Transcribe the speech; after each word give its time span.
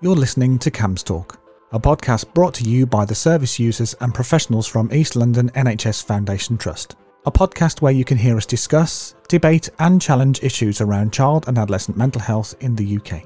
You're 0.00 0.14
listening 0.14 0.60
to 0.60 0.70
CAMHS 0.70 1.02
Talk, 1.02 1.40
a 1.72 1.80
podcast 1.80 2.32
brought 2.32 2.54
to 2.54 2.62
you 2.62 2.86
by 2.86 3.04
the 3.04 3.16
service 3.16 3.58
users 3.58 3.94
and 3.94 4.14
professionals 4.14 4.68
from 4.68 4.92
East 4.92 5.16
London 5.16 5.50
NHS 5.56 6.04
Foundation 6.04 6.56
Trust. 6.56 6.94
A 7.26 7.32
podcast 7.32 7.82
where 7.82 7.90
you 7.92 8.04
can 8.04 8.16
hear 8.16 8.36
us 8.36 8.46
discuss, 8.46 9.16
debate, 9.26 9.68
and 9.80 10.00
challenge 10.00 10.40
issues 10.44 10.80
around 10.80 11.12
child 11.12 11.48
and 11.48 11.58
adolescent 11.58 11.96
mental 11.96 12.20
health 12.20 12.54
in 12.60 12.76
the 12.76 12.96
UK. 12.96 13.24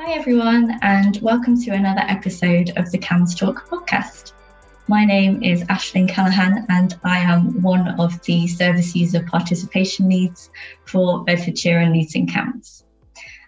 Hi, 0.00 0.12
everyone, 0.14 0.80
and 0.82 1.20
welcome 1.22 1.56
to 1.62 1.70
another 1.70 2.02
episode 2.08 2.72
of 2.76 2.90
the 2.90 2.98
CAMHS 2.98 3.38
Talk 3.38 3.68
podcast. 3.70 4.32
My 4.90 5.04
name 5.04 5.44
is 5.44 5.62
Ashlyn 5.66 6.08
Callahan, 6.08 6.66
and 6.68 6.98
I 7.04 7.18
am 7.18 7.62
one 7.62 8.00
of 8.00 8.20
the 8.22 8.48
service 8.48 8.96
user 8.96 9.22
participation 9.22 10.08
leads 10.08 10.50
for 10.84 11.22
Bedfordshire 11.22 11.78
and 11.78 11.94
Luton 11.94 12.26
CAMHS. 12.26 12.82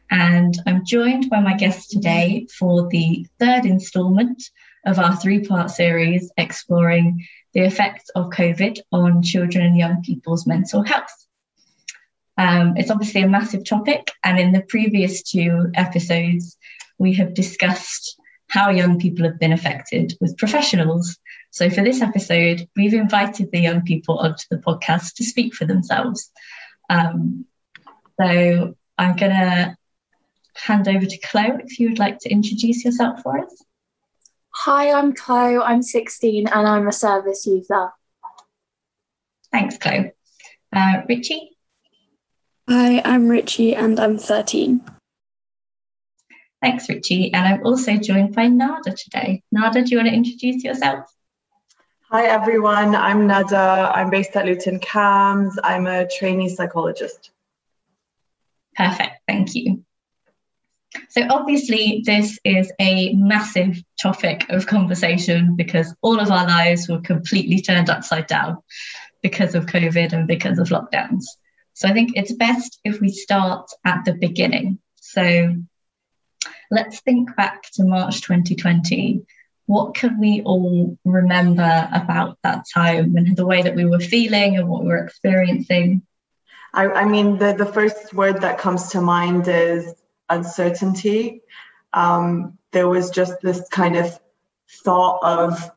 And 0.08 0.56
I'm 0.68 0.84
joined 0.84 1.30
by 1.30 1.40
my 1.40 1.56
guest 1.56 1.90
today 1.90 2.46
for 2.56 2.88
the 2.90 3.26
third 3.40 3.66
instalment 3.66 4.40
of 4.86 5.00
our 5.00 5.16
three 5.16 5.44
part 5.44 5.72
series 5.72 6.30
exploring 6.36 7.26
the 7.54 7.62
effects 7.62 8.08
of 8.10 8.30
COVID 8.30 8.78
on 8.92 9.24
children 9.24 9.66
and 9.66 9.76
young 9.76 10.00
people's 10.04 10.46
mental 10.46 10.84
health. 10.84 11.26
Um, 12.38 12.74
it's 12.76 12.92
obviously 12.92 13.22
a 13.22 13.28
massive 13.28 13.64
topic, 13.64 14.12
and 14.22 14.38
in 14.38 14.52
the 14.52 14.62
previous 14.62 15.24
two 15.24 15.72
episodes, 15.74 16.56
we 16.98 17.14
have 17.14 17.34
discussed 17.34 18.16
how 18.52 18.68
young 18.68 18.98
people 18.98 19.24
have 19.24 19.38
been 19.40 19.52
affected 19.52 20.14
with 20.20 20.36
professionals. 20.36 21.18
So, 21.52 21.68
for 21.68 21.84
this 21.84 22.00
episode, 22.00 22.66
we've 22.74 22.94
invited 22.94 23.52
the 23.52 23.60
young 23.60 23.82
people 23.82 24.18
onto 24.18 24.44
the 24.50 24.56
podcast 24.56 25.16
to 25.16 25.24
speak 25.24 25.54
for 25.54 25.66
themselves. 25.66 26.32
Um, 26.88 27.44
so, 28.18 28.74
I'm 28.96 29.16
going 29.16 29.32
to 29.32 29.76
hand 30.54 30.88
over 30.88 31.04
to 31.04 31.18
Chloe 31.18 31.60
if 31.62 31.78
you 31.78 31.90
would 31.90 31.98
like 31.98 32.20
to 32.20 32.30
introduce 32.30 32.86
yourself 32.86 33.20
for 33.20 33.38
us. 33.38 33.62
Hi, 34.48 34.92
I'm 34.92 35.12
Chloe. 35.12 35.58
I'm 35.58 35.82
16 35.82 36.48
and 36.48 36.66
I'm 36.66 36.88
a 36.88 36.92
service 36.92 37.44
user. 37.44 37.90
Thanks, 39.50 39.76
Chloe. 39.76 40.12
Uh, 40.72 41.02
Richie? 41.06 41.50
Hi, 42.66 43.02
I'm 43.04 43.28
Richie 43.28 43.74
and 43.74 44.00
I'm 44.00 44.16
13. 44.16 44.80
Thanks, 46.62 46.88
Richie. 46.88 47.30
And 47.34 47.46
I'm 47.46 47.66
also 47.66 47.96
joined 47.96 48.34
by 48.34 48.46
Nada 48.46 48.94
today. 48.94 49.42
Nada, 49.52 49.82
do 49.82 49.90
you 49.90 49.98
want 49.98 50.08
to 50.08 50.14
introduce 50.14 50.64
yourself? 50.64 51.12
Hi, 52.12 52.26
everyone. 52.26 52.94
I'm 52.94 53.26
Nada. 53.26 53.90
I'm 53.94 54.10
based 54.10 54.36
at 54.36 54.44
Luton 54.44 54.80
CAMHS. 54.80 55.56
I'm 55.64 55.86
a 55.86 56.06
trainee 56.06 56.50
psychologist. 56.50 57.30
Perfect. 58.76 59.12
Thank 59.26 59.54
you. 59.54 59.82
So, 61.08 61.22
obviously, 61.30 62.02
this 62.04 62.38
is 62.44 62.70
a 62.78 63.14
massive 63.14 63.82
topic 63.98 64.44
of 64.50 64.66
conversation 64.66 65.56
because 65.56 65.94
all 66.02 66.20
of 66.20 66.30
our 66.30 66.46
lives 66.46 66.86
were 66.86 67.00
completely 67.00 67.62
turned 67.62 67.88
upside 67.88 68.26
down 68.26 68.58
because 69.22 69.54
of 69.54 69.64
COVID 69.64 70.12
and 70.12 70.28
because 70.28 70.58
of 70.58 70.68
lockdowns. 70.68 71.24
So, 71.72 71.88
I 71.88 71.94
think 71.94 72.10
it's 72.14 72.34
best 72.34 72.78
if 72.84 73.00
we 73.00 73.08
start 73.08 73.70
at 73.86 74.04
the 74.04 74.12
beginning. 74.12 74.80
So, 74.96 75.56
let's 76.70 77.00
think 77.00 77.34
back 77.36 77.62
to 77.72 77.84
March 77.84 78.20
2020. 78.20 79.24
What 79.72 79.94
can 79.94 80.20
we 80.20 80.42
all 80.42 80.98
remember 81.06 81.88
about 81.94 82.36
that 82.42 82.66
time 82.68 83.16
and 83.16 83.34
the 83.34 83.46
way 83.46 83.62
that 83.62 83.74
we 83.74 83.86
were 83.86 84.00
feeling 84.00 84.58
and 84.58 84.68
what 84.68 84.82
we 84.82 84.88
were 84.88 85.04
experiencing? 85.06 86.02
I, 86.74 86.88
I 86.88 87.04
mean, 87.06 87.38
the, 87.38 87.54
the 87.54 87.64
first 87.64 88.12
word 88.12 88.42
that 88.42 88.58
comes 88.58 88.90
to 88.90 89.00
mind 89.00 89.48
is 89.48 89.94
uncertainty. 90.28 91.40
Um, 91.94 92.58
there 92.72 92.86
was 92.86 93.08
just 93.08 93.40
this 93.40 93.66
kind 93.70 93.96
of 93.96 94.20
thought 94.84 95.20
of, 95.22 95.70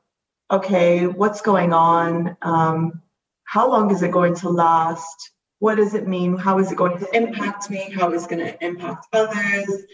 okay, 0.51 1.07
what's 1.07 1.39
going 1.39 1.71
on? 1.71 2.35
Um, 2.41 3.01
how 3.45 3.69
long 3.69 3.91
is 3.91 4.03
it 4.03 4.11
going 4.11 4.35
to 4.43 4.49
last? 4.49 5.31
What 5.59 5.75
does 5.75 5.93
it 5.93 6.05
mean? 6.05 6.35
How 6.35 6.59
is 6.59 6.69
it 6.69 6.77
going 6.77 6.99
to 6.99 7.15
impact 7.15 7.69
me? 7.69 7.91
How 7.91 8.11
is 8.11 8.25
it 8.25 8.29
going 8.29 8.45
to 8.45 8.61
impact 8.61 9.07
others? 9.13 9.85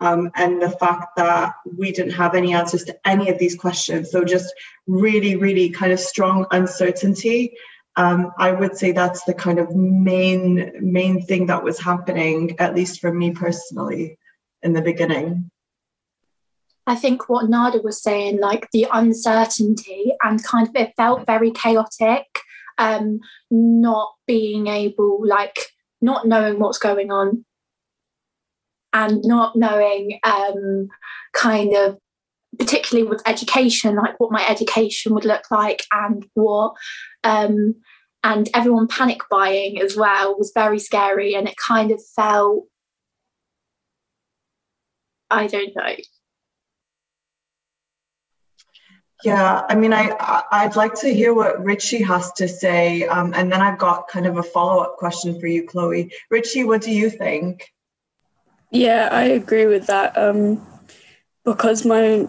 Um, 0.00 0.30
and 0.34 0.60
the 0.60 0.70
fact 0.70 1.16
that 1.16 1.54
we 1.76 1.92
didn't 1.92 2.12
have 2.12 2.34
any 2.34 2.54
answers 2.54 2.84
to 2.84 2.98
any 3.06 3.30
of 3.30 3.38
these 3.38 3.54
questions. 3.56 4.10
So 4.10 4.24
just 4.24 4.52
really, 4.86 5.36
really 5.36 5.70
kind 5.70 5.92
of 5.92 6.00
strong 6.00 6.46
uncertainty. 6.50 7.56
Um, 7.96 8.32
I 8.38 8.52
would 8.52 8.76
say 8.76 8.92
that's 8.92 9.24
the 9.24 9.34
kind 9.34 9.58
of 9.58 9.74
main 9.74 10.72
main 10.80 11.22
thing 11.22 11.46
that 11.46 11.64
was 11.64 11.80
happening, 11.80 12.56
at 12.58 12.74
least 12.74 13.00
for 13.00 13.12
me 13.12 13.32
personally, 13.32 14.18
in 14.62 14.74
the 14.74 14.82
beginning. 14.82 15.50
I 16.86 16.94
think 16.94 17.28
what 17.28 17.48
Nada 17.48 17.80
was 17.82 18.00
saying, 18.00 18.38
like 18.38 18.70
the 18.70 18.86
uncertainty 18.92 20.12
and 20.22 20.42
kind 20.44 20.68
of 20.68 20.76
it 20.76 20.92
felt 20.96 21.26
very 21.26 21.50
chaotic, 21.50 22.26
um, 22.78 23.20
not 23.50 24.12
being 24.26 24.68
able, 24.68 25.26
like 25.26 25.58
not 26.00 26.28
knowing 26.28 26.60
what's 26.60 26.78
going 26.78 27.10
on, 27.10 27.44
and 28.92 29.22
not 29.24 29.56
knowing 29.56 30.18
um, 30.24 30.88
kind 31.32 31.74
of 31.74 31.98
particularly 32.58 33.08
with 33.08 33.22
education 33.26 33.96
like 33.96 34.18
what 34.18 34.32
my 34.32 34.46
education 34.48 35.14
would 35.14 35.24
look 35.24 35.50
like 35.50 35.84
and 35.92 36.26
what 36.34 36.74
um, 37.24 37.74
and 38.24 38.48
everyone 38.54 38.88
panic 38.88 39.20
buying 39.30 39.80
as 39.80 39.96
well 39.96 40.36
was 40.38 40.52
very 40.54 40.78
scary 40.78 41.34
and 41.34 41.48
it 41.48 41.56
kind 41.56 41.90
of 41.90 42.00
felt 42.14 42.64
i 45.30 45.46
don't 45.46 45.74
know. 45.76 45.94
Yeah 49.24 49.62
i 49.68 49.74
mean 49.74 49.92
i 49.92 50.42
i'd 50.52 50.76
like 50.76 50.94
to 50.96 51.12
hear 51.12 51.34
what 51.34 51.64
richie 51.64 52.02
has 52.02 52.32
to 52.34 52.46
say 52.46 53.04
um, 53.04 53.32
and 53.34 53.50
then 53.50 53.60
i've 53.60 53.78
got 53.78 54.08
kind 54.08 54.26
of 54.26 54.36
a 54.36 54.42
follow-up 54.42 54.96
question 54.96 55.38
for 55.40 55.46
you 55.46 55.66
chloe. 55.66 56.12
Richie 56.30 56.64
what 56.64 56.82
do 56.82 56.92
you 56.92 57.10
think 57.10 57.64
yeah, 58.70 59.08
I 59.10 59.24
agree 59.24 59.66
with 59.66 59.86
that. 59.86 60.16
Um, 60.16 60.66
because 61.44 61.84
my 61.84 62.26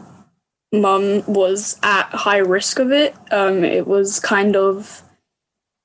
mum 0.71 1.23
was 1.25 1.79
at 1.83 2.09
high 2.09 2.37
risk 2.37 2.79
of 2.79 2.91
it, 2.91 3.15
um, 3.31 3.63
it 3.63 3.87
was 3.87 4.19
kind 4.19 4.55
of 4.55 5.01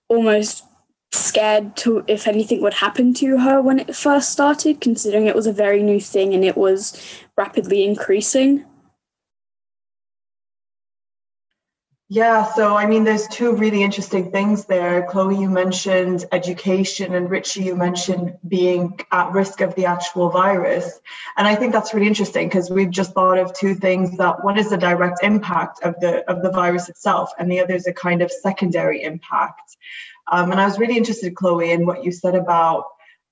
almost 0.08 0.64
scared 1.12 1.76
to 1.76 2.04
if 2.08 2.26
anything 2.26 2.60
would 2.62 2.74
happen 2.74 3.12
to 3.14 3.38
her 3.38 3.60
when 3.60 3.78
it 3.78 3.94
first 3.94 4.30
started, 4.30 4.80
considering 4.80 5.26
it 5.26 5.36
was 5.36 5.46
a 5.46 5.52
very 5.52 5.82
new 5.82 6.00
thing 6.00 6.34
and 6.34 6.44
it 6.44 6.56
was 6.56 7.00
rapidly 7.36 7.84
increasing. 7.84 8.64
Yeah, 12.14 12.44
so 12.44 12.76
I 12.76 12.84
mean, 12.84 13.04
there's 13.04 13.26
two 13.28 13.56
really 13.56 13.82
interesting 13.82 14.30
things 14.30 14.66
there. 14.66 15.06
Chloe, 15.08 15.34
you 15.34 15.48
mentioned 15.48 16.26
education, 16.30 17.14
and 17.14 17.30
Richie, 17.30 17.62
you 17.62 17.74
mentioned 17.74 18.36
being 18.46 19.00
at 19.12 19.32
risk 19.32 19.62
of 19.62 19.74
the 19.76 19.86
actual 19.86 20.28
virus. 20.28 21.00
And 21.38 21.48
I 21.48 21.54
think 21.54 21.72
that's 21.72 21.94
really 21.94 22.06
interesting 22.06 22.48
because 22.48 22.68
we've 22.68 22.90
just 22.90 23.14
thought 23.14 23.38
of 23.38 23.54
two 23.54 23.74
things 23.74 24.14
that 24.18 24.44
one 24.44 24.58
is 24.58 24.68
the 24.68 24.76
direct 24.76 25.20
impact 25.22 25.82
of 25.84 25.98
the 26.00 26.22
of 26.30 26.42
the 26.42 26.50
virus 26.50 26.90
itself, 26.90 27.30
and 27.38 27.50
the 27.50 27.60
other 27.60 27.72
is 27.72 27.86
a 27.86 27.94
kind 27.94 28.20
of 28.20 28.30
secondary 28.30 29.02
impact. 29.04 29.78
Um, 30.30 30.50
and 30.50 30.60
I 30.60 30.66
was 30.66 30.78
really 30.78 30.98
interested, 30.98 31.34
Chloe, 31.34 31.72
in 31.72 31.86
what 31.86 32.04
you 32.04 32.12
said 32.12 32.34
about 32.34 32.84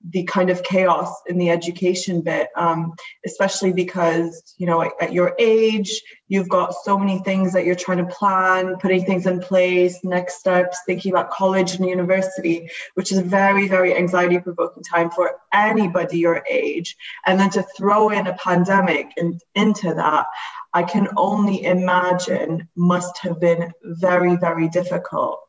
the 0.09 0.23
kind 0.23 0.49
of 0.49 0.63
chaos 0.63 1.13
in 1.27 1.37
the 1.37 1.49
education 1.49 2.21
bit, 2.21 2.49
um, 2.55 2.93
especially 3.25 3.71
because, 3.71 4.55
you 4.57 4.65
know, 4.65 4.81
at, 4.81 4.91
at, 4.99 5.13
your 5.13 5.35
age, 5.37 6.01
you've 6.27 6.49
got 6.49 6.73
so 6.83 6.97
many 6.97 7.19
things 7.19 7.53
that 7.53 7.65
you're 7.65 7.75
trying 7.75 7.99
to 7.99 8.05
plan, 8.05 8.75
putting 8.77 9.05
things 9.05 9.27
in 9.27 9.39
place, 9.39 9.99
next 10.03 10.39
steps, 10.39 10.79
thinking 10.85 11.11
about 11.11 11.29
college 11.29 11.75
and 11.75 11.85
university, 11.85 12.67
which 12.95 13.11
is 13.11 13.19
a 13.19 13.23
very, 13.23 13.67
very 13.67 13.95
anxiety 13.95 14.39
provoking 14.39 14.83
time 14.83 15.11
for 15.11 15.35
anybody 15.53 16.19
your 16.19 16.43
age. 16.49 16.95
And 17.25 17.39
then 17.39 17.49
to 17.51 17.63
throw 17.77 18.09
in 18.09 18.27
a 18.27 18.33
pandemic 18.33 19.11
in, 19.17 19.39
into 19.55 19.93
that, 19.93 20.25
I 20.73 20.83
can 20.83 21.09
only 21.17 21.63
imagine 21.63 22.69
must 22.75 23.17
have 23.19 23.39
been 23.39 23.71
very, 23.83 24.37
very 24.37 24.69
difficult. 24.69 25.41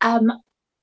Um, 0.00 0.30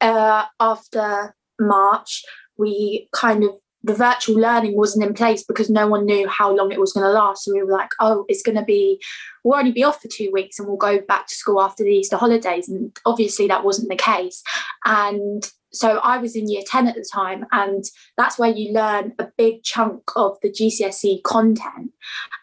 uh, 0.01 0.45
after 0.60 1.36
March, 1.60 2.24
we 2.57 3.07
kind 3.12 3.44
of 3.44 3.52
the 3.86 3.94
virtual 3.94 4.36
learning 4.36 4.75
wasn't 4.75 5.06
in 5.06 5.13
place 5.13 5.44
because 5.44 5.69
no 5.69 5.86
one 5.86 6.06
knew 6.06 6.28
how 6.28 6.52
long 6.52 6.72
it 6.72 6.80
was 6.80 6.92
going 6.92 7.06
to 7.06 7.12
last. 7.12 7.44
So 7.44 7.54
we 7.54 7.62
were 7.62 7.72
like, 7.72 7.92
oh, 8.00 8.25
it's 8.28 8.42
going 8.42 8.57
to 8.57 8.63
be, 8.63 9.00
we'll 9.44 9.60
only 9.60 9.72
be 9.72 9.84
off 9.84 10.02
for 10.02 10.07
two 10.07 10.31
weeks 10.34 10.57
and 10.57 10.68
we'll 10.68 10.78
go 10.78 11.00
back 11.07 11.28
to 11.28 11.36
school 11.36 11.62
after 11.62 11.84
the 11.84 11.92
Easter 11.92 12.18
holidays. 12.18 12.68
And 12.68 12.98
obviously 13.06 13.48
that 13.48 13.63
wasn't 13.63 13.90
the 13.90 13.96
case. 13.96 14.42
And 14.86 15.48
so 15.72 16.00
I 16.00 16.18
was 16.18 16.36
in 16.36 16.50
year 16.50 16.63
10 16.66 16.88
at 16.88 16.96
the 16.96 17.06
time, 17.13 17.46
and 17.52 17.84
that's 18.18 18.40
where 18.40 18.50
you 18.50 18.74
learn 18.74 19.13
a 19.19 19.28
big 19.38 19.62
chunk 19.63 20.01
of 20.16 20.38
the 20.42 20.50
GCSE 20.50 21.22
content. 21.24 21.92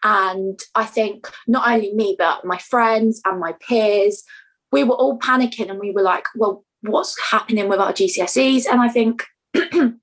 And 0.05 0.61
I 0.75 0.85
think 0.85 1.29
not 1.49 1.67
only 1.67 1.93
me, 1.95 2.15
but 2.17 2.45
my 2.45 2.59
friends 2.59 3.21
and 3.25 3.41
my 3.41 3.55
peers, 3.67 4.23
we 4.71 4.85
were 4.85 4.95
all 4.95 5.19
panicking 5.19 5.71
and 5.71 5.81
we 5.81 5.91
were 5.91 6.03
like, 6.03 6.27
well, 6.37 6.65
what's 6.83 7.19
happening 7.31 7.69
with 7.69 7.81
our 7.81 7.93
GCSEs? 7.93 8.67
And 8.71 8.81
I 8.81 8.89
think 8.89 9.25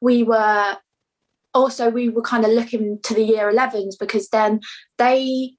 we 0.00 0.22
were 0.22 0.76
also 1.52 1.90
we 1.90 2.08
were 2.08 2.22
kind 2.22 2.44
of 2.44 2.52
looking 2.52 2.98
to 3.02 3.14
the 3.14 3.22
year 3.22 3.52
11s 3.52 3.94
because 3.98 4.28
then 4.28 4.60
they 4.98 5.52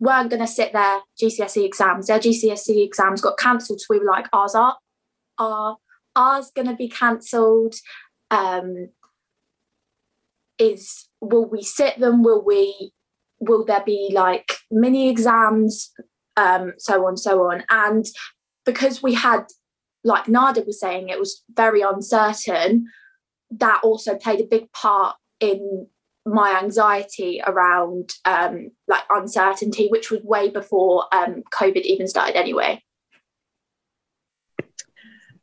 weren't 0.00 0.30
going 0.30 0.40
to 0.40 0.46
sit 0.46 0.72
their 0.72 1.00
GCSE 1.20 1.64
exams. 1.64 2.06
Their 2.06 2.18
GCSE 2.18 2.84
exams 2.84 3.20
got 3.20 3.38
cancelled, 3.38 3.80
so 3.80 3.86
we 3.90 3.98
were 3.98 4.04
like, 4.04 4.26
ours 4.32 4.54
are, 4.54 4.76
are 5.38 5.76
ours 6.14 6.50
going 6.54 6.68
to 6.68 6.74
be 6.74 6.88
cancelled? 6.88 7.74
Um, 8.30 8.88
is 10.58 11.08
will 11.20 11.48
we 11.48 11.62
sit 11.62 11.98
them? 11.98 12.22
Will 12.22 12.44
we? 12.44 12.92
Will 13.40 13.64
there 13.64 13.82
be 13.84 14.10
like 14.12 14.56
mini 14.70 15.08
exams? 15.08 15.90
Um, 16.36 16.72
so 16.78 17.06
on, 17.06 17.16
so 17.16 17.50
on, 17.50 17.64
and 17.70 18.04
because 18.64 19.02
we 19.02 19.14
had, 19.14 19.44
like 20.02 20.28
Nada 20.28 20.62
was 20.62 20.80
saying, 20.80 21.08
it 21.08 21.18
was 21.18 21.44
very 21.54 21.80
uncertain. 21.80 22.86
That 23.58 23.80
also 23.82 24.16
played 24.16 24.40
a 24.40 24.46
big 24.46 24.72
part 24.72 25.16
in 25.40 25.88
my 26.26 26.58
anxiety 26.62 27.40
around 27.46 28.14
um, 28.24 28.70
like 28.88 29.02
uncertainty, 29.10 29.88
which 29.88 30.10
was 30.10 30.22
way 30.22 30.48
before 30.48 31.06
um, 31.12 31.42
COVID 31.52 31.82
even 31.82 32.08
started 32.08 32.36
anyway. 32.36 32.82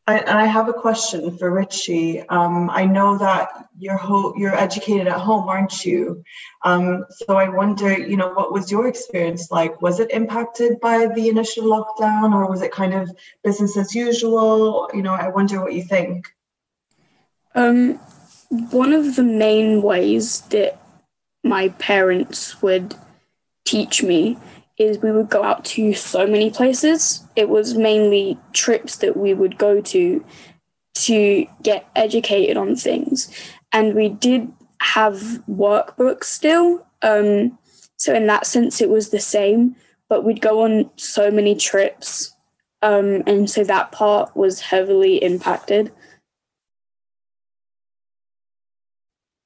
I, 0.07 0.41
I 0.41 0.45
have 0.45 0.67
a 0.67 0.73
question 0.73 1.37
for 1.37 1.51
Richie. 1.51 2.21
Um, 2.27 2.69
I 2.71 2.85
know 2.85 3.17
that 3.19 3.49
you're 3.77 3.97
ho- 3.97 4.33
you're 4.35 4.55
educated 4.55 5.07
at 5.07 5.19
home, 5.19 5.47
aren't 5.47 5.85
you? 5.85 6.23
Um, 6.65 7.05
so 7.11 7.37
I 7.37 7.47
wonder, 7.47 7.97
you 7.97 8.17
know, 8.17 8.33
what 8.33 8.51
was 8.51 8.71
your 8.71 8.87
experience 8.87 9.51
like? 9.51 9.79
Was 9.81 9.99
it 9.99 10.09
impacted 10.11 10.79
by 10.79 11.05
the 11.05 11.29
initial 11.29 11.65
lockdown, 11.65 12.33
or 12.33 12.49
was 12.49 12.63
it 12.63 12.71
kind 12.71 12.95
of 12.95 13.15
business 13.43 13.77
as 13.77 13.93
usual? 13.93 14.89
You 14.93 15.03
know, 15.03 15.13
I 15.13 15.29
wonder 15.29 15.61
what 15.61 15.73
you 15.73 15.83
think. 15.83 16.27
Um, 17.55 17.99
one 18.49 18.93
of 18.93 19.15
the 19.15 19.23
main 19.23 19.81
ways 19.81 20.41
that 20.49 20.79
my 21.43 21.69
parents 21.69 22.61
would 22.61 22.95
teach 23.65 24.03
me 24.03 24.37
is 24.77 24.99
we 24.99 25.11
would 25.11 25.29
go 25.29 25.43
out 25.43 25.63
to 25.63 25.93
so 25.93 26.25
many 26.25 26.49
places. 26.49 27.23
It 27.35 27.49
was 27.49 27.75
mainly 27.75 28.37
trips 28.51 28.97
that 28.97 29.15
we 29.15 29.33
would 29.33 29.57
go 29.57 29.81
to 29.81 30.25
to 30.93 31.45
get 31.63 31.87
educated 31.95 32.57
on 32.57 32.75
things. 32.75 33.33
And 33.71 33.95
we 33.95 34.09
did 34.09 34.51
have 34.81 35.15
workbooks 35.49 36.25
still. 36.25 36.85
Um, 37.01 37.57
so, 37.97 38.13
in 38.13 38.27
that 38.27 38.45
sense, 38.45 38.81
it 38.81 38.89
was 38.89 39.09
the 39.09 39.19
same, 39.19 39.75
but 40.09 40.23
we'd 40.23 40.41
go 40.41 40.63
on 40.63 40.89
so 40.97 41.31
many 41.31 41.55
trips. 41.55 42.35
Um, 42.81 43.23
and 43.27 43.49
so 43.49 43.63
that 43.63 43.91
part 43.91 44.35
was 44.35 44.59
heavily 44.59 45.17
impacted. 45.17 45.91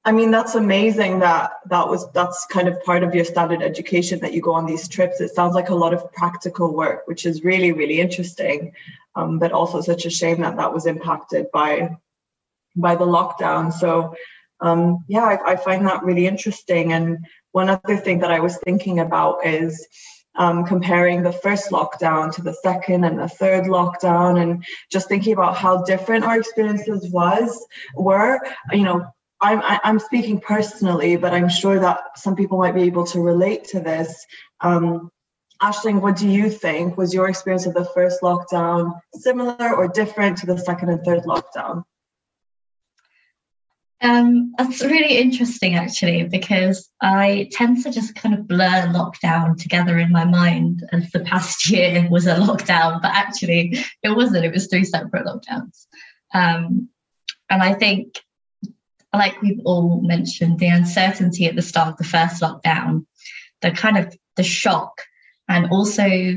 I 0.06 0.12
mean, 0.12 0.30
that's 0.30 0.54
amazing 0.54 1.18
that 1.18 1.54
that 1.66 1.88
was 1.88 2.08
that's 2.12 2.46
kind 2.46 2.68
of 2.68 2.80
part 2.84 3.02
of 3.02 3.12
your 3.12 3.24
standard 3.24 3.60
education 3.60 4.20
that 4.20 4.32
you 4.32 4.40
go 4.40 4.54
on 4.54 4.64
these 4.64 4.86
trips. 4.86 5.20
It 5.20 5.34
sounds 5.34 5.56
like 5.56 5.68
a 5.68 5.74
lot 5.74 5.92
of 5.92 6.12
practical 6.12 6.72
work, 6.72 7.02
which 7.06 7.26
is 7.26 7.42
really 7.42 7.72
really 7.72 7.98
interesting, 7.98 8.72
um, 9.16 9.40
but 9.40 9.50
also 9.50 9.80
such 9.80 10.06
a 10.06 10.10
shame 10.10 10.42
that 10.42 10.56
that 10.58 10.72
was 10.72 10.86
impacted 10.86 11.50
by 11.52 11.96
by 12.76 12.94
the 12.94 13.04
lockdown. 13.04 13.72
So 13.72 14.14
um, 14.60 15.04
yeah, 15.08 15.24
I, 15.24 15.52
I, 15.52 15.56
find 15.56 15.86
that 15.86 16.04
really 16.04 16.26
interesting. 16.26 16.92
And 16.92 17.26
one 17.50 17.68
other 17.68 17.96
thing 17.96 18.20
that 18.20 18.30
I 18.30 18.40
was 18.40 18.58
thinking 18.58 19.00
about 19.00 19.44
is. 19.44 19.86
Um, 20.38 20.66
comparing 20.66 21.22
the 21.22 21.32
first 21.32 21.70
lockdown 21.70 22.30
to 22.34 22.42
the 22.42 22.52
second 22.52 23.04
and 23.04 23.18
the 23.18 23.26
third 23.26 23.64
lockdown 23.64 24.42
and 24.42 24.62
just 24.92 25.08
thinking 25.08 25.32
about 25.32 25.56
how 25.56 25.82
different 25.84 26.26
our 26.26 26.38
experiences 26.38 27.10
was 27.10 27.66
were 27.94 28.38
you 28.70 28.82
know 28.82 29.10
I'm 29.40 29.60
I'm 29.62 29.98
speaking 29.98 30.40
personally, 30.40 31.16
but 31.16 31.34
I'm 31.34 31.48
sure 31.48 31.78
that 31.78 32.18
some 32.18 32.36
people 32.36 32.58
might 32.58 32.74
be 32.74 32.82
able 32.82 33.04
to 33.06 33.20
relate 33.20 33.64
to 33.64 33.80
this. 33.80 34.26
Um, 34.60 35.10
Ashling, 35.62 36.00
what 36.00 36.16
do 36.16 36.28
you 36.28 36.50
think? 36.50 36.96
Was 36.96 37.14
your 37.14 37.28
experience 37.28 37.66
of 37.66 37.74
the 37.74 37.84
first 37.84 38.20
lockdown 38.22 39.00
similar 39.14 39.74
or 39.74 39.88
different 39.88 40.38
to 40.38 40.46
the 40.46 40.58
second 40.58 40.90
and 40.90 41.02
third 41.02 41.24
lockdown? 41.24 41.84
Um, 44.02 44.52
that's 44.58 44.84
really 44.84 45.16
interesting, 45.16 45.74
actually, 45.74 46.24
because 46.24 46.90
I 47.00 47.48
tend 47.52 47.82
to 47.82 47.90
just 47.90 48.14
kind 48.14 48.34
of 48.34 48.46
blur 48.46 48.88
lockdown 48.88 49.58
together 49.58 49.98
in 49.98 50.12
my 50.12 50.24
mind 50.24 50.86
as 50.92 51.10
the 51.10 51.20
past 51.20 51.70
year 51.70 52.06
was 52.10 52.26
a 52.26 52.36
lockdown, 52.36 53.00
but 53.00 53.12
actually 53.14 53.78
it 54.02 54.10
wasn't. 54.10 54.44
It 54.44 54.52
was 54.52 54.66
three 54.66 54.84
separate 54.84 55.26
lockdowns. 55.26 55.86
Um, 56.34 56.90
and 57.48 57.62
I 57.62 57.72
think 57.72 58.20
like 59.12 59.40
we've 59.40 59.60
all 59.64 60.00
mentioned, 60.02 60.58
the 60.58 60.68
uncertainty 60.68 61.46
at 61.46 61.56
the 61.56 61.62
start 61.62 61.88
of 61.88 61.96
the 61.96 62.04
first 62.04 62.42
lockdown, 62.42 63.06
the 63.62 63.70
kind 63.70 63.98
of 63.98 64.16
the 64.36 64.42
shock, 64.42 65.02
and 65.48 65.70
also 65.70 66.36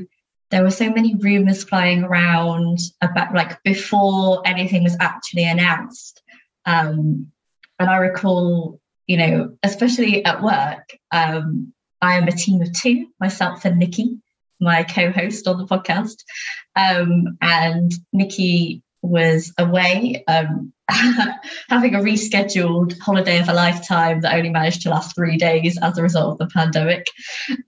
there 0.51 0.63
were 0.63 0.71
so 0.71 0.89
many 0.89 1.15
rumors 1.15 1.63
flying 1.63 2.03
around 2.03 2.79
about 3.01 3.33
like 3.33 3.61
before 3.63 4.41
anything 4.45 4.83
was 4.83 4.97
actually 4.99 5.43
announced. 5.43 6.21
Um, 6.65 7.31
and 7.77 7.89
I 7.89 7.97
recall, 7.97 8.79
you 9.07 9.17
know, 9.17 9.57
especially 9.63 10.25
at 10.25 10.41
work, 10.41 10.89
um, 11.11 11.73
I 12.01 12.15
am 12.15 12.27
a 12.27 12.31
team 12.31 12.61
of 12.61 12.73
two, 12.73 13.07
myself 13.19 13.65
and 13.65 13.77
Nikki, 13.77 14.17
my 14.59 14.83
co-host 14.83 15.47
on 15.47 15.57
the 15.57 15.65
podcast. 15.65 16.23
Um, 16.75 17.37
and 17.41 17.91
Nikki 18.11 18.81
was 19.01 19.53
away 19.57 20.23
um, 20.27 20.73
having 21.69 21.95
a 21.95 21.99
rescheduled 21.99 22.99
holiday 22.99 23.39
of 23.39 23.49
a 23.49 23.53
lifetime 23.53 24.21
that 24.21 24.35
only 24.35 24.49
managed 24.49 24.81
to 24.81 24.89
last 24.89 25.15
three 25.15 25.37
days 25.37 25.77
as 25.81 25.97
a 25.97 26.01
result 26.01 26.33
of 26.33 26.37
the 26.37 26.53
pandemic. 26.53 27.05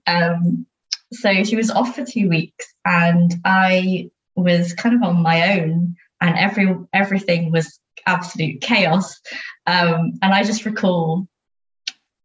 Um, 0.06 0.66
so 1.12 1.44
she 1.44 1.56
was 1.56 1.70
off 1.70 1.94
for 1.94 2.04
two 2.04 2.28
weeks, 2.28 2.66
and 2.84 3.34
I 3.44 4.10
was 4.34 4.72
kind 4.72 4.94
of 4.94 5.02
on 5.02 5.22
my 5.22 5.58
own, 5.58 5.96
and 6.20 6.38
every 6.38 6.74
everything 6.92 7.52
was 7.52 7.78
absolute 8.06 8.60
chaos. 8.60 9.20
Um, 9.66 10.14
and 10.22 10.32
I 10.32 10.42
just 10.42 10.64
recall 10.64 11.28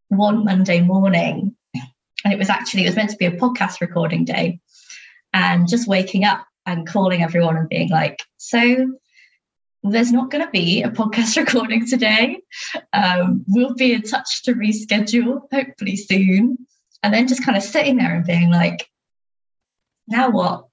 one 0.07 0.45
Monday 0.45 0.81
morning, 0.81 1.55
and 2.23 2.33
it 2.33 2.39
was 2.39 2.49
actually 2.49 2.83
it 2.83 2.87
was 2.87 2.95
meant 2.95 3.09
to 3.11 3.17
be 3.17 3.25
a 3.25 3.31
podcast 3.31 3.81
recording 3.81 4.25
day, 4.25 4.59
and 5.33 5.67
just 5.67 5.87
waking 5.87 6.23
up 6.23 6.45
and 6.67 6.85
calling 6.85 7.23
everyone 7.23 7.57
and 7.57 7.69
being 7.69 7.89
like, 7.89 8.21
so 8.35 8.93
there's 9.83 10.11
not 10.11 10.29
going 10.29 10.43
to 10.43 10.51
be 10.51 10.83
a 10.83 10.89
podcast 10.89 11.37
recording 11.43 11.87
today. 11.87 12.41
Um, 12.93 13.45
we'll 13.47 13.73
be 13.73 13.93
in 13.93 14.01
touch 14.03 14.43
to 14.43 14.53
reschedule, 14.53 15.41
hopefully 15.51 15.95
soon. 15.95 16.57
And 17.01 17.13
then 17.13 17.27
just 17.27 17.45
kind 17.45 17.57
of 17.57 17.63
sitting 17.63 17.97
there 17.97 18.13
and 18.13 18.25
being 18.25 18.51
like, 18.51 18.89
now 20.07 20.29
what? 20.29 20.67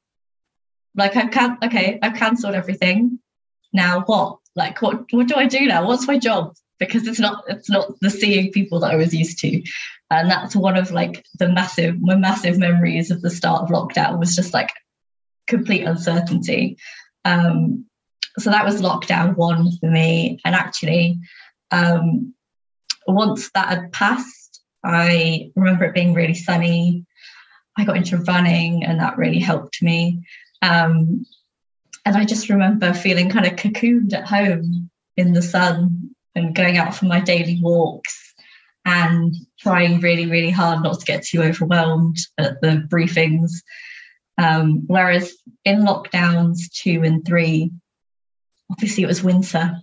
Like 0.97 1.17
I've 1.17 1.31
can 1.31 1.59
okay, 1.63 1.99
I've 2.03 2.17
cancelled 2.17 2.55
everything. 2.55 3.19
Now 3.73 4.03
what? 4.03 4.39
Like 4.57 4.81
what 4.81 5.05
what 5.13 5.29
do 5.29 5.35
I 5.35 5.47
do 5.47 5.67
now? 5.67 5.87
What's 5.87 6.07
my 6.07 6.19
job? 6.19 6.55
Because 6.79 7.07
it's 7.07 7.19
not 7.19 7.45
it's 7.49 7.69
not 7.69 7.99
the 8.01 8.11
seeing 8.11 8.53
people 8.53 8.81
that 8.81 8.93
I 8.93 8.97
was 8.97 9.13
used 9.13 9.39
to. 9.41 9.63
And 10.11 10.31
that's 10.31 10.55
one 10.55 10.77
of 10.77 10.93
like 10.93 11.25
the 11.39 11.49
massive 11.49 12.01
my 12.01 12.15
massive 12.15 12.59
memories 12.59 13.11
of 13.11 13.23
the 13.23 13.31
start 13.31 13.63
of 13.63 13.69
lockdown 13.71 14.19
was 14.19 14.37
just 14.37 14.55
like 14.55 14.71
complete 15.47 15.85
uncertainty. 15.85 16.79
Um, 17.25 17.87
so 18.39 18.51
that 18.51 18.65
was 18.65 18.83
lockdown 18.83 19.37
one 19.37 19.71
for 19.79 19.91
me. 19.91 20.41
And 20.45 20.55
actually, 20.55 21.21
um, 21.71 22.35
once 23.07 23.51
that 23.55 23.69
had 23.69 23.93
passed, 23.93 24.63
I 24.85 25.51
remember 25.57 25.85
it 25.85 25.95
being 25.95 26.15
really 26.15 26.35
sunny. 26.35 27.07
I 27.77 27.85
got 27.85 27.97
into 27.97 28.19
running, 28.19 28.85
and 28.85 29.01
that 29.01 29.17
really 29.17 29.41
helped 29.41 29.83
me. 29.83 30.25
Um, 30.63 31.27
and 32.05 32.17
I 32.17 32.25
just 32.25 32.49
remember 32.49 32.93
feeling 32.93 33.31
kind 33.31 33.47
of 33.47 33.55
cocooned 33.57 34.13
at 34.13 34.29
home 34.29 34.91
in 35.17 35.33
the 35.33 35.43
sun 35.43 36.15
and 36.35 36.55
going 36.55 36.77
out 36.77 36.95
for 36.95 37.07
my 37.07 37.21
daily 37.21 37.59
walks 37.63 38.35
and 38.85 39.35
trying 39.59 40.01
really, 40.01 40.27
really 40.27 40.51
hard 40.51 40.83
not 40.83 41.01
to 41.01 41.07
get 41.07 41.25
too 41.25 41.43
overwhelmed 41.43 42.19
at 42.39 42.61
the 42.61 42.87
briefings. 42.89 43.51
Um, 44.37 44.85
whereas 44.87 45.35
in 45.65 45.81
lockdowns 45.81 46.71
two 46.73 47.03
and 47.05 47.25
three, 47.25 47.71
obviously 48.71 49.05
it 49.05 49.09
was 49.09 49.23
winter. 49.23 49.79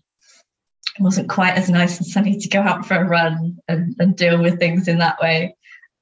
It 0.99 1.03
wasn't 1.03 1.29
quite 1.29 1.53
as 1.53 1.69
nice 1.69 1.97
and 1.97 2.05
sunny 2.05 2.37
to 2.37 2.49
go 2.49 2.61
out 2.61 2.85
for 2.85 2.95
a 2.95 3.07
run 3.07 3.57
and, 3.67 3.95
and 3.99 4.15
deal 4.15 4.41
with 4.41 4.59
things 4.59 4.87
in 4.87 4.99
that 4.99 5.21
way. 5.21 5.55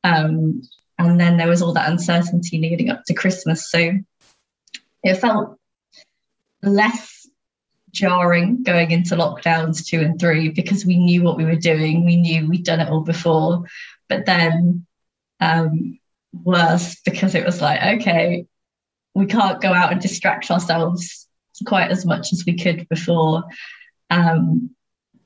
Um, 0.04 0.64
and 0.98 1.20
then 1.20 1.38
there 1.38 1.48
was 1.48 1.62
all 1.62 1.74
that 1.74 1.90
uncertainty 1.90 2.60
leading 2.60 2.90
up 2.90 3.04
to 3.06 3.14
Christmas. 3.14 3.70
So 3.70 3.92
it 5.04 5.16
felt 5.16 5.58
less 6.62 7.28
jarring 7.92 8.64
going 8.64 8.92
into 8.92 9.16
lockdowns 9.16 9.86
two 9.86 10.00
and 10.00 10.20
three 10.20 10.50
because 10.50 10.86
we 10.86 10.98
knew 10.98 11.24
what 11.24 11.38
we 11.38 11.46
were 11.46 11.56
doing. 11.56 12.06
We 12.06 12.18
knew 12.18 12.48
we'd 12.48 12.66
done 12.66 12.80
it 12.80 12.90
all 12.90 13.02
before. 13.02 13.66
But 14.08 14.26
then 14.26 14.86
um, 15.40 15.99
worse 16.34 17.00
because 17.06 17.36
it 17.36 17.46
was 17.46 17.62
like, 17.62 18.00
okay, 18.00 18.46
we 19.14 19.26
can't 19.26 19.62
go 19.62 19.74
out 19.74 19.92
and 19.92 20.02
distract 20.02 20.50
ourselves 20.52 21.28
quite 21.66 21.92
as 21.92 22.06
much 22.06 22.32
as 22.32 22.44
we 22.46 22.58
could 22.58 22.88
before. 22.90 23.44
Um, 24.10 24.72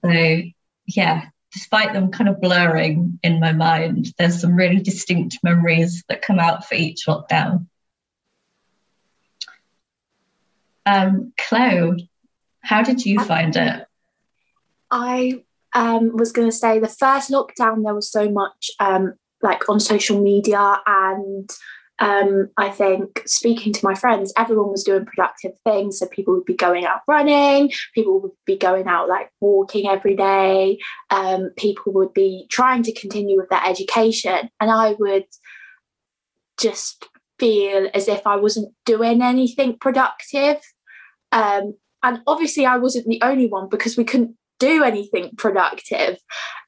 so 0.03 0.41
yeah, 0.87 1.25
despite 1.51 1.93
them 1.93 2.11
kind 2.11 2.29
of 2.29 2.41
blurring 2.41 3.19
in 3.23 3.39
my 3.39 3.53
mind, 3.53 4.07
there's 4.17 4.41
some 4.41 4.55
really 4.55 4.81
distinct 4.81 5.37
memories 5.43 6.03
that 6.09 6.21
come 6.21 6.39
out 6.39 6.67
for 6.67 6.75
each 6.75 7.05
lockdown. 7.07 7.67
Um, 10.85 11.33
Chloe, 11.37 12.09
how 12.61 12.81
did 12.81 13.05
you 13.05 13.19
find 13.23 13.55
it? 13.55 13.85
I 14.91 15.43
um, 15.73 16.15
was 16.17 16.31
going 16.31 16.47
to 16.47 16.55
say 16.55 16.79
the 16.79 16.87
first 16.87 17.31
lockdown, 17.31 17.83
there 17.83 17.95
was 17.95 18.11
so 18.11 18.29
much 18.29 18.71
um, 18.79 19.13
like 19.43 19.69
on 19.69 19.79
social 19.79 20.21
media 20.21 20.77
and 20.87 21.49
um, 21.99 22.49
I 22.57 22.69
think 22.69 23.21
speaking 23.25 23.71
to 23.71 23.85
my 23.85 23.93
friends, 23.93 24.33
everyone 24.37 24.71
was 24.71 24.83
doing 24.83 25.05
productive 25.05 25.51
things. 25.63 25.99
So 25.99 26.07
people 26.07 26.33
would 26.33 26.45
be 26.45 26.55
going 26.55 26.85
out 26.85 27.01
running, 27.07 27.71
people 27.93 28.19
would 28.19 28.31
be 28.45 28.57
going 28.57 28.87
out 28.87 29.07
like 29.07 29.29
walking 29.39 29.87
every 29.87 30.15
day, 30.15 30.79
um, 31.11 31.51
people 31.55 31.93
would 31.93 32.13
be 32.13 32.47
trying 32.49 32.83
to 32.83 32.93
continue 32.93 33.37
with 33.37 33.49
their 33.49 33.63
education. 33.63 34.49
And 34.59 34.71
I 34.71 34.95
would 34.99 35.25
just 36.57 37.07
feel 37.39 37.89
as 37.93 38.07
if 38.07 38.25
I 38.25 38.37
wasn't 38.37 38.73
doing 38.85 39.21
anything 39.21 39.77
productive. 39.77 40.57
Um, 41.31 41.75
and 42.01 42.21
obviously, 42.27 42.65
I 42.65 42.77
wasn't 42.77 43.07
the 43.07 43.21
only 43.21 43.47
one 43.47 43.69
because 43.69 43.95
we 43.95 44.03
couldn't 44.03 44.35
do 44.59 44.83
anything 44.83 45.31
productive. 45.37 46.17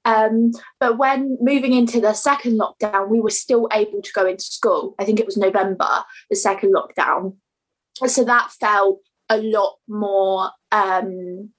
Um, 0.03 0.51
but 0.79 0.97
when 0.97 1.37
moving 1.41 1.73
into 1.73 1.99
the 1.99 2.13
second 2.13 2.59
lockdown, 2.59 3.09
we 3.09 3.21
were 3.21 3.29
still 3.29 3.67
able 3.71 4.01
to 4.01 4.11
go 4.13 4.27
into 4.27 4.43
school. 4.43 4.95
I 4.99 5.05
think 5.05 5.19
it 5.19 5.25
was 5.25 5.37
November, 5.37 6.03
the 6.29 6.35
second 6.35 6.73
lockdown. 6.73 7.35
So 8.05 8.23
that 8.23 8.51
felt 8.59 8.99
a 9.29 9.37
lot 9.37 9.77
more 9.87 10.51
um, 10.71 11.51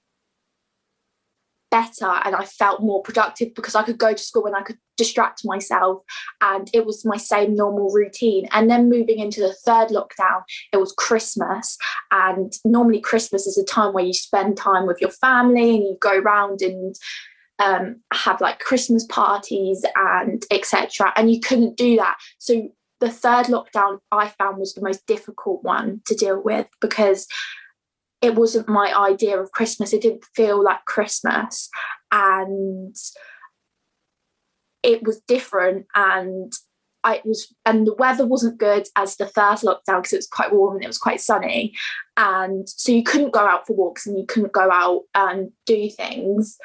better 1.69 2.09
and 2.23 2.35
I 2.35 2.45
felt 2.45 2.81
more 2.81 3.01
productive 3.01 3.53
because 3.55 3.75
I 3.75 3.83
could 3.83 3.97
go 3.97 4.13
to 4.13 4.23
school 4.23 4.45
and 4.45 4.55
I 4.55 4.61
could 4.61 4.77
distract 4.95 5.41
myself 5.45 6.01
and 6.41 6.69
it 6.73 6.85
was 6.85 7.05
my 7.05 7.17
same 7.17 7.55
normal 7.55 7.91
routine. 7.91 8.47
And 8.51 8.69
then 8.69 8.89
moving 8.89 9.19
into 9.19 9.41
the 9.41 9.53
third 9.53 9.89
lockdown, 9.89 10.43
it 10.73 10.77
was 10.77 10.93
Christmas. 10.93 11.77
And 12.11 12.53
normally 12.65 12.99
Christmas 12.99 13.47
is 13.47 13.57
a 13.57 13.65
time 13.65 13.93
where 13.93 14.05
you 14.05 14.13
spend 14.13 14.57
time 14.57 14.87
with 14.87 14.97
your 15.01 15.11
family 15.11 15.75
and 15.75 15.83
you 15.83 15.97
go 15.99 16.17
around 16.17 16.61
and 16.61 16.95
um, 17.59 18.01
have 18.13 18.41
like 18.41 18.59
Christmas 18.59 19.05
parties 19.05 19.83
and 19.95 20.43
etc. 20.51 21.11
And 21.15 21.31
you 21.31 21.39
couldn't 21.39 21.77
do 21.77 21.95
that. 21.97 22.17
So 22.37 22.69
the 22.99 23.11
third 23.11 23.47
lockdown 23.47 23.99
I 24.11 24.29
found 24.29 24.57
was 24.57 24.73
the 24.73 24.81
most 24.81 25.05
difficult 25.05 25.63
one 25.63 26.01
to 26.05 26.15
deal 26.15 26.41
with 26.41 26.67
because 26.81 27.27
it 28.21 28.35
wasn't 28.35 28.67
my 28.67 28.93
idea 28.97 29.39
of 29.39 29.51
Christmas. 29.51 29.93
It 29.93 30.01
didn't 30.01 30.25
feel 30.35 30.63
like 30.63 30.85
Christmas. 30.85 31.69
And 32.11 32.95
it 34.83 35.03
was 35.03 35.21
different 35.27 35.85
and 35.95 36.53
I 37.03 37.21
was 37.23 37.53
and 37.65 37.85
the 37.85 37.93
weather 37.95 38.25
wasn't 38.25 38.57
good 38.57 38.87
as 38.95 39.15
the 39.15 39.27
first 39.27 39.63
lockdown 39.63 40.01
because 40.01 40.13
it 40.13 40.17
was 40.17 40.27
quite 40.27 40.53
warm 40.53 40.75
and 40.75 40.83
it 40.83 40.87
was 40.87 40.97
quite 40.97 41.21
sunny. 41.21 41.73
And 42.15 42.67
so 42.67 42.91
you 42.91 43.03
couldn't 43.03 43.33
go 43.33 43.39
out 43.39 43.67
for 43.67 43.75
walks 43.75 44.07
and 44.07 44.17
you 44.17 44.25
couldn't 44.25 44.53
go 44.53 44.69
out 44.71 45.03
and 45.13 45.51
do 45.65 45.89
things. 45.89 46.57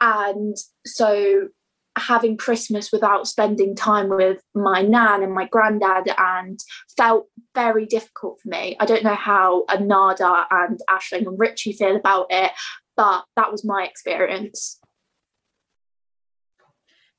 And 0.00 0.56
so 0.86 1.48
having 2.00 2.36
Christmas 2.36 2.90
without 2.92 3.28
spending 3.28 3.76
time 3.76 4.08
with 4.08 4.40
my 4.54 4.82
nan 4.82 5.22
and 5.22 5.32
my 5.32 5.46
granddad 5.46 6.12
and 6.18 6.58
felt 6.96 7.26
very 7.54 7.86
difficult 7.86 8.40
for 8.42 8.48
me. 8.48 8.76
I 8.80 8.86
don't 8.86 9.04
know 9.04 9.14
how 9.14 9.64
Anada 9.68 10.46
and 10.50 10.80
Ashling 10.90 11.26
and 11.26 11.38
Richie 11.38 11.72
feel 11.72 11.96
about 11.96 12.26
it, 12.30 12.52
but 12.96 13.24
that 13.36 13.52
was 13.52 13.64
my 13.64 13.84
experience. 13.84 14.80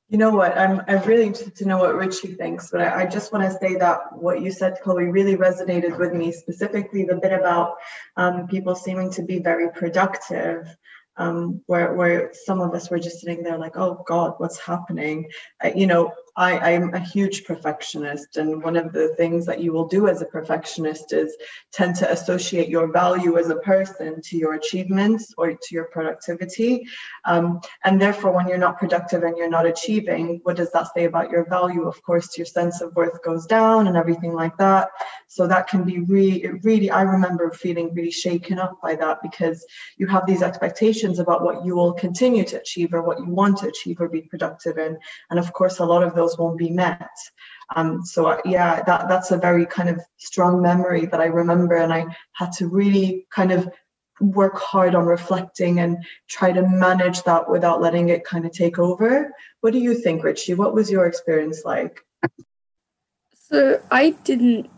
You 0.08 0.18
know 0.18 0.30
what? 0.30 0.58
I'm 0.58 0.82
I'm 0.88 1.02
really 1.04 1.24
interested 1.24 1.56
to 1.56 1.66
know 1.66 1.78
what 1.78 1.94
Richie 1.94 2.34
thinks, 2.34 2.70
but 2.70 2.82
I, 2.82 3.00
I 3.00 3.06
just 3.06 3.32
want 3.32 3.50
to 3.50 3.58
say 3.58 3.76
that 3.76 3.98
what 4.12 4.42
you 4.42 4.52
said, 4.52 4.76
Chloe, 4.82 5.04
really 5.04 5.36
resonated 5.36 5.98
with 5.98 6.12
me. 6.12 6.32
Specifically, 6.32 7.04
the 7.04 7.16
bit 7.16 7.32
about 7.32 7.76
um, 8.18 8.46
people 8.46 8.74
seeming 8.74 9.10
to 9.12 9.22
be 9.22 9.38
very 9.38 9.70
productive 9.72 10.68
um, 11.16 11.60
where 11.66 11.94
where 11.94 12.30
some 12.32 12.60
of 12.60 12.74
us 12.74 12.90
were 12.90 12.98
just 12.98 13.20
sitting 13.20 13.42
there 13.42 13.58
like, 13.58 13.76
oh 13.76 14.02
God, 14.06 14.34
what's 14.38 14.58
happening? 14.58 15.30
Uh, 15.62 15.70
you 15.74 15.86
know, 15.86 16.12
I, 16.34 16.58
I'm 16.58 16.94
a 16.94 16.98
huge 16.98 17.44
perfectionist, 17.44 18.38
and 18.38 18.62
one 18.62 18.76
of 18.76 18.92
the 18.92 19.14
things 19.16 19.44
that 19.46 19.60
you 19.60 19.72
will 19.72 19.86
do 19.86 20.08
as 20.08 20.22
a 20.22 20.26
perfectionist 20.26 21.12
is 21.12 21.36
tend 21.72 21.94
to 21.96 22.10
associate 22.10 22.68
your 22.70 22.90
value 22.90 23.36
as 23.36 23.50
a 23.50 23.56
person 23.56 24.22
to 24.22 24.38
your 24.38 24.54
achievements 24.54 25.34
or 25.36 25.50
to 25.50 25.68
your 25.70 25.84
productivity. 25.84 26.86
Um, 27.26 27.60
and 27.84 28.00
therefore, 28.00 28.32
when 28.32 28.48
you're 28.48 28.56
not 28.56 28.78
productive 28.78 29.24
and 29.24 29.36
you're 29.36 29.50
not 29.50 29.66
achieving, 29.66 30.40
what 30.44 30.56
does 30.56 30.72
that 30.72 30.88
say 30.94 31.04
about 31.04 31.30
your 31.30 31.44
value? 31.48 31.86
Of 31.86 32.02
course, 32.02 32.38
your 32.38 32.46
sense 32.46 32.80
of 32.80 32.96
worth 32.96 33.22
goes 33.22 33.44
down 33.44 33.86
and 33.86 33.96
everything 33.96 34.32
like 34.32 34.56
that. 34.56 34.88
So 35.28 35.46
that 35.46 35.66
can 35.66 35.84
be 35.84 35.98
really, 35.98 36.46
really, 36.62 36.90
I 36.90 37.02
remember 37.02 37.50
feeling 37.52 37.92
really 37.94 38.10
shaken 38.10 38.58
up 38.58 38.78
by 38.82 38.94
that 38.96 39.18
because 39.22 39.66
you 39.98 40.06
have 40.06 40.26
these 40.26 40.42
expectations 40.42 41.18
about 41.18 41.42
what 41.42 41.64
you 41.64 41.74
will 41.74 41.92
continue 41.92 42.44
to 42.44 42.60
achieve 42.60 42.94
or 42.94 43.02
what 43.02 43.18
you 43.18 43.26
want 43.26 43.58
to 43.58 43.68
achieve 43.68 44.00
or 44.00 44.08
be 44.08 44.22
productive 44.22 44.78
in. 44.78 44.98
And 45.30 45.38
of 45.38 45.52
course, 45.52 45.78
a 45.78 45.84
lot 45.84 46.02
of 46.02 46.14
those 46.14 46.21
won't 46.38 46.58
be 46.58 46.70
met. 46.70 47.10
Um, 47.74 48.04
so 48.04 48.26
uh, 48.26 48.40
yeah, 48.44 48.82
that 48.82 49.08
that's 49.08 49.30
a 49.30 49.36
very 49.38 49.66
kind 49.66 49.88
of 49.88 50.00
strong 50.18 50.60
memory 50.60 51.06
that 51.06 51.20
I 51.20 51.26
remember, 51.26 51.76
and 51.76 51.92
I 51.92 52.06
had 52.32 52.52
to 52.52 52.68
really 52.68 53.26
kind 53.30 53.52
of 53.52 53.68
work 54.20 54.58
hard 54.58 54.94
on 54.94 55.04
reflecting 55.04 55.80
and 55.80 56.04
try 56.28 56.52
to 56.52 56.62
manage 56.62 57.22
that 57.24 57.48
without 57.48 57.80
letting 57.80 58.08
it 58.10 58.24
kind 58.24 58.44
of 58.44 58.52
take 58.52 58.78
over. 58.78 59.32
What 59.60 59.72
do 59.72 59.78
you 59.78 59.94
think, 59.94 60.22
Richie? 60.22 60.54
What 60.54 60.74
was 60.74 60.90
your 60.90 61.06
experience 61.06 61.62
like? 61.64 62.00
So 63.34 63.82
I 63.90 64.10
didn't 64.24 64.70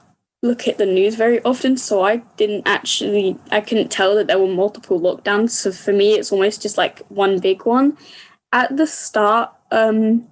look 0.43 0.69
at 0.69 0.79
the 0.79 0.87
news 0.87 1.15
very 1.15 1.43
often, 1.43 1.77
so 1.77 2.03
I 2.03 2.17
didn't 2.37 2.67
actually 2.67 3.39
I 3.51 3.61
couldn't 3.61 3.91
tell 3.91 4.15
that 4.15 4.27
there 4.27 4.39
were 4.39 4.47
multiple 4.47 5.01
lockdowns. 5.01 5.51
So 5.51 5.73
for 5.73 5.93
me, 5.93 6.15
it's 6.15 6.33
almost 6.33 6.63
just 6.63 6.79
like 6.79 7.01
one 7.09 7.39
big 7.39 7.65
one. 7.65 7.97
At 8.53 8.77
the 8.77 8.87
start, 8.87 9.51
um, 9.71 10.29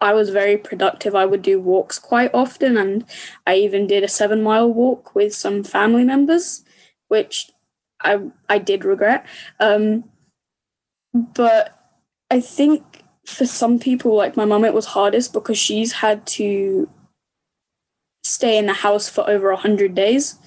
I 0.00 0.12
was 0.12 0.30
very 0.30 0.56
productive. 0.56 1.14
I 1.14 1.26
would 1.26 1.42
do 1.42 1.60
walks 1.60 1.98
quite 1.98 2.30
often, 2.34 2.76
and 2.76 3.04
I 3.46 3.56
even 3.56 3.86
did 3.86 4.04
a 4.04 4.08
seven 4.08 4.42
mile 4.42 4.72
walk 4.72 5.14
with 5.14 5.34
some 5.34 5.64
family 5.64 6.04
members, 6.04 6.64
which 7.08 7.50
I 8.02 8.20
I 8.48 8.58
did 8.58 8.84
regret. 8.84 9.26
Um, 9.60 10.04
but 11.12 11.78
I 12.30 12.40
think 12.40 13.04
for 13.26 13.46
some 13.46 13.78
people, 13.78 14.14
like 14.14 14.36
my 14.36 14.44
mum, 14.44 14.64
it 14.64 14.74
was 14.74 14.86
hardest 14.86 15.32
because 15.32 15.58
she's 15.58 15.92
had 15.92 16.26
to 16.26 16.88
stay 18.22 18.58
in 18.58 18.66
the 18.66 18.72
house 18.72 19.08
for 19.08 19.28
over 19.28 19.50
a 19.50 19.56
hundred 19.56 19.94
days 19.94 20.38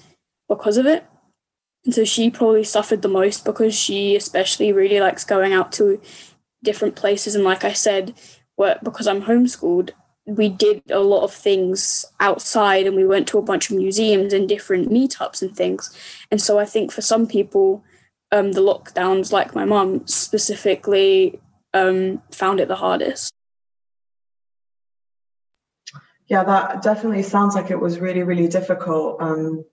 because 0.48 0.76
of 0.76 0.86
it. 0.86 1.04
And 1.84 1.94
so 1.94 2.04
she 2.04 2.30
probably 2.30 2.64
suffered 2.64 3.02
the 3.02 3.08
most 3.08 3.44
because 3.44 3.74
she 3.74 4.16
especially 4.16 4.72
really 4.72 5.00
likes 5.00 5.24
going 5.24 5.52
out 5.52 5.72
to 5.72 6.00
different 6.62 6.96
places. 6.96 7.34
And 7.34 7.44
like 7.44 7.64
I 7.64 7.72
said, 7.72 8.14
work 8.58 8.78
because 8.82 9.06
I'm 9.06 9.22
homeschooled, 9.22 9.90
we 10.26 10.50
did 10.50 10.82
a 10.90 10.98
lot 10.98 11.22
of 11.22 11.32
things 11.32 12.04
outside 12.20 12.86
and 12.86 12.94
we 12.94 13.06
went 13.06 13.26
to 13.28 13.38
a 13.38 13.42
bunch 13.42 13.70
of 13.70 13.76
museums 13.76 14.32
and 14.32 14.48
different 14.48 14.90
meetups 14.90 15.40
and 15.40 15.56
things. 15.56 15.96
And 16.30 16.40
so 16.40 16.58
I 16.58 16.66
think 16.66 16.92
for 16.92 17.00
some 17.00 17.26
people, 17.26 17.82
um, 18.30 18.52
the 18.52 18.60
lockdowns, 18.60 19.32
like 19.32 19.54
my 19.54 19.64
mum 19.64 20.06
specifically, 20.06 21.40
um, 21.72 22.22
found 22.30 22.60
it 22.60 22.68
the 22.68 22.76
hardest. 22.76 23.32
Yeah, 26.26 26.44
that 26.44 26.82
definitely 26.82 27.22
sounds 27.22 27.54
like 27.54 27.70
it 27.70 27.80
was 27.80 27.98
really, 27.98 28.22
really 28.22 28.48
difficult. 28.48 29.16
Um, 29.20 29.64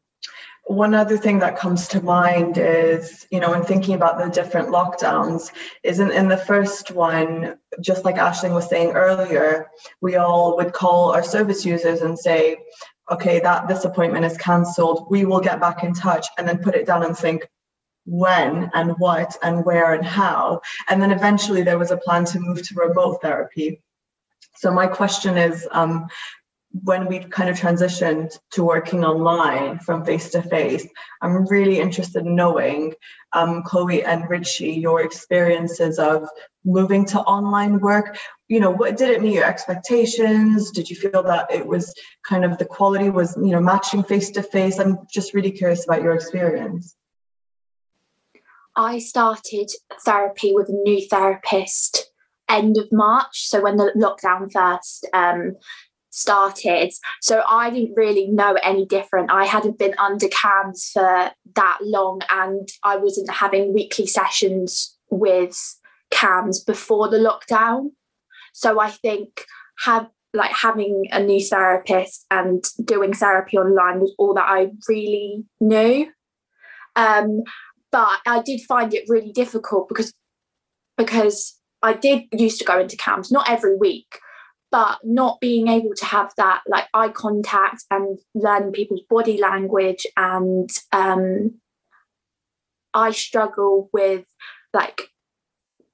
one 0.67 0.95
other 0.95 1.17
thing 1.17 1.39
that 1.39 1.57
comes 1.57 1.89
to 1.89 2.01
mind 2.01 2.57
is, 2.57 3.27
you 3.29 3.39
know, 3.39 3.53
in 3.53 3.63
thinking 3.63 3.93
about 3.93 4.17
the 4.17 4.29
different 4.29 4.69
lockdowns, 4.69 5.51
isn't 5.83 6.11
in 6.11 6.29
the 6.29 6.37
first 6.37 6.91
one, 6.91 7.57
just 7.81 8.05
like 8.05 8.15
Ashling 8.15 8.53
was 8.53 8.69
saying 8.69 8.91
earlier, 8.91 9.67
we 10.01 10.15
all 10.15 10.55
would 10.57 10.73
call 10.73 11.11
our 11.11 11.23
service 11.23 11.65
users 11.65 12.01
and 12.01 12.17
say, 12.17 12.57
okay, 13.11 13.39
that 13.39 13.67
this 13.67 13.85
appointment 13.85 14.25
is 14.25 14.37
cancelled. 14.37 15.07
We 15.09 15.25
will 15.25 15.39
get 15.39 15.59
back 15.59 15.83
in 15.83 15.93
touch 15.93 16.27
and 16.37 16.47
then 16.47 16.59
put 16.59 16.75
it 16.75 16.87
down 16.87 17.03
and 17.03 17.17
think, 17.17 17.47
when 18.05 18.69
and 18.73 18.91
what 18.99 19.35
and 19.41 19.65
where 19.65 19.93
and 19.93 20.05
how. 20.05 20.61
And 20.89 21.01
then 21.01 21.11
eventually 21.11 21.63
there 21.63 21.79
was 21.79 21.91
a 21.91 21.97
plan 21.97 22.25
to 22.25 22.39
move 22.39 22.61
to 22.61 22.75
remote 22.75 23.21
therapy. 23.21 23.81
So 24.55 24.71
my 24.71 24.87
question 24.87 25.37
is, 25.37 25.67
um, 25.71 26.07
when 26.83 27.07
we 27.07 27.19
kind 27.19 27.49
of 27.49 27.57
transitioned 27.57 28.37
to 28.51 28.63
working 28.63 29.05
online 29.05 29.79
from 29.79 30.05
face 30.05 30.29
to 30.31 30.41
face, 30.41 30.87
I'm 31.21 31.45
really 31.47 31.79
interested 31.79 32.25
in 32.25 32.35
knowing, 32.35 32.93
um, 33.33 33.63
Chloe 33.63 34.03
and 34.03 34.29
Richie, 34.29 34.73
your 34.73 35.01
experiences 35.01 35.97
of 35.97 36.27
moving 36.65 37.05
to 37.05 37.19
online 37.21 37.79
work. 37.79 38.17
You 38.47 38.59
know, 38.59 38.71
what 38.71 38.97
did 38.97 39.09
it 39.09 39.21
meet 39.21 39.33
your 39.33 39.45
expectations? 39.45 40.71
Did 40.71 40.89
you 40.89 40.95
feel 40.95 41.23
that 41.23 41.51
it 41.51 41.65
was 41.65 41.93
kind 42.27 42.43
of 42.43 42.57
the 42.57 42.65
quality 42.65 43.09
was, 43.09 43.35
you 43.37 43.51
know, 43.51 43.61
matching 43.61 44.03
face 44.03 44.29
to 44.31 44.43
face? 44.43 44.79
I'm 44.79 44.99
just 45.11 45.33
really 45.33 45.51
curious 45.51 45.85
about 45.85 46.01
your 46.01 46.13
experience. 46.13 46.95
I 48.75 48.99
started 48.99 49.71
therapy 50.03 50.53
with 50.53 50.69
a 50.69 50.73
new 50.73 51.07
therapist 51.07 52.11
end 52.49 52.77
of 52.77 52.91
March, 52.91 53.47
so 53.47 53.61
when 53.61 53.77
the 53.77 53.91
lockdown 53.95 54.51
first 54.51 55.07
um, 55.13 55.55
started. 56.09 56.91
So 57.21 57.43
I 57.47 57.69
didn't 57.69 57.95
really 57.95 58.27
know 58.27 58.57
any 58.63 58.85
different. 58.85 59.31
I 59.31 59.45
hadn't 59.45 59.79
been 59.79 59.95
under 59.97 60.27
CAMHS 60.27 60.91
for 60.91 61.31
that 61.55 61.79
long, 61.81 62.21
and 62.29 62.67
I 62.83 62.97
wasn't 62.97 63.31
having 63.31 63.73
weekly 63.73 64.07
sessions 64.07 64.97
with 65.09 65.57
CAMHS 66.11 66.65
before 66.65 67.09
the 67.09 67.17
lockdown. 67.17 67.91
So 68.53 68.79
I 68.79 68.89
think 68.89 69.45
have 69.83 70.07
like 70.33 70.51
having 70.51 71.05
a 71.11 71.21
new 71.21 71.43
therapist 71.43 72.25
and 72.29 72.63
doing 72.83 73.13
therapy 73.13 73.57
online 73.57 73.99
was 73.99 74.13
all 74.17 74.33
that 74.33 74.47
I 74.47 74.71
really 74.87 75.45
knew. 75.59 76.07
Um, 76.95 77.43
but 77.91 78.19
I 78.25 78.41
did 78.41 78.61
find 78.61 78.93
it 78.93 79.05
really 79.07 79.31
difficult 79.31 79.87
because 79.87 80.13
because 80.97 81.59
I 81.81 81.93
did 81.93 82.23
used 82.31 82.59
to 82.59 82.65
go 82.65 82.79
into 82.79 82.97
CAMHS 82.97 83.31
not 83.31 83.49
every 83.49 83.75
week, 83.77 84.19
but 84.71 84.99
not 85.03 85.39
being 85.39 85.67
able 85.67 85.93
to 85.95 86.05
have 86.05 86.31
that 86.37 86.61
like 86.67 86.87
eye 86.93 87.09
contact 87.09 87.83
and 87.91 88.19
learn 88.33 88.71
people's 88.71 89.03
body 89.09 89.37
language 89.37 90.05
and 90.17 90.69
um, 90.91 91.59
I 92.93 93.11
struggle 93.11 93.89
with 93.93 94.25
like 94.73 95.09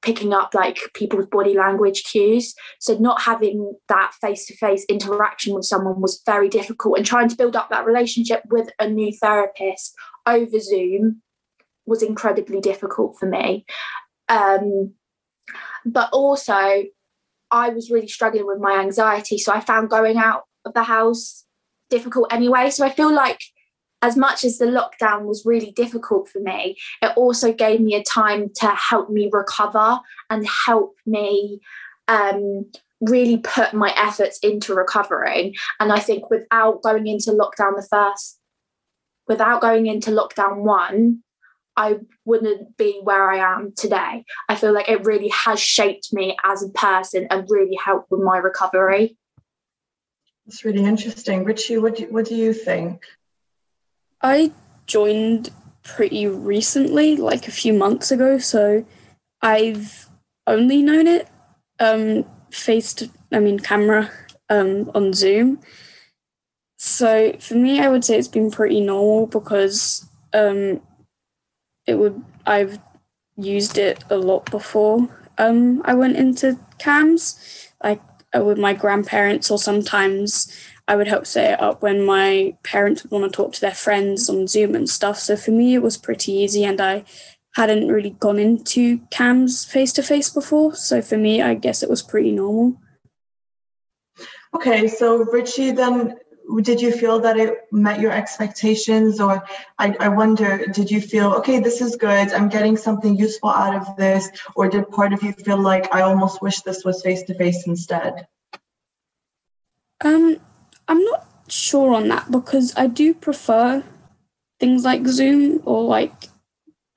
picking 0.02 0.34
up 0.34 0.54
like 0.54 0.80
people's 0.94 1.28
body 1.28 1.56
language 1.56 2.04
cues. 2.04 2.56
So 2.80 2.98
not 2.98 3.22
having 3.22 3.76
that 3.88 4.14
face-to-face 4.20 4.86
interaction 4.90 5.54
with 5.54 5.66
someone 5.66 6.02
was 6.02 6.22
very 6.26 6.50
difficult 6.50 6.98
and 6.98 7.06
trying 7.06 7.30
to 7.30 7.36
build 7.36 7.56
up 7.56 7.70
that 7.70 7.86
relationship 7.86 8.44
with 8.50 8.70
a 8.80 8.88
new 8.88 9.12
therapist 9.14 9.94
over 10.26 10.60
Zoom 10.60 11.22
was 11.86 12.02
incredibly 12.02 12.62
difficult 12.62 13.18
for 13.20 13.28
me. 13.28 13.66
Um, 14.30 14.94
but 15.86 16.10
also 16.14 16.84
I 17.52 17.70
was 17.70 17.92
really 17.92 18.08
struggling 18.08 18.48
with 18.48 18.60
my 18.60 18.80
anxiety. 18.80 19.38
So 19.38 19.52
I 19.52 19.60
found 19.60 19.90
going 19.90 20.18
out 20.18 20.44
of 20.66 20.74
the 20.74 20.84
house 20.84 21.46
difficult 21.90 22.32
anyway. 22.32 22.70
So 22.70 22.86
I 22.86 22.90
feel 22.90 23.14
like 23.14 23.42
as 24.02 24.18
much 24.18 24.44
as 24.44 24.58
the 24.58 24.66
lockdown 24.66 25.26
was 25.26 25.46
really 25.46 25.72
difficult 25.72 26.28
for 26.28 26.40
me, 26.40 26.78
it 27.02 27.12
also 27.16 27.54
gave 27.54 27.80
me 27.80 27.96
a 27.96 28.04
time 28.04 28.50
to 28.56 28.68
help 28.68 29.10
me 29.10 29.30
recover 29.32 30.00
and 30.30 30.48
help 30.66 30.96
me 31.06 31.60
um, 32.08 32.66
really 33.00 33.38
put 33.38 33.74
my 33.74 33.94
efforts 33.96 34.40
into 34.40 34.74
recovering. 34.74 35.56
And 35.80 35.92
I 35.92 36.00
think 36.00 36.30
without 36.30 36.82
going 36.82 37.08
into 37.08 37.32
lockdown 37.32 37.76
the 37.76 37.88
first, 37.90 38.40
without 39.28 39.62
going 39.62 39.86
into 39.86 40.12
lockdown 40.12 40.58
one, 40.58 41.24
I 41.78 42.00
wouldn't 42.26 42.76
be 42.78 43.00
where 43.02 43.30
I 43.30 43.56
am 43.56 43.74
today. 43.76 44.26
I 44.50 44.56
feel 44.56 44.74
like 44.74 44.90
it 44.90 45.06
really 45.06 45.30
has 45.30 45.60
shaped 45.60 46.12
me 46.12 46.38
as 46.44 46.64
a 46.64 46.70
person 46.70 47.28
and 47.30 47.50
really 47.50 47.78
helped 47.84 48.12
with 48.12 48.22
my 48.22 48.38
recovery. 48.38 49.18
That's 50.46 50.66
really 50.66 50.84
interesting. 50.84 51.46
Richie, 51.46 51.78
what 51.78 51.96
do, 51.96 52.06
what 52.12 52.26
do 52.26 52.36
you 52.36 52.54
think? 52.54 53.06
I 54.22 54.52
joined 54.88 55.50
pretty 55.84 56.28
recently, 56.28 57.16
like 57.16 57.48
a 57.48 57.52
few 57.52 57.74
months 57.74 58.12
ago, 58.12 58.38
so 58.38 58.86
I've 59.42 60.10
only 60.48 60.84
known 60.84 61.08
it 61.08 61.28
um, 61.80 62.26
faced, 62.52 63.10
I 63.32 63.40
mean, 63.40 63.60
camera 63.60 64.12
um, 64.50 64.92
on 64.94 65.14
Zoom. 65.14 65.60
So 66.78 67.34
for 67.40 67.56
me, 67.56 67.80
I 67.80 67.90
would 67.90 68.04
say 68.04 68.18
it's 68.18 68.28
been 68.28 68.52
pretty 68.52 68.82
normal 68.82 69.28
because 69.28 70.08
um, 70.34 70.82
it 71.86 71.96
would 71.96 72.24
I've 72.46 72.80
used 73.38 73.78
it 73.78 74.04
a 74.10 74.18
lot 74.18 74.50
before 74.50 75.08
um, 75.38 75.82
I 75.86 75.94
went 75.94 76.18
into 76.18 76.60
CAMHS, 76.80 77.72
like 77.84 78.02
uh, 78.36 78.44
with 78.44 78.58
my 78.58 78.74
grandparents, 78.74 79.50
or 79.50 79.58
sometimes 79.58 80.56
I 80.88 80.96
would 80.96 81.08
help 81.08 81.26
set 81.26 81.54
it 81.54 81.62
up 81.62 81.82
when 81.82 82.04
my 82.04 82.56
parents 82.64 83.04
would 83.04 83.12
want 83.12 83.32
to 83.32 83.36
talk 83.36 83.54
to 83.54 83.62
their 83.62 83.74
friends 83.74 84.30
on 84.30 84.48
Zoom 84.48 84.76
and 84.76 84.90
stuff. 84.90 85.20
So 85.20 85.36
for 85.36 85.52
me, 85.52 85.76
it 85.76 85.82
was 85.82 85.98
pretty 85.98 86.32
easy, 86.32 86.64
and 86.64 86.82
I 86.82 87.04
hadn't 87.56 87.88
really 87.88 88.12
gone 88.12 88.40
into 88.40 89.00
CAMHS 89.12 89.68
face 89.68 89.94
to 89.94 90.04
face 90.04 90.30
before. 90.30 90.76
So 90.76 91.02
for 91.02 91.18
me, 91.18 91.42
I 91.42 91.54
guess 91.54 91.84
it 91.84 91.90
was 91.90 92.02
pretty 92.02 92.32
normal. 92.32 92.78
Okay, 94.54 94.88
so 94.88 95.18
Richie, 95.18 95.72
then 95.72 96.18
did 96.62 96.82
you 96.82 96.92
feel 96.92 97.20
that 97.20 97.38
it 97.38 97.68
met 97.72 98.00
your 98.00 98.12
expectations 98.12 99.22
or 99.22 99.44
I, 99.80 99.96
I 100.00 100.10
wonder 100.10 100.66
did 100.68 100.92
you 100.92 101.00
feel 101.00 101.34
okay 101.36 101.60
this 101.60 101.82
is 101.82 101.96
good 101.96 102.34
i'm 102.34 102.50
getting 102.50 102.76
something 102.76 103.16
useful 103.16 103.50
out 103.50 103.76
of 103.76 103.96
this 103.96 104.30
or 104.56 104.68
did 104.68 104.90
part 104.90 105.14
of 105.14 105.24
you 105.24 105.32
feel 105.32 105.58
like 105.58 105.94
i 105.94 106.02
almost 106.02 106.42
wish 106.42 106.62
this 106.62 106.84
was 106.84 107.02
face 107.02 107.24
to 107.24 107.36
face 107.36 107.68
instead 107.68 108.28
um 110.04 110.42
I'm 110.92 111.06
not 111.06 111.26
sure 111.48 111.94
on 111.94 112.10
that 112.10 112.30
because 112.30 112.74
I 112.76 112.88
do 112.88 113.14
prefer 113.14 113.82
things 114.60 114.84
like 114.84 115.08
Zoom 115.08 115.62
or 115.64 115.84
like 115.84 116.28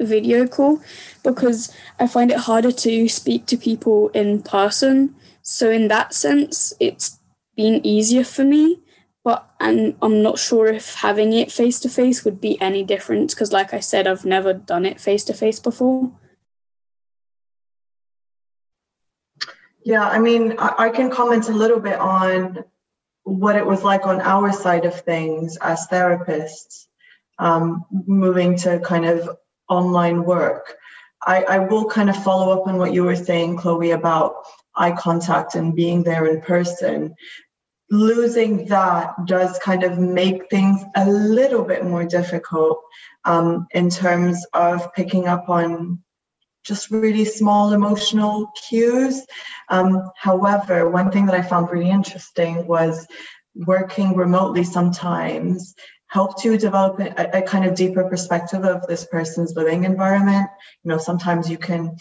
video 0.02 0.48
call 0.48 0.80
because 1.22 1.72
I 2.00 2.08
find 2.08 2.32
it 2.32 2.38
harder 2.38 2.72
to 2.72 3.08
speak 3.08 3.46
to 3.46 3.56
people 3.56 4.08
in 4.08 4.42
person. 4.42 5.14
So 5.42 5.70
in 5.70 5.86
that 5.88 6.12
sense, 6.12 6.72
it's 6.80 7.20
been 7.56 7.86
easier 7.86 8.24
for 8.24 8.42
me. 8.42 8.80
But 9.22 9.48
and 9.60 9.94
I'm 10.02 10.22
not 10.22 10.40
sure 10.40 10.66
if 10.66 10.96
having 10.96 11.32
it 11.32 11.52
face 11.52 11.78
to 11.80 11.88
face 11.88 12.24
would 12.24 12.40
be 12.40 12.60
any 12.60 12.82
different 12.82 13.30
because, 13.30 13.52
like 13.52 13.72
I 13.72 13.78
said, 13.78 14.08
I've 14.08 14.24
never 14.24 14.52
done 14.52 14.84
it 14.84 15.00
face 15.00 15.22
to 15.26 15.34
face 15.34 15.60
before. 15.60 16.10
Yeah, 19.84 20.08
I 20.08 20.18
mean, 20.18 20.56
I, 20.58 20.74
I 20.78 20.88
can 20.88 21.10
comment 21.10 21.48
a 21.48 21.52
little 21.52 21.78
bit 21.78 22.00
on 22.00 22.64
what 23.24 23.56
it 23.56 23.66
was 23.66 23.82
like 23.82 24.06
on 24.06 24.20
our 24.20 24.52
side 24.52 24.84
of 24.84 25.00
things 25.00 25.56
as 25.60 25.86
therapists, 25.88 26.86
um, 27.38 27.84
moving 27.90 28.56
to 28.58 28.78
kind 28.80 29.06
of 29.06 29.36
online 29.68 30.24
work. 30.24 30.76
I, 31.26 31.42
I 31.44 31.58
will 31.58 31.86
kind 31.88 32.10
of 32.10 32.22
follow 32.22 32.52
up 32.52 32.66
on 32.66 32.76
what 32.76 32.92
you 32.92 33.02
were 33.04 33.16
saying, 33.16 33.56
Chloe, 33.56 33.92
about 33.92 34.34
eye 34.76 34.92
contact 34.92 35.54
and 35.54 35.74
being 35.74 36.02
there 36.02 36.26
in 36.26 36.42
person. 36.42 37.14
Losing 37.90 38.66
that 38.66 39.14
does 39.24 39.58
kind 39.58 39.84
of 39.84 39.98
make 39.98 40.50
things 40.50 40.82
a 40.96 41.08
little 41.08 41.64
bit 41.64 41.84
more 41.84 42.04
difficult 42.04 42.80
um, 43.24 43.66
in 43.70 43.88
terms 43.88 44.44
of 44.52 44.92
picking 44.92 45.28
up 45.28 45.48
on 45.48 46.03
just 46.64 46.90
really 46.90 47.24
small 47.24 47.72
emotional 47.72 48.50
cues. 48.68 49.24
Um, 49.68 50.10
however, 50.16 50.90
one 50.90 51.10
thing 51.10 51.26
that 51.26 51.34
I 51.34 51.42
found 51.42 51.70
really 51.70 51.90
interesting 51.90 52.66
was 52.66 53.06
working 53.54 54.16
remotely 54.16 54.64
sometimes 54.64 55.74
help 56.08 56.40
to 56.42 56.56
develop 56.56 57.00
a, 57.00 57.38
a, 57.38 57.42
kind 57.42 57.64
of 57.64 57.74
deeper 57.74 58.04
perspective 58.08 58.64
of 58.64 58.86
this 58.86 59.04
person's 59.06 59.54
living 59.56 59.84
environment. 59.84 60.48
You 60.82 60.90
know, 60.90 60.98
sometimes 60.98 61.50
you 61.50 61.58
can 61.58 61.96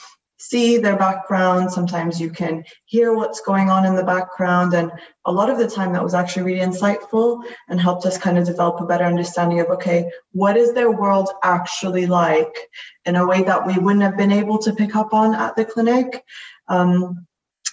see 0.49 0.77
their 0.77 0.97
background, 0.97 1.71
sometimes 1.71 2.19
you 2.19 2.29
can 2.29 2.63
hear 2.86 3.13
what's 3.13 3.41
going 3.41 3.69
on 3.69 3.86
in 3.86 3.95
the 3.95 4.03
background. 4.03 4.73
And 4.73 4.91
a 5.25 5.32
lot 5.32 5.49
of 5.49 5.58
the 5.58 5.69
time 5.69 5.93
that 5.93 6.03
was 6.03 6.13
actually 6.13 6.43
really 6.43 6.65
insightful 6.65 7.43
and 7.69 7.79
helped 7.79 8.06
us 8.06 8.17
kind 8.17 8.38
of 8.38 8.45
develop 8.45 8.82
a 8.82 8.86
better 8.86 9.06
understanding 9.06 9.60
of 9.60 9.67
okay, 9.67 10.10
what 10.32 10.58
is 10.58 10.73
their 10.73 10.91
world 10.91 11.29
actually 11.43 12.08
like 12.08 12.56
in 13.06 13.15
a 13.15 13.25
way 13.25 13.43
that 13.43 13.65
we 13.65 13.77
wouldn't 13.77 14.03
have 14.03 14.17
been 14.17 14.32
able 14.32 14.58
to 14.60 14.73
pick 14.73 14.95
up 14.95 15.13
on 15.13 15.34
at 15.34 15.56
the 15.56 15.65
clinic. 15.65 16.23
Um, 16.67 17.25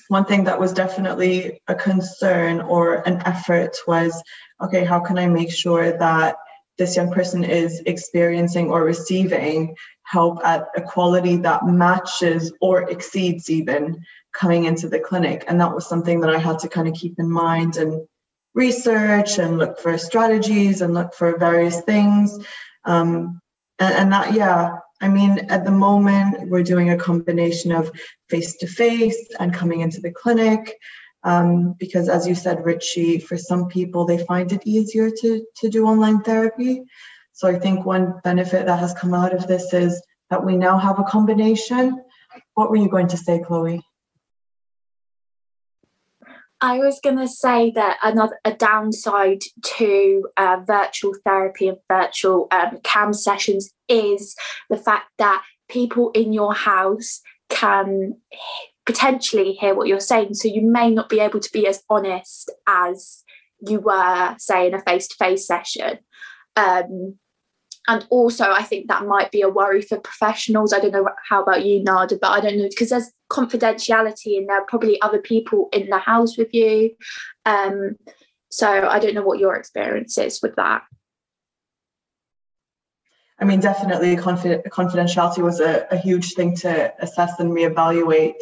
one 0.09 0.25
thing 0.25 0.45
that 0.45 0.59
was 0.59 0.73
definitely 0.73 1.61
a 1.69 1.75
concern 1.75 2.61
or 2.61 3.07
an 3.09 3.23
effort 3.27 3.77
was 3.87 4.23
okay, 4.61 4.85
how 4.85 5.01
can 5.01 5.19
I 5.19 5.27
make 5.27 5.53
sure 5.53 5.97
that 5.99 6.37
this 6.79 6.97
young 6.97 7.13
person 7.13 7.45
is 7.45 7.83
experiencing 7.87 8.71
or 8.71 8.83
receiving 8.83 9.77
help 10.11 10.45
at 10.45 10.67
a 10.77 10.83
quality 10.83 11.37
that 11.37 11.65
matches 11.67 12.53
or 12.61 12.91
exceeds 12.91 13.49
even 13.49 14.05
coming 14.33 14.65
into 14.65 14.89
the 14.89 14.99
clinic. 14.99 15.45
And 15.47 15.61
that 15.61 15.73
was 15.73 15.89
something 15.89 16.21
that 16.21 16.31
I 16.31 16.39
had 16.39 16.59
to 16.61 16.69
kind 16.69 16.89
of 16.89 16.95
keep 16.95 17.19
in 17.19 17.31
mind 17.31 17.77
and 17.77 18.07
research 18.55 19.39
and 19.39 19.57
look 19.57 19.79
for 19.79 19.97
strategies 19.97 20.81
and 20.81 20.95
look 20.95 21.15
for 21.15 21.39
various 21.39 21.81
things. 21.83 22.45
Um, 22.85 23.41
and, 23.79 23.95
and 23.95 24.13
that, 24.13 24.35
yeah, 24.35 24.79
I 25.01 25.09
mean, 25.09 25.47
at 25.49 25.65
the 25.65 25.71
moment, 25.71 26.49
we're 26.49 26.65
doing 26.65 26.91
a 26.91 26.99
combination 26.99 27.71
of 27.71 27.93
face 28.29 28.57
to 28.57 28.67
face 28.67 29.29
and 29.39 29.55
coming 29.55 29.81
into 29.81 30.01
the 30.01 30.11
clinic. 30.11 30.77
Um, 31.23 31.75
because 31.79 32.09
as 32.09 32.27
you 32.27 32.35
said, 32.35 32.65
Richie, 32.65 33.21
for 33.21 33.37
some 33.37 33.69
people, 33.69 34.05
they 34.05 34.25
find 34.25 34.51
it 34.51 34.63
easier 34.65 35.09
to, 35.09 35.47
to 35.59 35.69
do 35.69 35.87
online 35.87 36.23
therapy. 36.23 36.83
So 37.41 37.49
I 37.49 37.59
think 37.59 37.87
one 37.87 38.21
benefit 38.23 38.67
that 38.67 38.81
has 38.81 38.93
come 38.93 39.15
out 39.15 39.33
of 39.33 39.47
this 39.47 39.73
is 39.73 40.03
that 40.29 40.45
we 40.45 40.57
now 40.57 40.77
have 40.77 40.99
a 40.99 41.05
combination. 41.05 41.99
What 42.53 42.69
were 42.69 42.77
you 42.77 42.91
going 42.91 43.09
to 43.09 43.17
say, 43.17 43.41
Chloe? 43.41 43.81
I 46.61 46.77
was 46.77 47.01
going 47.03 47.17
to 47.17 47.27
say 47.27 47.71
that 47.71 47.97
another 48.03 48.39
a 48.45 48.53
downside 48.53 49.41
to 49.79 50.29
uh, 50.37 50.59
virtual 50.67 51.15
therapy 51.25 51.69
and 51.69 51.79
virtual 51.89 52.47
um, 52.51 52.77
CAMHS 52.83 53.23
sessions 53.23 53.73
is 53.89 54.37
the 54.69 54.77
fact 54.77 55.07
that 55.17 55.43
people 55.71 56.11
in 56.11 56.35
your 56.35 56.53
house 56.53 57.23
can 57.49 58.19
potentially 58.85 59.53
hear 59.53 59.75
what 59.75 59.89
you're 59.89 59.99
saying. 59.99 60.35
So 60.35 60.49
you 60.49 60.61
may 60.61 60.91
not 60.91 61.09
be 61.09 61.21
able 61.21 61.41
to 61.41 61.53
be 61.55 61.67
as 61.67 61.83
honest 61.89 62.51
as 62.69 63.25
you 63.67 63.81
were, 63.81 64.37
say, 64.39 64.67
in 64.67 64.75
a 64.75 64.83
face 64.83 65.09
to 65.09 65.15
face 65.17 65.47
session. 65.47 66.01
Um, 66.55 67.19
and 67.91 68.07
also, 68.09 68.53
I 68.53 68.63
think 68.63 68.87
that 68.87 69.05
might 69.05 69.33
be 69.33 69.43
a 69.43 69.49
worry 69.49 69.83
for 69.83 69.99
professionals. 69.99 70.73
I 70.73 70.79
don't 70.79 70.93
know 70.93 71.09
how 71.29 71.43
about 71.43 71.67
you, 71.67 71.83
Nada, 71.83 72.17
but 72.23 72.31
I 72.31 72.39
don't 72.39 72.57
know 72.57 72.69
because 72.69 72.91
there's 72.91 73.11
confidentiality 73.29 74.39
and 74.39 74.49
there 74.49 74.61
are 74.61 74.67
probably 74.67 75.03
other 75.03 75.19
people 75.19 75.69
in 75.73 75.91
the 75.91 75.99
house 75.99 76.39
with 76.39 76.55
you. 76.55 76.93
Um, 77.45 77.97
so 78.49 78.69
I 78.69 79.01
don't 79.01 79.15
know 79.15 79.25
what 79.25 79.41
your 79.41 79.57
experience 79.57 80.19
is 80.19 80.39
with 80.41 80.55
that. 80.55 80.83
I 83.41 83.45
mean, 83.45 83.59
definitely 83.59 84.15
confid- 84.15 84.69
confidentiality 84.69 85.43
was 85.43 85.59
a, 85.59 85.89
a, 85.91 85.97
huge 85.97 86.35
thing 86.35 86.55
to 86.59 86.95
assess 87.01 87.41
and 87.41 87.51
reevaluate. 87.51 88.35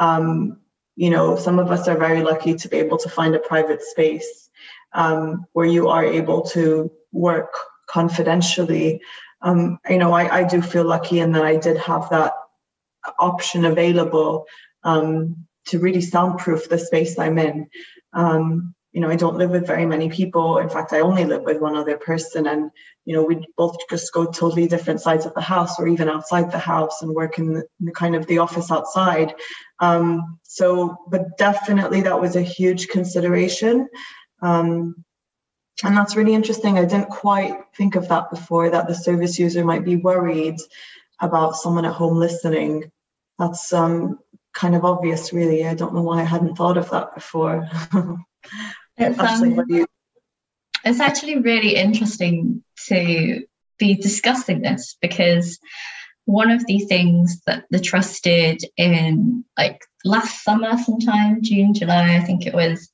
Um, 0.00 0.58
you 0.96 1.10
know, 1.10 1.36
some 1.36 1.60
of 1.60 1.70
us 1.70 1.86
are 1.86 1.96
very 1.96 2.22
lucky 2.22 2.56
to 2.56 2.68
be 2.68 2.78
able 2.78 2.98
to 2.98 3.08
find 3.08 3.36
a 3.36 3.38
private 3.38 3.80
space 3.82 4.50
um, 4.92 5.46
where 5.52 5.66
you 5.66 5.88
are 5.88 6.04
able 6.04 6.42
to 6.46 6.90
work 7.12 7.54
confidentially. 7.92 9.00
Um, 9.42 9.78
you 9.88 9.98
know, 9.98 10.12
I, 10.12 10.40
I, 10.40 10.44
do 10.44 10.62
feel 10.62 10.84
lucky 10.84 11.18
in 11.18 11.32
that 11.32 11.44
I 11.44 11.56
did 11.56 11.76
have 11.78 12.08
that 12.10 12.32
option 13.18 13.64
available 13.64 14.46
um, 14.84 15.46
to 15.66 15.78
really 15.78 16.00
soundproof 16.00 16.68
the 16.68 16.78
space 16.78 17.18
I'm 17.18 17.38
in. 17.38 17.68
Um, 18.12 18.74
you 18.92 19.00
know, 19.00 19.08
I 19.08 19.16
don't 19.16 19.38
live 19.38 19.50
with 19.50 19.66
very 19.66 19.86
many 19.86 20.10
people. 20.10 20.58
In 20.58 20.68
fact, 20.68 20.92
I 20.92 21.00
only 21.00 21.24
live 21.24 21.42
with 21.42 21.60
one 21.60 21.76
other 21.76 21.96
person. 21.96 22.46
And, 22.46 22.70
you 23.06 23.16
know, 23.16 23.24
we 23.24 23.44
both 23.56 23.76
just 23.88 24.12
go 24.12 24.26
totally 24.26 24.68
different 24.68 25.00
sides 25.00 25.24
of 25.24 25.32
the 25.34 25.40
house 25.40 25.80
or 25.80 25.88
even 25.88 26.10
outside 26.10 26.52
the 26.52 26.58
house 26.58 27.00
and 27.00 27.14
work 27.14 27.38
in 27.38 27.54
the, 27.54 27.60
in 27.80 27.86
the 27.86 27.92
kind 27.92 28.14
of 28.14 28.26
the 28.26 28.38
office 28.38 28.70
outside. 28.70 29.34
Um, 29.78 30.38
so, 30.42 30.98
but 31.08 31.38
definitely 31.38 32.02
that 32.02 32.20
was 32.20 32.36
a 32.36 32.42
huge 32.42 32.88
consideration. 32.88 33.88
Um, 34.42 35.04
and 35.84 35.96
that's 35.96 36.16
really 36.16 36.34
interesting. 36.34 36.78
I 36.78 36.84
didn't 36.84 37.08
quite 37.08 37.54
think 37.76 37.96
of 37.96 38.08
that 38.08 38.30
before, 38.30 38.70
that 38.70 38.86
the 38.86 38.94
service 38.94 39.38
user 39.38 39.64
might 39.64 39.84
be 39.84 39.96
worried 39.96 40.58
about 41.20 41.56
someone 41.56 41.84
at 41.84 41.94
home 41.94 42.16
listening. 42.16 42.90
That's 43.38 43.72
um, 43.72 44.18
kind 44.52 44.74
of 44.74 44.84
obvious, 44.84 45.32
really. 45.32 45.66
I 45.66 45.74
don't 45.74 45.94
know 45.94 46.02
why 46.02 46.20
I 46.20 46.24
hadn't 46.24 46.56
thought 46.56 46.76
of 46.76 46.90
that 46.90 47.14
before. 47.14 47.68
It's, 48.98 49.18
um, 49.18 49.86
it's 50.84 51.00
actually 51.00 51.38
really 51.38 51.76
interesting 51.76 52.62
to 52.88 53.46
be 53.78 53.94
discussing 53.94 54.60
this 54.60 54.96
because 55.00 55.58
one 56.24 56.50
of 56.50 56.64
the 56.66 56.78
things 56.80 57.40
that 57.46 57.64
the 57.70 57.80
trust 57.80 58.22
did 58.22 58.62
in 58.76 59.44
like 59.56 59.80
last 60.04 60.44
summer 60.44 60.76
sometime 60.78 61.42
june 61.42 61.74
july 61.74 62.16
i 62.16 62.20
think 62.20 62.46
it 62.46 62.54
was 62.54 62.91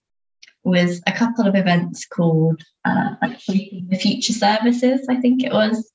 was 0.68 1.00
a 1.06 1.12
couple 1.12 1.46
of 1.46 1.54
events 1.54 2.06
called 2.06 2.62
uh, 2.84 3.14
the 3.48 3.98
future 4.00 4.32
services 4.32 5.06
i 5.08 5.16
think 5.16 5.42
it 5.42 5.52
was 5.52 5.90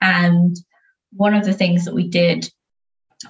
and 0.00 0.56
one 1.12 1.34
of 1.34 1.44
the 1.44 1.52
things 1.52 1.84
that 1.84 1.94
we 1.94 2.08
did 2.08 2.50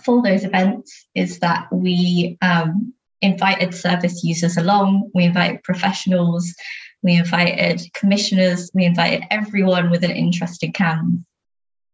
for 0.02 0.22
those 0.22 0.44
events 0.44 1.06
is 1.14 1.38
that 1.40 1.68
we 1.72 2.36
um, 2.42 2.94
invited 3.20 3.74
service 3.74 4.24
users 4.24 4.56
along, 4.56 5.10
we 5.14 5.24
invited 5.24 5.62
professionals, 5.62 6.54
we 7.02 7.16
invited 7.16 7.82
commissioners, 7.94 8.70
we 8.74 8.84
invited 8.84 9.24
everyone 9.30 9.90
with 9.90 10.04
an 10.04 10.10
interest 10.10 10.62
in 10.62 10.72
CAMHS 10.72 11.24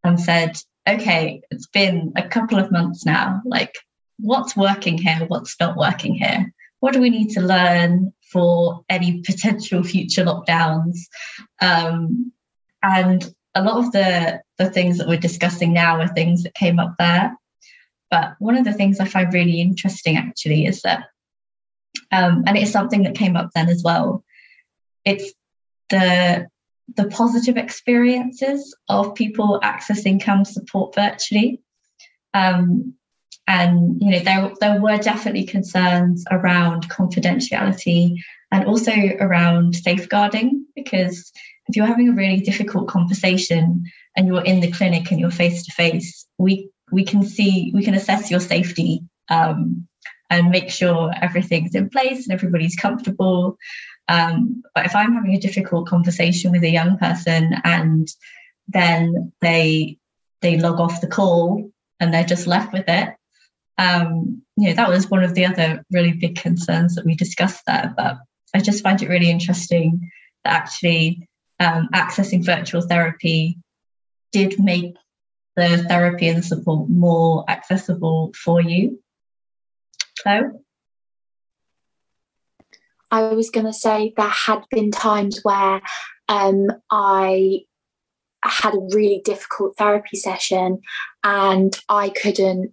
and 0.05 0.21
said, 0.21 0.57
okay, 0.89 1.43
it's 1.51 1.67
been 1.67 2.13
a 2.17 2.29
couple 2.29 2.59
of 2.59 2.73
months 2.73 3.05
now. 3.05 3.43
Like, 3.45 3.77
what's 4.19 4.57
working 4.57 4.97
here? 4.97 5.25
What's 5.29 5.57
not 5.61 5.77
working 5.77 6.15
here? 6.15 6.53
What 6.81 6.95
do 6.95 7.01
we 7.01 7.11
need 7.11 7.31
to 7.31 7.41
learn 7.41 8.13
for 8.33 8.85
any 8.89 9.23
potential 9.23 9.83
future 9.83 10.25
lockdowns? 10.25 10.99
Um, 11.61 12.33
and 12.83 13.33
a 13.55 13.63
lot 13.63 13.79
of 13.79 13.93
the, 13.93 14.41
the 14.59 14.71
things 14.71 14.99
that 14.99 15.09
we're 15.09 15.19
discussing 15.19 15.73
now 15.73 16.01
are 16.01 16.09
things 16.09 16.43
that 16.45 16.55
came 16.55 16.79
up 16.79 16.95
there. 16.99 17.37
But 18.11 18.35
one 18.39 18.57
of 18.57 18.65
the 18.65 18.73
things 18.73 18.99
I 18.99 19.05
find 19.05 19.33
really 19.33 19.61
interesting 19.61 20.17
actually 20.17 20.67
is 20.67 20.83
that 20.83 21.05
um, 22.13 22.45
and 22.47 22.57
it's 22.57 22.71
something 22.71 23.03
that 23.05 23.15
came 23.15 23.37
up 23.37 23.51
then 23.55 23.69
as 23.69 23.83
well. 23.85 24.25
It's 25.05 25.33
the 25.91 26.49
the 26.97 27.07
positive 27.07 27.57
experiences 27.57 28.77
of 28.89 29.15
people 29.15 29.61
accessing 29.63 30.21
CAMHS 30.21 30.49
support 30.49 30.95
virtually. 30.95 31.63
Um, 32.35 32.95
and 33.51 34.01
you 34.01 34.11
know 34.13 34.21
there, 34.21 34.53
there 34.61 34.81
were 34.81 34.97
definitely 34.99 35.45
concerns 35.45 36.25
around 36.31 36.89
confidentiality 36.89 38.15
and 38.53 38.65
also 38.65 38.93
around 39.19 39.75
safeguarding 39.75 40.65
because 40.77 41.33
if 41.67 41.75
you're 41.75 41.87
having 41.87 42.09
a 42.09 42.13
really 42.13 42.41
difficult 42.41 42.89
conversation 42.89 43.85
and 44.17 44.29
you're 44.29 44.45
in 44.45 44.61
the 44.61 44.71
clinic 44.71 45.11
and 45.11 45.19
you're 45.19 45.33
face 45.33 45.65
to 45.65 45.73
face 45.73 46.27
we 46.39 46.71
we 46.93 47.05
can 47.05 47.25
see 47.25 47.73
we 47.75 47.85
can 47.85 47.95
assess 47.95 48.31
your 48.31 48.41
safety 48.41 49.03
um, 49.29 49.89
and 50.29 50.51
make 50.51 50.71
sure 50.71 51.13
everything's 51.21 51.75
in 51.75 51.89
place 51.91 52.27
and 52.27 52.33
everybody's 52.33 52.77
comfortable. 52.77 53.59
Um, 54.07 54.63
but 54.75 54.87
if 54.87 54.95
I'm 54.95 55.13
having 55.13 55.35
a 55.35 55.41
difficult 55.41 55.89
conversation 55.89 56.53
with 56.53 56.63
a 56.63 56.71
young 56.71 56.99
person 56.99 57.55
and 57.65 58.09
then 58.69 59.33
they 59.41 59.99
they 60.41 60.57
log 60.57 60.81
off 60.81 61.01
the 61.01 61.07
call 61.09 61.71
and 61.99 62.15
they're 62.15 62.25
just 62.25 62.47
left 62.47 62.73
with 62.73 62.89
it, 62.89 63.11
um, 63.81 64.43
you 64.57 64.69
know, 64.69 64.75
that 64.75 64.91
was 64.91 65.09
one 65.09 65.25
of 65.25 65.35
the 65.35 65.47
other 65.47 65.83
really 65.91 66.13
big 66.13 66.37
concerns 66.37 66.95
that 66.95 67.07
we 67.07 67.15
discussed 67.15 67.63
there. 67.67 67.95
But 67.97 68.19
I 68.55 68.61
just 68.61 68.83
find 68.83 69.01
it 69.01 69.09
really 69.09 69.31
interesting 69.31 70.11
that 70.45 70.53
actually 70.53 71.29
um, 71.59 71.89
accessing 71.95 72.45
virtual 72.45 72.83
therapy 72.83 73.59
did 74.33 74.63
make 74.63 74.95
the 75.57 75.79
therapy 75.89 76.29
and 76.29 76.45
support 76.45 76.91
more 76.91 77.45
accessible 77.49 78.33
for 78.35 78.61
you. 78.61 79.03
So, 80.19 80.63
I 83.11 83.23
was 83.33 83.51
going 83.51 83.67
to 83.67 83.73
say 83.73 84.13
there 84.17 84.29
had 84.29 84.63
been 84.71 84.91
times 84.91 85.41
where 85.43 85.81
um, 86.29 86.67
I 86.91 87.63
had 88.45 88.75
a 88.75 88.89
really 88.93 89.21
difficult 89.25 89.77
therapy 89.77 90.17
session 90.17 90.81
and 91.25 91.77
I 91.89 92.11
couldn't, 92.11 92.73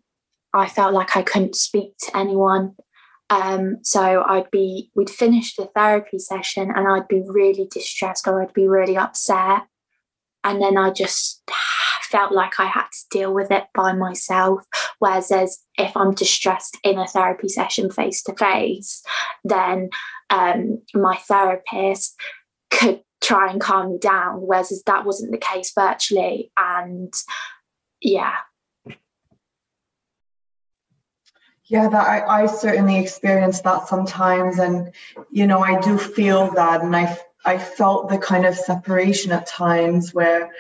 I 0.58 0.68
felt 0.68 0.94
like 0.94 1.16
I 1.16 1.22
couldn't 1.22 1.56
speak 1.56 1.98
to 2.00 2.18
anyone. 2.18 2.76
Um, 3.30 3.78
so 3.84 4.24
I'd 4.26 4.50
be, 4.52 4.90
we'd 4.96 5.10
finish 5.10 5.56
the 5.56 5.70
therapy 5.76 6.18
session 6.20 6.72
and 6.74 6.88
I'd 6.88 7.08
be 7.08 7.24
really 7.26 7.68
distressed 7.70 8.28
or 8.28 8.42
I'd 8.42 8.54
be 8.54 8.68
really 8.68 8.98
upset. 8.98 9.64
And 10.44 10.62
then 10.62 10.78
I 10.78 10.92
just 10.92 11.44
felt 12.04 12.32
like 12.32 12.60
I 12.60 12.66
had 12.66 12.86
to 12.86 13.06
deal 13.12 13.34
with 13.34 13.52
it 13.52 13.66
by 13.74 13.94
myself. 13.94 14.62
Whereas 15.00 15.30
if 15.78 15.96
I'm 15.96 16.14
distressed 16.14 16.78
in 16.84 16.98
a 16.98 17.08
therapy 17.08 17.50
session 17.50 17.92
face 17.92 18.24
to 18.24 18.36
face, 18.36 19.04
then 19.44 19.90
um, 20.30 20.82
my 20.94 21.18
therapist 21.18 22.16
could 22.72 23.02
try 23.22 23.52
and 23.52 23.60
calm 23.60 23.92
me 23.92 23.98
down. 24.00 24.36
Whereas 24.38 24.84
that 24.86 25.06
wasn't 25.06 25.32
the 25.32 25.38
case 25.38 25.74
virtually. 25.76 26.52
And 26.58 27.14
yeah. 28.02 28.36
Yeah, 31.70 31.90
that 31.90 32.08
I, 32.08 32.44
I 32.44 32.46
certainly 32.46 32.98
experience 32.98 33.62
that 33.62 33.88
sometimes. 33.88 34.60
And, 34.60 34.94
you 35.30 35.48
know, 35.48 35.60
I 35.60 35.80
do 35.82 35.98
feel 35.98 36.52
that. 36.52 36.82
And 36.82 36.96
I, 36.96 37.18
I 37.46 37.58
felt 37.58 38.10
the 38.10 38.18
kind 38.18 38.46
of 38.46 38.56
separation 38.56 39.32
at 39.32 39.48
times 39.48 40.14
where 40.14 40.52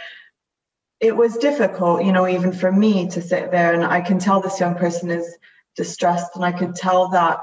it 0.99 1.15
was 1.15 1.37
difficult, 1.37 2.03
you 2.03 2.11
know, 2.11 2.27
even 2.27 2.51
for 2.51 2.71
me 2.71 3.07
to 3.09 3.21
sit 3.21 3.51
there 3.51 3.73
and 3.73 3.85
I 3.85 4.01
can 4.01 4.19
tell 4.19 4.41
this 4.41 4.59
young 4.59 4.75
person 4.75 5.11
is 5.11 5.37
distressed 5.75 6.35
and 6.35 6.43
I 6.43 6.51
could 6.51 6.75
tell 6.75 7.09
that 7.09 7.41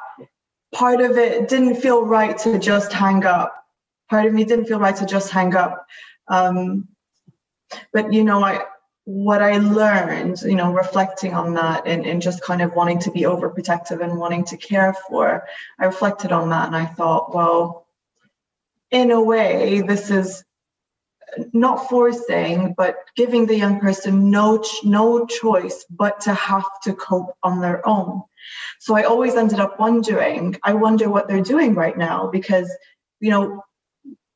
part 0.74 1.00
of 1.00 1.16
it 1.16 1.48
didn't 1.48 1.76
feel 1.76 2.04
right 2.04 2.36
to 2.38 2.58
just 2.58 2.92
hang 2.92 3.24
up. 3.24 3.54
Part 4.10 4.26
of 4.26 4.34
me 4.34 4.44
didn't 4.44 4.66
feel 4.66 4.80
right 4.80 4.96
to 4.96 5.06
just 5.06 5.30
hang 5.30 5.54
up. 5.54 5.86
Um, 6.28 6.88
but 7.92 8.12
you 8.12 8.24
know, 8.24 8.44
I 8.44 8.64
what 9.04 9.42
I 9.42 9.58
learned, 9.58 10.40
you 10.42 10.54
know, 10.54 10.72
reflecting 10.72 11.34
on 11.34 11.54
that 11.54 11.86
and, 11.86 12.06
and 12.06 12.22
just 12.22 12.42
kind 12.42 12.62
of 12.62 12.74
wanting 12.74 13.00
to 13.00 13.10
be 13.10 13.22
overprotective 13.22 14.02
and 14.02 14.18
wanting 14.18 14.44
to 14.46 14.56
care 14.56 14.94
for, 14.94 15.46
I 15.78 15.84
reflected 15.86 16.32
on 16.32 16.50
that 16.50 16.66
and 16.66 16.76
I 16.76 16.86
thought, 16.86 17.34
well, 17.34 17.86
in 18.90 19.10
a 19.10 19.22
way, 19.22 19.82
this 19.82 20.10
is 20.10 20.44
not 21.52 21.88
forcing, 21.88 22.74
but 22.76 22.96
giving 23.16 23.46
the 23.46 23.56
young 23.56 23.80
person 23.80 24.30
no 24.30 24.58
ch- 24.58 24.84
no 24.84 25.26
choice 25.26 25.84
but 25.90 26.20
to 26.20 26.32
have 26.32 26.64
to 26.84 26.94
cope 26.94 27.36
on 27.42 27.60
their 27.60 27.86
own. 27.86 28.22
So 28.78 28.94
I 28.94 29.02
always 29.02 29.34
ended 29.34 29.60
up 29.60 29.78
wondering, 29.80 30.56
I 30.62 30.74
wonder 30.74 31.10
what 31.10 31.28
they're 31.28 31.42
doing 31.42 31.74
right 31.74 31.96
now 31.96 32.28
because, 32.28 32.70
you 33.20 33.30
know, 33.30 33.64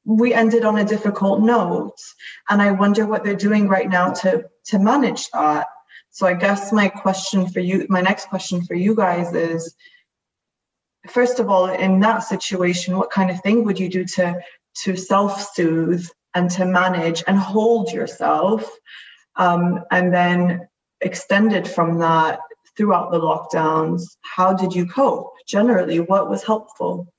we 0.04 0.32
ended 0.32 0.64
on 0.64 0.78
a 0.78 0.84
difficult 0.84 1.40
note, 1.40 1.96
and 2.48 2.62
I 2.62 2.70
wonder 2.70 3.06
what 3.06 3.24
they're 3.24 3.34
doing 3.34 3.68
right 3.68 3.88
now 3.88 4.12
to 4.12 4.44
to 4.66 4.78
manage 4.78 5.28
that. 5.30 5.66
So 6.10 6.26
I 6.26 6.34
guess 6.34 6.72
my 6.72 6.88
question 6.88 7.48
for 7.48 7.60
you, 7.60 7.86
my 7.88 8.00
next 8.00 8.28
question 8.28 8.64
for 8.64 8.74
you 8.74 8.94
guys 8.94 9.34
is, 9.34 9.74
first 11.08 11.38
of 11.38 11.48
all, 11.48 11.66
in 11.66 12.00
that 12.00 12.20
situation, 12.20 12.96
what 12.96 13.10
kind 13.10 13.30
of 13.30 13.40
thing 13.40 13.64
would 13.64 13.78
you 13.78 13.88
do 13.88 14.04
to 14.04 14.40
to 14.84 14.96
self-soothe 14.96 16.06
and 16.34 16.50
to 16.52 16.64
manage 16.64 17.22
and 17.26 17.38
hold 17.38 17.92
yourself? 17.92 18.68
Um, 19.36 19.84
and 19.92 20.12
then 20.12 20.68
extended 21.00 21.68
from 21.68 21.98
that 21.98 22.40
throughout 22.76 23.10
the 23.10 23.20
lockdowns, 23.20 24.02
how 24.22 24.52
did 24.52 24.72
you 24.72 24.86
cope? 24.86 25.32
Generally, 25.46 26.00
what 26.00 26.28
was 26.28 26.42
helpful? 26.42 27.12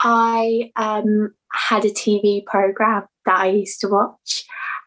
I 0.00 0.72
um, 0.76 1.34
had 1.52 1.84
a 1.84 1.90
TV 1.90 2.44
program 2.44 3.04
that 3.26 3.36
I 3.36 3.48
used 3.48 3.80
to 3.80 3.88
watch, 3.88 4.44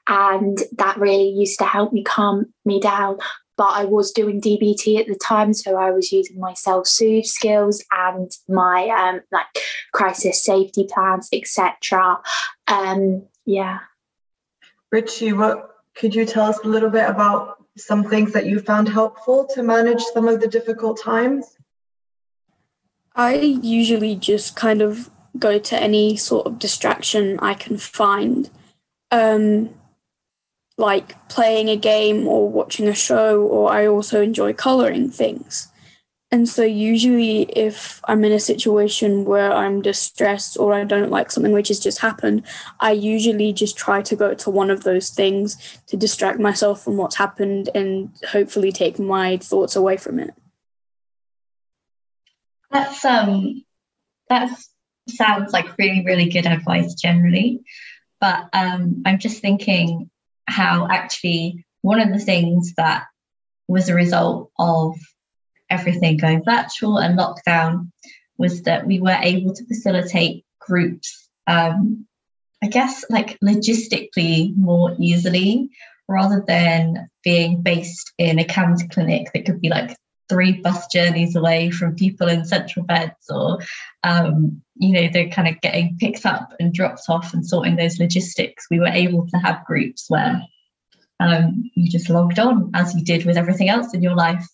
and 0.08 0.58
that 0.78 0.98
really 0.98 1.30
used 1.30 1.60
to 1.60 1.66
help 1.66 1.94
me 1.94 2.04
calm 2.04 2.54
me 2.66 2.80
down. 2.80 3.18
But 3.56 3.70
I 3.74 3.86
was 3.86 4.12
doing 4.12 4.42
DBT 4.42 5.00
at 5.00 5.06
the 5.06 5.16
time, 5.16 5.54
so 5.54 5.78
I 5.78 5.92
was 5.92 6.12
using 6.12 6.40
my 6.40 6.54
self 6.54 6.88
soothe 6.88 7.26
skills 7.26 7.84
and 7.92 8.32
my 8.50 8.90
um, 8.90 9.22
like 9.32 9.46
crisis 9.94 10.44
safety 10.44 10.88
plans, 10.92 11.30
etc. 11.32 12.18
Um, 12.68 13.28
yeah. 13.46 13.80
Richie, 14.92 15.34
what 15.34 15.70
could 15.96 16.16
you 16.16 16.26
tell 16.26 16.46
us 16.46 16.60
a 16.64 16.68
little 16.68 16.90
bit 16.90 17.08
about 17.08 17.58
some 17.78 18.04
things 18.04 18.34
that 18.34 18.46
you 18.46 18.60
found 18.60 18.88
helpful 18.90 19.48
to 19.54 19.64
manage 19.64 20.02
some 20.14 20.28
of 20.28 20.40
the 20.40 20.48
difficult 20.48 21.00
times? 21.02 21.58
I 23.16 23.36
usually 23.36 24.16
just 24.16 24.56
kind 24.56 24.82
of 24.82 25.10
go 25.38 25.60
to 25.60 25.82
any 25.82 26.16
sort 26.16 26.48
of 26.48 26.60
distraction 26.60 27.40
I 27.40 27.54
can 27.54 27.78
find, 27.78 28.50
um, 29.12 29.70
like 30.78 31.28
playing 31.30 31.70
a 31.70 31.78
game 31.78 32.28
or 32.28 32.50
watching 32.50 32.88
a 32.88 32.96
show, 32.96 33.42
or 33.44 33.72
I 33.72 33.86
also 33.88 34.22
enjoy 34.22 34.54
coloring 34.54 35.10
things. 35.10 35.68
And 36.32 36.50
so, 36.50 36.64
usually, 36.64 37.44
if 37.44 38.02
I'm 38.08 38.26
in 38.26 38.32
a 38.32 38.40
situation 38.40 39.24
where 39.24 39.54
I'm 39.54 39.84
distressed 39.84 40.58
or 40.58 40.74
I 40.74 40.84
don't 40.84 41.12
like 41.12 41.32
something 41.32 41.52
which 41.52 41.68
has 41.68 41.80
just 41.80 42.00
happened, 42.00 42.42
I 42.80 42.92
usually 42.94 43.54
just 43.54 43.78
try 43.78 44.02
to 44.02 44.16
go 44.16 44.34
to 44.34 44.50
one 44.50 44.72
of 44.72 44.84
those 44.84 45.12
things 45.12 45.58
to 45.88 45.96
distract 45.96 46.40
myself 46.40 46.84
from 46.84 46.98
what's 46.98 47.18
happened 47.18 47.70
and 47.76 48.10
hopefully 48.32 48.72
take 48.72 48.98
my 48.98 49.38
thoughts 49.38 49.76
away 49.76 49.98
from 49.98 50.20
it. 50.20 50.34
That's 52.74 53.06
um, 53.06 53.64
that 54.30 54.50
sounds 55.08 55.54
like 55.54 55.78
really, 55.78 56.04
really 56.04 56.30
good 56.30 56.48
advice 56.48 56.96
generally. 56.96 57.62
But 58.20 58.50
um, 58.54 59.04
I'm 59.06 59.20
just 59.20 59.42
thinking 59.42 60.10
how 60.48 60.88
actually 60.90 61.66
one 61.82 62.00
of 62.00 62.10
the 62.10 62.20
things 62.20 62.74
that 62.78 63.06
was 63.68 63.90
a 63.90 63.94
result 63.94 64.52
of 64.58 64.96
everything 65.70 66.18
going 66.18 66.44
virtual 66.44 66.98
and 66.98 67.18
lockdown 67.18 67.92
was 68.38 68.64
that 68.64 68.88
we 68.88 69.00
were 69.00 69.18
able 69.22 69.54
to 69.54 69.66
facilitate 69.66 70.46
groups, 70.60 71.30
um, 71.48 72.08
I 72.64 72.68
guess, 72.68 73.06
like 73.10 73.40
logistically 73.40 74.56
more 74.56 74.96
easily 75.00 75.70
rather 76.08 76.44
than 76.48 77.10
being 77.24 77.62
based 77.62 78.12
in 78.18 78.40
a 78.40 78.44
CAMHS 78.44 78.90
clinic 78.92 79.28
that 79.34 79.46
could 79.46 79.62
be 79.62 79.70
like 79.70 79.96
three 80.30 80.62
bus 80.62 80.88
journeys 80.88 81.36
away 81.36 81.70
from 81.70 81.96
people 81.96 82.28
in 82.28 82.46
central 82.46 82.86
beds 82.86 83.30
or 83.30 83.60
um, 84.04 84.62
you 84.76 84.94
know 84.94 85.10
they're 85.12 85.30
kind 85.30 85.48
of 85.48 85.62
getting 85.62 85.98
picked 86.00 86.26
up 86.26 86.54
and 86.60 86.74
dropped 86.74 87.04
off 87.10 87.34
and 87.34 87.46
sorting 87.46 87.76
those 87.76 88.00
logistics 88.00 88.68
we 88.72 88.80
were 88.80 88.88
able 88.88 89.28
to 89.28 89.38
have 89.38 89.66
groups 89.66 90.06
where 90.10 90.42
um, 91.20 91.70
you 91.76 91.90
just 91.90 92.10
logged 92.10 92.40
on 92.40 92.72
as 92.74 92.96
you 92.96 93.04
did 93.04 93.26
with 93.26 93.38
everything 93.38 93.70
else 93.70 93.94
in 93.94 94.02
your 94.02 94.16
life 94.16 94.46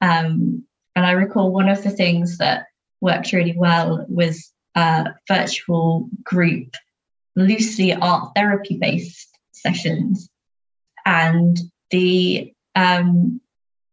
um, 0.00 0.64
and 0.94 1.04
I 1.04 1.12
recall 1.12 1.52
one 1.52 1.68
of 1.68 1.82
the 1.82 1.90
things 1.90 2.38
that 2.38 2.66
worked 3.00 3.32
really 3.32 3.54
well 3.56 4.04
was 4.08 4.52
a 4.74 5.08
virtual 5.28 6.08
group, 6.24 6.74
loosely 7.36 7.92
art 7.92 8.32
therapy 8.34 8.78
based 8.78 9.28
sessions. 9.52 10.28
And 11.04 11.58
the, 11.90 12.52
um, 12.74 13.40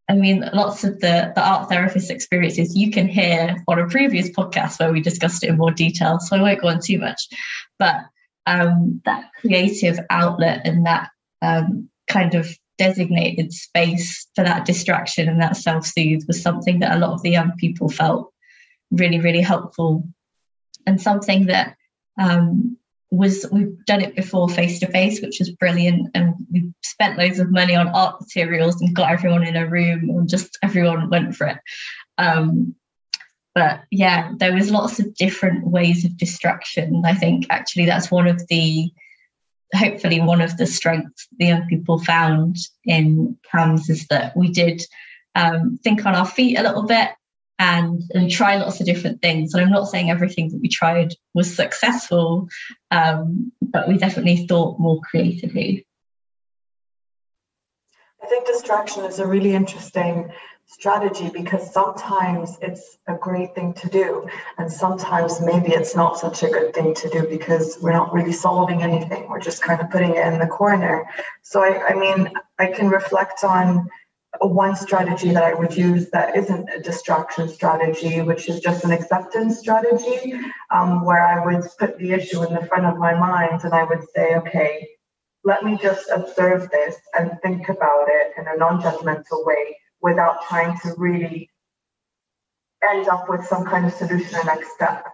I 0.10 0.16
mean, 0.16 0.48
lots 0.54 0.84
of 0.84 1.00
the, 1.00 1.32
the 1.34 1.42
art 1.42 1.70
therapist 1.70 2.12
experiences 2.12 2.76
you 2.76 2.92
can 2.92 3.08
hear 3.08 3.56
on 3.68 3.80
a 3.80 3.88
previous 3.88 4.30
podcast 4.30 4.80
where 4.80 4.92
we 4.92 5.02
discussed 5.02 5.44
it 5.44 5.50
in 5.50 5.58
more 5.58 5.72
detail. 5.72 6.20
So 6.20 6.36
I 6.36 6.42
won't 6.42 6.62
go 6.62 6.68
on 6.68 6.82
too 6.82 7.00
much. 7.00 7.30
But 7.80 8.02
um, 8.46 9.02
that 9.06 9.32
creative 9.40 10.00
outlet 10.10 10.62
and 10.66 10.86
that 10.86 11.10
um, 11.42 11.90
kind 12.08 12.36
of 12.36 12.50
designated 12.78 13.54
space 13.54 14.28
for 14.36 14.44
that 14.44 14.66
distraction 14.66 15.30
and 15.30 15.42
that 15.42 15.56
self 15.56 15.86
soothe 15.86 16.24
was 16.28 16.42
something 16.42 16.80
that 16.80 16.96
a 16.96 17.00
lot 17.00 17.14
of 17.14 17.22
the 17.22 17.32
young 17.32 17.54
people 17.58 17.88
felt 17.88 18.34
really, 18.92 19.20
really 19.20 19.42
helpful 19.42 20.08
and 20.86 21.02
something 21.02 21.46
that 21.46 21.76
um, 22.20 22.78
was 23.14 23.46
we've 23.52 23.86
done 23.86 24.02
it 24.02 24.16
before 24.16 24.50
face 24.50 24.80
to 24.80 24.88
face, 24.88 25.22
which 25.22 25.40
was 25.40 25.52
brilliant, 25.52 26.10
and 26.16 26.34
we 26.52 26.74
spent 26.82 27.18
loads 27.18 27.40
of 27.40 27.52
money 27.52 27.76
on 27.76 27.88
art 27.90 28.20
materials 28.20 28.82
and 28.82 28.96
got 28.96 29.12
everyone 29.12 29.44
in 29.44 29.56
a 29.56 29.68
room, 29.68 30.10
and 30.10 30.28
just 30.28 30.58
everyone 30.64 31.10
went 31.10 31.36
for 31.36 31.48
it. 31.48 31.58
Um, 32.18 32.76
but 33.54 33.82
yeah, 33.92 34.32
there 34.38 34.54
was 34.54 34.72
lots 34.72 35.00
of 35.00 35.14
different 35.16 35.68
ways 35.68 36.06
of 36.06 36.18
distraction. 36.18 37.04
I 37.06 37.14
think 37.14 37.46
actually 37.52 37.86
that's 37.86 38.10
one 38.10 38.28
of 38.28 38.48
the 38.48 38.92
hopefully 39.76 40.20
one 40.20 40.42
of 40.42 40.56
the 40.58 40.68
strengths 40.68 41.28
the 41.40 41.48
young 41.48 41.68
people 41.68 42.00
found 42.00 42.58
in 42.86 43.38
CAMHS 43.52 43.90
is 43.90 44.08
that 44.08 44.36
we 44.38 44.50
did 44.50 44.84
um, 45.36 45.80
think 45.84 46.06
on 46.06 46.16
our 46.16 46.28
feet 46.28 46.58
a 46.58 46.64
little 46.64 46.84
bit 46.84 47.10
and, 47.60 48.02
and 48.14 48.30
try 48.30 48.58
lots 48.58 48.80
of 48.80 48.86
different 48.86 49.22
things. 49.22 49.54
And 49.54 49.64
I'm 49.64 49.72
not 49.72 49.88
saying 49.88 50.10
everything 50.10 50.50
that 50.50 50.60
we 50.62 50.70
tried 50.70 51.14
was 51.34 51.56
successful, 51.56 52.50
um, 52.92 53.52
but 53.62 53.88
we 53.88 53.98
definitely 53.98 54.48
thought 54.48 54.80
more 54.80 55.00
creatively. 55.02 55.86
I 58.22 58.26
think 58.26 58.48
distraction 58.48 59.04
is 59.04 59.20
a 59.20 59.28
really 59.28 59.54
interesting 59.54 60.32
strategy 60.66 61.30
because 61.30 61.72
sometimes 61.72 62.58
it's 62.62 62.98
a 63.08 63.16
great 63.16 63.54
thing 63.54 63.74
to 63.74 63.90
do 63.90 64.28
and 64.58 64.72
sometimes 64.72 65.42
maybe 65.42 65.72
it's 65.72 65.96
not 65.96 66.18
such 66.18 66.42
a 66.42 66.48
good 66.48 66.74
thing 66.74 66.96
to 66.96 67.10
do 67.10 67.28
because 67.28 67.78
we're 67.82 67.92
not 67.92 68.14
really 68.14 68.32
solving 68.32 68.82
anything 68.82 69.28
we're 69.30 69.42
just 69.42 69.62
kind 69.62 69.82
of 69.82 69.90
putting 69.92 70.16
it 70.16 70.26
in 70.26 70.40
the 70.40 70.48
corner 70.48 71.06
so 71.44 71.62
i, 71.62 71.90
I 71.90 71.94
mean 71.94 72.32
i 72.58 72.68
can 72.68 72.88
reflect 72.90 73.44
on 73.44 73.88
one 74.42 74.76
strategy 74.76 75.32
that 75.32 75.44
i 75.44 75.54
would 75.54 75.76
use 75.76 76.10
that 76.10 76.36
isn't 76.36 76.70
a 76.70 76.80
distraction 76.80 77.48
strategy 77.48 78.22
which 78.22 78.50
is 78.50 78.60
just 78.60 78.84
an 78.84 78.92
acceptance 78.92 79.60
strategy 79.60 80.34
um, 80.72 81.06
where 81.06 81.26
i 81.26 81.46
would 81.46 81.64
put 81.80 81.98
the 81.98 82.12
issue 82.12 82.44
in 82.44 82.54
the 82.54 82.66
front 82.66 82.86
of 82.86 82.98
my 82.98 83.14
mind 83.14 83.64
and 83.64 83.74
i 83.74 83.84
would 83.84 84.04
say 84.16 84.36
okay 84.36 84.88
let 85.44 85.64
me 85.64 85.78
just 85.82 86.10
observe 86.10 86.70
this 86.72 86.96
and 87.18 87.32
think 87.42 87.70
about 87.70 88.08
it 88.08 88.34
in 88.38 88.48
a 88.48 88.58
non-judgmental 88.58 89.46
way 89.46 89.78
without 90.02 90.46
trying 90.48 90.78
to 90.80 90.94
really 90.98 91.50
end 92.90 93.08
up 93.08 93.30
with 93.30 93.46
some 93.46 93.66
kind 93.66 93.86
of 93.86 93.94
solution 93.94 94.36
or 94.36 94.44
next 94.44 94.74
step. 94.74 95.06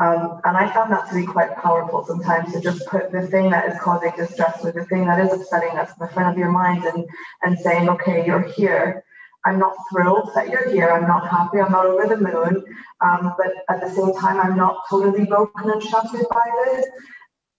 Um, 0.00 0.40
and 0.44 0.56
I 0.56 0.72
found 0.74 0.92
that 0.92 1.08
to 1.10 1.16
be 1.16 1.26
quite 1.26 1.54
powerful 1.56 2.04
sometimes 2.06 2.54
to 2.54 2.60
just 2.62 2.86
put 2.88 3.12
the 3.12 3.28
thing 3.28 3.50
that 3.50 3.68
is 3.70 3.80
causing 3.80 4.12
distress 4.16 4.64
or 4.64 4.72
the 4.72 4.86
thing 4.86 5.06
that 5.06 5.20
is 5.24 5.32
upsetting 5.34 5.78
us 5.78 5.90
in 5.90 6.06
the 6.06 6.12
front 6.14 6.32
of 6.32 6.38
your 6.38 6.52
mind 6.52 6.84
and, 6.86 7.06
and 7.44 7.58
saying, 7.60 7.88
okay, 7.90 8.26
you're 8.26 8.42
here. 8.42 9.04
I'm 9.46 9.60
not 9.60 9.76
thrilled 9.92 10.30
that 10.36 10.50
you're 10.50 10.70
here. 10.70 10.90
I'm 10.90 11.08
not 11.08 11.28
happy. 11.30 11.60
I'm 11.60 11.72
not 11.72 11.86
over 11.86 12.06
the 12.08 12.18
moon. 12.18 12.64
Um, 13.02 13.34
but 13.38 13.54
at 13.70 13.82
the 13.82 13.90
same 13.90 14.14
time, 14.16 14.40
I'm 14.40 14.56
not 14.56 14.78
totally 14.90 15.26
broken 15.26 15.70
and 15.70 15.82
shattered 15.82 16.26
by 16.32 16.46
this. 16.66 16.86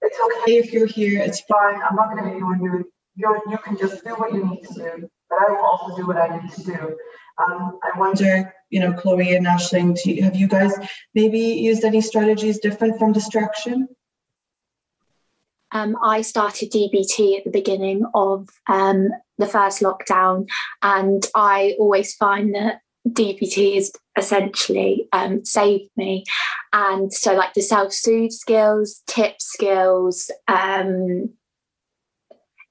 It's 0.01 0.17
okay 0.25 0.57
if 0.57 0.73
you're 0.73 0.87
here. 0.87 1.21
It's 1.21 1.41
fine. 1.41 1.81
I'm 1.81 1.95
not 1.95 2.11
going 2.15 2.31
to 2.33 2.37
you 2.39 2.45
on 2.45 2.63
you. 2.63 2.91
You 3.15 3.41
you 3.51 3.59
can 3.59 3.77
just 3.77 4.03
do 4.05 4.11
what 4.15 4.33
you 4.33 4.45
need 4.49 4.63
to 4.69 4.75
do 4.75 5.09
but 5.31 5.39
I 5.41 5.51
will 5.51 5.65
also 5.65 5.95
do 5.97 6.07
what 6.07 6.17
I 6.17 6.37
need 6.39 6.51
to 6.53 6.63
do. 6.63 6.97
Um, 7.41 7.79
I 7.83 7.97
wonder, 7.99 8.53
you 8.69 8.79
know, 8.79 8.93
Chloe 8.93 9.35
and 9.35 9.45
Ashling, 9.45 9.97
you, 10.05 10.23
have 10.23 10.35
you 10.35 10.47
guys 10.47 10.73
maybe 11.15 11.39
used 11.39 11.83
any 11.83 12.01
strategies 12.01 12.59
different 12.59 12.99
from 12.99 13.13
distraction? 13.13 13.87
Um, 15.71 15.97
I 16.03 16.21
started 16.21 16.71
DBT 16.71 17.37
at 17.37 17.43
the 17.45 17.51
beginning 17.51 18.05
of 18.13 18.49
um, 18.67 19.09
the 19.37 19.47
first 19.47 19.81
lockdown, 19.81 20.49
and 20.81 21.25
I 21.33 21.75
always 21.79 22.13
find 22.15 22.53
that 22.55 22.81
DBT 23.07 23.75
has 23.75 23.91
essentially 24.17 25.07
um, 25.13 25.45
saved 25.45 25.89
me. 25.95 26.25
And 26.73 27.11
so, 27.11 27.33
like 27.33 27.53
the 27.53 27.61
self 27.61 27.93
soothe 27.93 28.31
skills, 28.31 29.01
tip 29.07 29.35
skills, 29.39 30.29
um, 30.47 31.29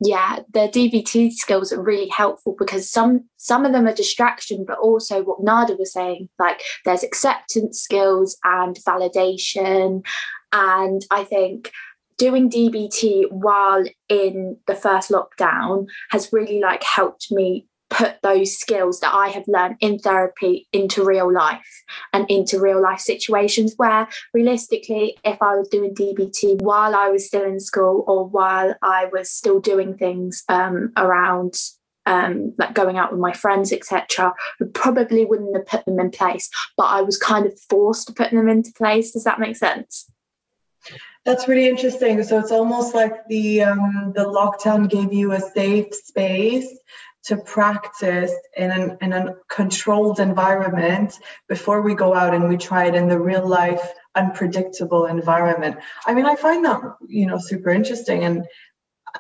yeah 0.01 0.41
the 0.53 0.69
DBT 0.69 1.33
skills 1.33 1.73
are 1.73 1.83
really 1.83 2.09
helpful 2.09 2.55
because 2.59 2.91
some 2.91 3.25
some 3.37 3.65
of 3.67 3.73
them 3.73 3.87
are 3.87 3.95
distraction 3.95 4.65
but 4.67 4.79
also 4.79 5.23
what 5.23 5.43
nada 5.43 5.75
was 5.79 5.93
saying 5.93 6.29
like 6.39 6.61
there's 6.85 7.03
acceptance 7.03 7.81
skills 7.81 8.37
and 8.45 8.77
validation. 8.87 10.05
And 10.53 11.07
i 11.11 11.23
think 11.25 11.71
doing 12.19 12.51
dbt 12.51 13.31
while 13.31 13.85
in 14.09 14.57
the 14.67 14.75
first 14.75 15.11
lockdown 15.11 15.87
has 16.11 16.33
really 16.33 16.61
like 16.61 16.83
helped 16.83 17.31
me 17.31 17.67
put 17.91 18.17
those 18.23 18.57
skills 18.57 19.01
that 19.01 19.13
I 19.13 19.29
have 19.29 19.45
learned 19.47 19.77
in 19.81 19.99
therapy 19.99 20.69
into 20.73 21.05
real 21.05 21.31
life 21.31 21.85
and 22.13 22.25
into 22.31 22.59
real 22.61 22.81
life 22.81 23.01
situations 23.01 23.75
where 23.77 24.09
realistically, 24.33 25.19
if 25.25 25.43
I 25.43 25.57
was 25.57 25.69
doing 25.69 25.95
DBT 25.95 26.63
while 26.63 26.95
I 26.95 27.09
was 27.09 27.27
still 27.27 27.45
in 27.45 27.61
school 27.61 28.05
or 28.07 28.27
while 28.27 28.75
I 28.81 29.07
was 29.13 29.31
still 29.31 29.61
doing 29.61 29.99
things 29.99 30.45
um, 30.49 30.93
around 30.97 31.55
um, 32.07 32.55
like 32.59 32.75
going 32.75 32.97
out 32.97 33.13
with 33.13 33.21
my 33.21 33.33
friends, 33.33 33.73
etc., 33.73 34.33
probably 34.73 35.25
wouldn't 35.25 35.55
have 35.55 35.67
put 35.67 35.85
them 35.85 36.01
in 36.01 36.11
place. 36.11 36.49
But 36.77 36.85
I 36.85 37.03
was 37.03 37.19
kind 37.19 37.45
of 37.45 37.53
forced 37.69 38.07
to 38.07 38.15
put 38.15 38.31
them 38.31 38.49
into 38.49 38.73
place. 38.73 39.13
Does 39.13 39.25
that 39.25 39.39
make 39.39 39.57
sense? 39.57 40.11
That's 41.27 41.47
really 41.47 41.69
interesting. 41.69 42.23
So 42.23 42.39
it's 42.39 42.51
almost 42.51 42.95
like 42.95 43.27
the 43.29 43.63
um, 43.63 44.13
the 44.17 44.25
lockdown 44.25 44.89
gave 44.89 45.13
you 45.13 45.33
a 45.33 45.41
safe 45.41 45.95
space 45.95 46.79
to 47.25 47.37
practice 47.37 48.33
in 48.57 48.71
an 48.71 48.99
in 49.01 49.13
a 49.13 49.35
controlled 49.49 50.21
environment 50.21 51.19
before 51.49 51.83
we 51.83 51.95
go 51.95 52.15
out 52.15 52.35
and 52.35 52.49
we 52.49 52.57
try 52.57 52.87
it 52.87 52.95
in 52.95 53.09
the 53.09 53.19
real 53.19 53.47
life 53.47 53.93
unpredictable 54.17 55.07
environment. 55.07 55.77
I 56.07 56.15
mean, 56.15 56.27
I 56.27 56.35
find 56.35 56.65
that 56.65 56.81
you 57.07 57.27
know 57.27 57.39
super 57.39 57.71
interesting 57.71 58.25
and 58.25 58.45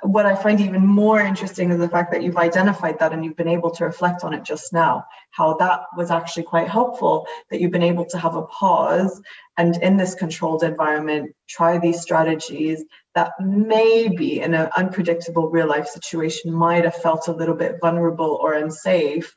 what 0.03 0.27
I 0.27 0.35
find 0.35 0.61
even 0.61 0.87
more 0.87 1.21
interesting 1.21 1.71
is 1.71 1.79
the 1.79 1.89
fact 1.89 2.13
that 2.13 2.23
you've 2.23 2.37
identified 2.37 2.99
that 2.99 3.13
and 3.13 3.25
you've 3.25 3.37
been 3.37 3.49
able 3.49 3.71
to 3.73 3.85
reflect 3.85 4.25
on 4.25 4.35
it 4.35 4.45
just 4.45 4.73
now, 4.73 5.05
how 5.31 5.55
that 5.55 5.83
was 5.97 6.11
actually 6.11 6.45
quite 6.45 6.69
helpful, 6.69 7.27
that 7.51 7.61
you've 7.61 7.71
been 7.71 7.83
able 7.83 8.05
to 8.07 8.19
have 8.19 8.37
a 8.37 8.43
pause 8.43 9.21
and 9.57 9.77
in 9.83 9.97
this 9.97 10.15
controlled 10.15 10.63
environment, 10.63 11.35
try 11.49 11.79
these 11.79 12.01
strategies 12.01 12.83
that 13.15 13.33
maybe 13.41 14.41
in 14.41 14.55
an 14.55 14.71
unpredictable 14.77 15.51
real 15.51 15.67
life 15.67 15.87
situation 15.87 16.53
might 16.53 16.85
have 16.85 16.97
felt 16.97 17.29
a 17.29 17.33
little 17.33 17.55
bit 17.55 17.77
vulnerable 17.81 18.39
or 18.41 18.55
unsafe. 18.55 19.37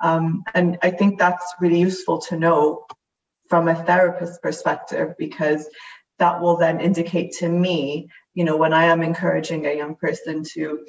Um, 0.00 0.44
and 0.54 0.78
I 0.82 0.90
think 0.90 1.18
that's 1.18 1.54
really 1.60 1.80
useful 1.80 2.20
to 2.28 2.38
know 2.38 2.84
from 3.48 3.68
a 3.68 3.74
therapist 3.74 4.40
perspective 4.42 5.14
because 5.18 5.68
that 6.18 6.40
will 6.40 6.56
then 6.56 6.80
indicate 6.80 7.32
to 7.38 7.48
me 7.48 8.08
you 8.36 8.44
know, 8.44 8.56
when 8.58 8.74
I 8.74 8.84
am 8.84 9.02
encouraging 9.02 9.66
a 9.66 9.76
young 9.76 9.96
person 9.96 10.44
to 10.54 10.86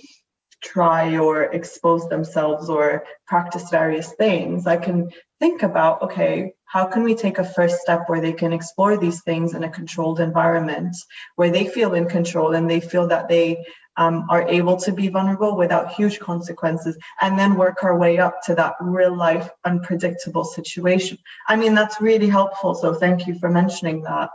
try 0.62 1.18
or 1.18 1.44
expose 1.44 2.10
themselves 2.10 2.70
or 2.70 3.06
practice 3.26 3.70
various 3.70 4.12
things, 4.14 4.68
I 4.68 4.76
can 4.76 5.10
think 5.40 5.64
about, 5.64 6.02
okay, 6.02 6.54
how 6.66 6.86
can 6.86 7.04
we 7.04 7.16
take 7.16 7.38
a 7.38 7.46
first 7.46 7.78
step 7.80 8.04
where 8.08 8.20
they 8.20 8.34
can 8.34 8.52
explore 8.52 8.98
these 8.98 9.22
things 9.24 9.54
in 9.54 9.64
a 9.64 9.70
controlled 9.70 10.20
environment 10.20 10.94
where 11.38 11.50
they 11.50 11.68
feel 11.68 11.94
in 11.94 12.10
control 12.10 12.54
and 12.54 12.70
they 12.70 12.82
feel 12.82 13.08
that 13.08 13.30
they 13.30 13.64
um, 13.96 14.26
are 14.30 14.46
able 14.50 14.76
to 14.76 14.92
be 14.92 15.08
vulnerable 15.08 15.56
without 15.56 15.94
huge 15.94 16.20
consequences 16.20 16.98
and 17.22 17.40
then 17.40 17.56
work 17.56 17.82
our 17.82 17.98
way 17.98 18.18
up 18.18 18.42
to 18.44 18.56
that 18.56 18.74
real 18.82 19.16
life 19.16 19.50
unpredictable 19.64 20.44
situation. 20.44 21.18
I 21.48 21.56
mean, 21.56 21.76
that's 21.76 22.02
really 22.02 22.28
helpful. 22.28 22.76
So 22.76 22.94
thank 22.94 23.26
you 23.26 23.40
for 23.40 23.50
mentioning 23.50 24.02
that. 24.04 24.32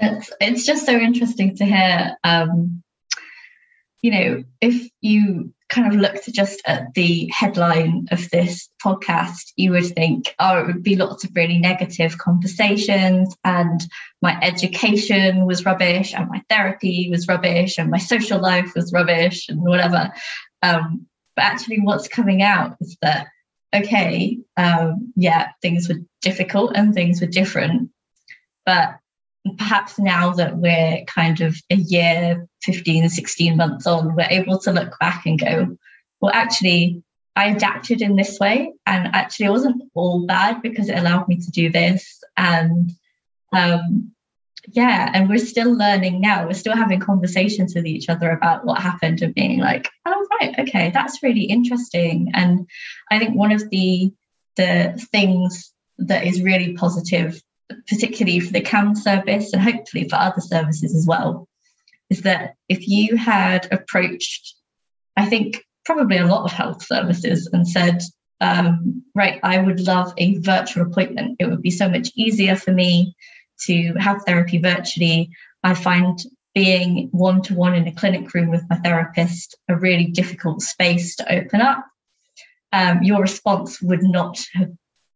It's 0.00 0.30
it's 0.40 0.64
just 0.64 0.86
so 0.86 0.92
interesting 0.92 1.56
to 1.56 1.64
hear. 1.64 2.16
Um, 2.24 2.82
you 4.00 4.12
know, 4.12 4.44
if 4.60 4.88
you 5.00 5.52
kind 5.68 5.92
of 5.92 6.00
looked 6.00 6.32
just 6.32 6.62
at 6.66 6.94
the 6.94 7.28
headline 7.34 8.06
of 8.10 8.30
this 8.30 8.70
podcast, 8.82 9.52
you 9.56 9.72
would 9.72 9.86
think, 9.86 10.34
oh, 10.38 10.58
it 10.58 10.66
would 10.66 10.82
be 10.82 10.96
lots 10.96 11.24
of 11.24 11.32
really 11.34 11.58
negative 11.58 12.16
conversations, 12.16 13.36
and 13.44 13.80
my 14.22 14.38
education 14.40 15.46
was 15.46 15.64
rubbish, 15.64 16.14
and 16.14 16.28
my 16.28 16.42
therapy 16.48 17.08
was 17.10 17.28
rubbish, 17.28 17.78
and 17.78 17.90
my 17.90 17.98
social 17.98 18.40
life 18.40 18.72
was 18.74 18.92
rubbish, 18.92 19.48
and 19.48 19.60
whatever. 19.60 20.12
Um, 20.62 21.06
but 21.34 21.44
actually, 21.44 21.80
what's 21.80 22.08
coming 22.08 22.42
out 22.42 22.76
is 22.80 22.96
that, 23.02 23.26
okay, 23.74 24.38
um, 24.56 25.12
yeah, 25.16 25.48
things 25.60 25.88
were 25.88 26.00
difficult 26.22 26.72
and 26.74 26.94
things 26.94 27.20
were 27.20 27.26
different, 27.26 27.90
but 28.64 28.96
perhaps 29.56 29.98
now 29.98 30.32
that 30.32 30.56
we're 30.56 31.04
kind 31.06 31.40
of 31.40 31.56
a 31.70 31.76
year 31.76 32.46
15 32.62 33.08
16 33.08 33.56
months 33.56 33.86
on 33.86 34.14
we're 34.14 34.26
able 34.30 34.58
to 34.58 34.72
look 34.72 34.98
back 34.98 35.26
and 35.26 35.40
go 35.40 35.76
well 36.20 36.32
actually 36.34 37.02
i 37.36 37.48
adapted 37.48 38.02
in 38.02 38.16
this 38.16 38.38
way 38.38 38.72
and 38.86 39.14
actually 39.14 39.46
it 39.46 39.50
wasn't 39.50 39.82
all 39.94 40.26
bad 40.26 40.60
because 40.62 40.88
it 40.88 40.98
allowed 40.98 41.28
me 41.28 41.36
to 41.36 41.50
do 41.50 41.70
this 41.70 42.22
and 42.36 42.90
um, 43.52 44.12
yeah 44.72 45.10
and 45.14 45.28
we're 45.28 45.38
still 45.38 45.72
learning 45.74 46.20
now. 46.20 46.46
We're 46.46 46.54
still 46.54 46.76
having 46.76 47.00
conversations 47.00 47.74
with 47.74 47.86
each 47.86 48.08
other 48.08 48.30
about 48.30 48.64
what 48.64 48.80
happened 48.80 49.22
and 49.22 49.34
being 49.34 49.60
like 49.60 49.88
oh 50.06 50.26
right 50.40 50.58
okay 50.58 50.90
that's 50.92 51.22
really 51.22 51.44
interesting. 51.44 52.30
And 52.34 52.66
i 53.10 53.18
think 53.18 53.34
one 53.34 53.52
of 53.52 53.68
the 53.70 54.12
the 54.56 55.06
things 55.12 55.72
that 55.98 56.26
is 56.26 56.42
really 56.42 56.74
positive 56.74 57.42
particularly 57.88 58.40
for 58.40 58.52
the 58.52 58.60
CAMHS 58.60 58.98
service 58.98 59.52
and 59.52 59.62
hopefully 59.62 60.08
for 60.08 60.16
other 60.16 60.40
services 60.40 60.94
as 60.94 61.06
well, 61.06 61.48
is 62.10 62.22
that 62.22 62.54
if 62.68 62.88
you 62.88 63.16
had 63.16 63.68
approached, 63.70 64.54
I 65.16 65.26
think 65.26 65.64
probably 65.84 66.18
a 66.18 66.26
lot 66.26 66.44
of 66.44 66.52
health 66.52 66.84
services 66.84 67.48
and 67.52 67.66
said, 67.66 68.02
um, 68.40 69.02
right, 69.14 69.40
I 69.42 69.58
would 69.58 69.80
love 69.80 70.12
a 70.16 70.38
virtual 70.38 70.86
appointment. 70.86 71.36
It 71.38 71.46
would 71.46 71.62
be 71.62 71.70
so 71.70 71.88
much 71.88 72.10
easier 72.14 72.56
for 72.56 72.72
me 72.72 73.16
to 73.66 73.94
have 73.94 74.22
therapy 74.24 74.58
virtually. 74.58 75.30
I 75.62 75.74
find 75.74 76.18
being 76.54 77.08
one 77.12 77.42
to 77.42 77.54
one 77.54 77.74
in 77.74 77.86
a 77.86 77.94
clinic 77.94 78.32
room 78.34 78.50
with 78.50 78.64
my 78.68 78.76
therapist 78.76 79.56
a 79.68 79.76
really 79.76 80.06
difficult 80.06 80.62
space 80.62 81.16
to 81.16 81.32
open 81.32 81.60
up. 81.60 81.84
Um, 82.72 83.02
your 83.02 83.20
response 83.20 83.80
would 83.80 84.02
not 84.02 84.38
have 84.54 84.70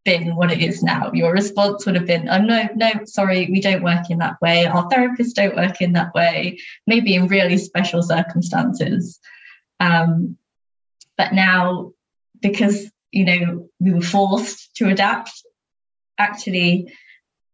been 0.04 0.34
what 0.36 0.50
it 0.50 0.60
is 0.60 0.82
now. 0.82 1.10
Your 1.12 1.32
response 1.32 1.86
would 1.86 1.94
have 1.94 2.06
been, 2.06 2.28
oh, 2.28 2.38
no, 2.38 2.68
no, 2.74 2.90
sorry, 3.04 3.48
we 3.50 3.60
don't 3.60 3.82
work 3.82 4.10
in 4.10 4.18
that 4.18 4.40
way. 4.40 4.66
Our 4.66 4.88
therapists 4.88 5.34
don't 5.34 5.56
work 5.56 5.80
in 5.80 5.92
that 5.92 6.14
way, 6.14 6.58
maybe 6.86 7.14
in 7.14 7.28
really 7.28 7.58
special 7.58 8.02
circumstances. 8.02 9.20
Um, 9.80 10.36
but 11.16 11.32
now, 11.32 11.92
because, 12.40 12.90
you 13.10 13.24
know, 13.24 13.68
we 13.78 13.92
were 13.92 14.00
forced 14.00 14.74
to 14.76 14.88
adapt, 14.88 15.30
actually, 16.18 16.92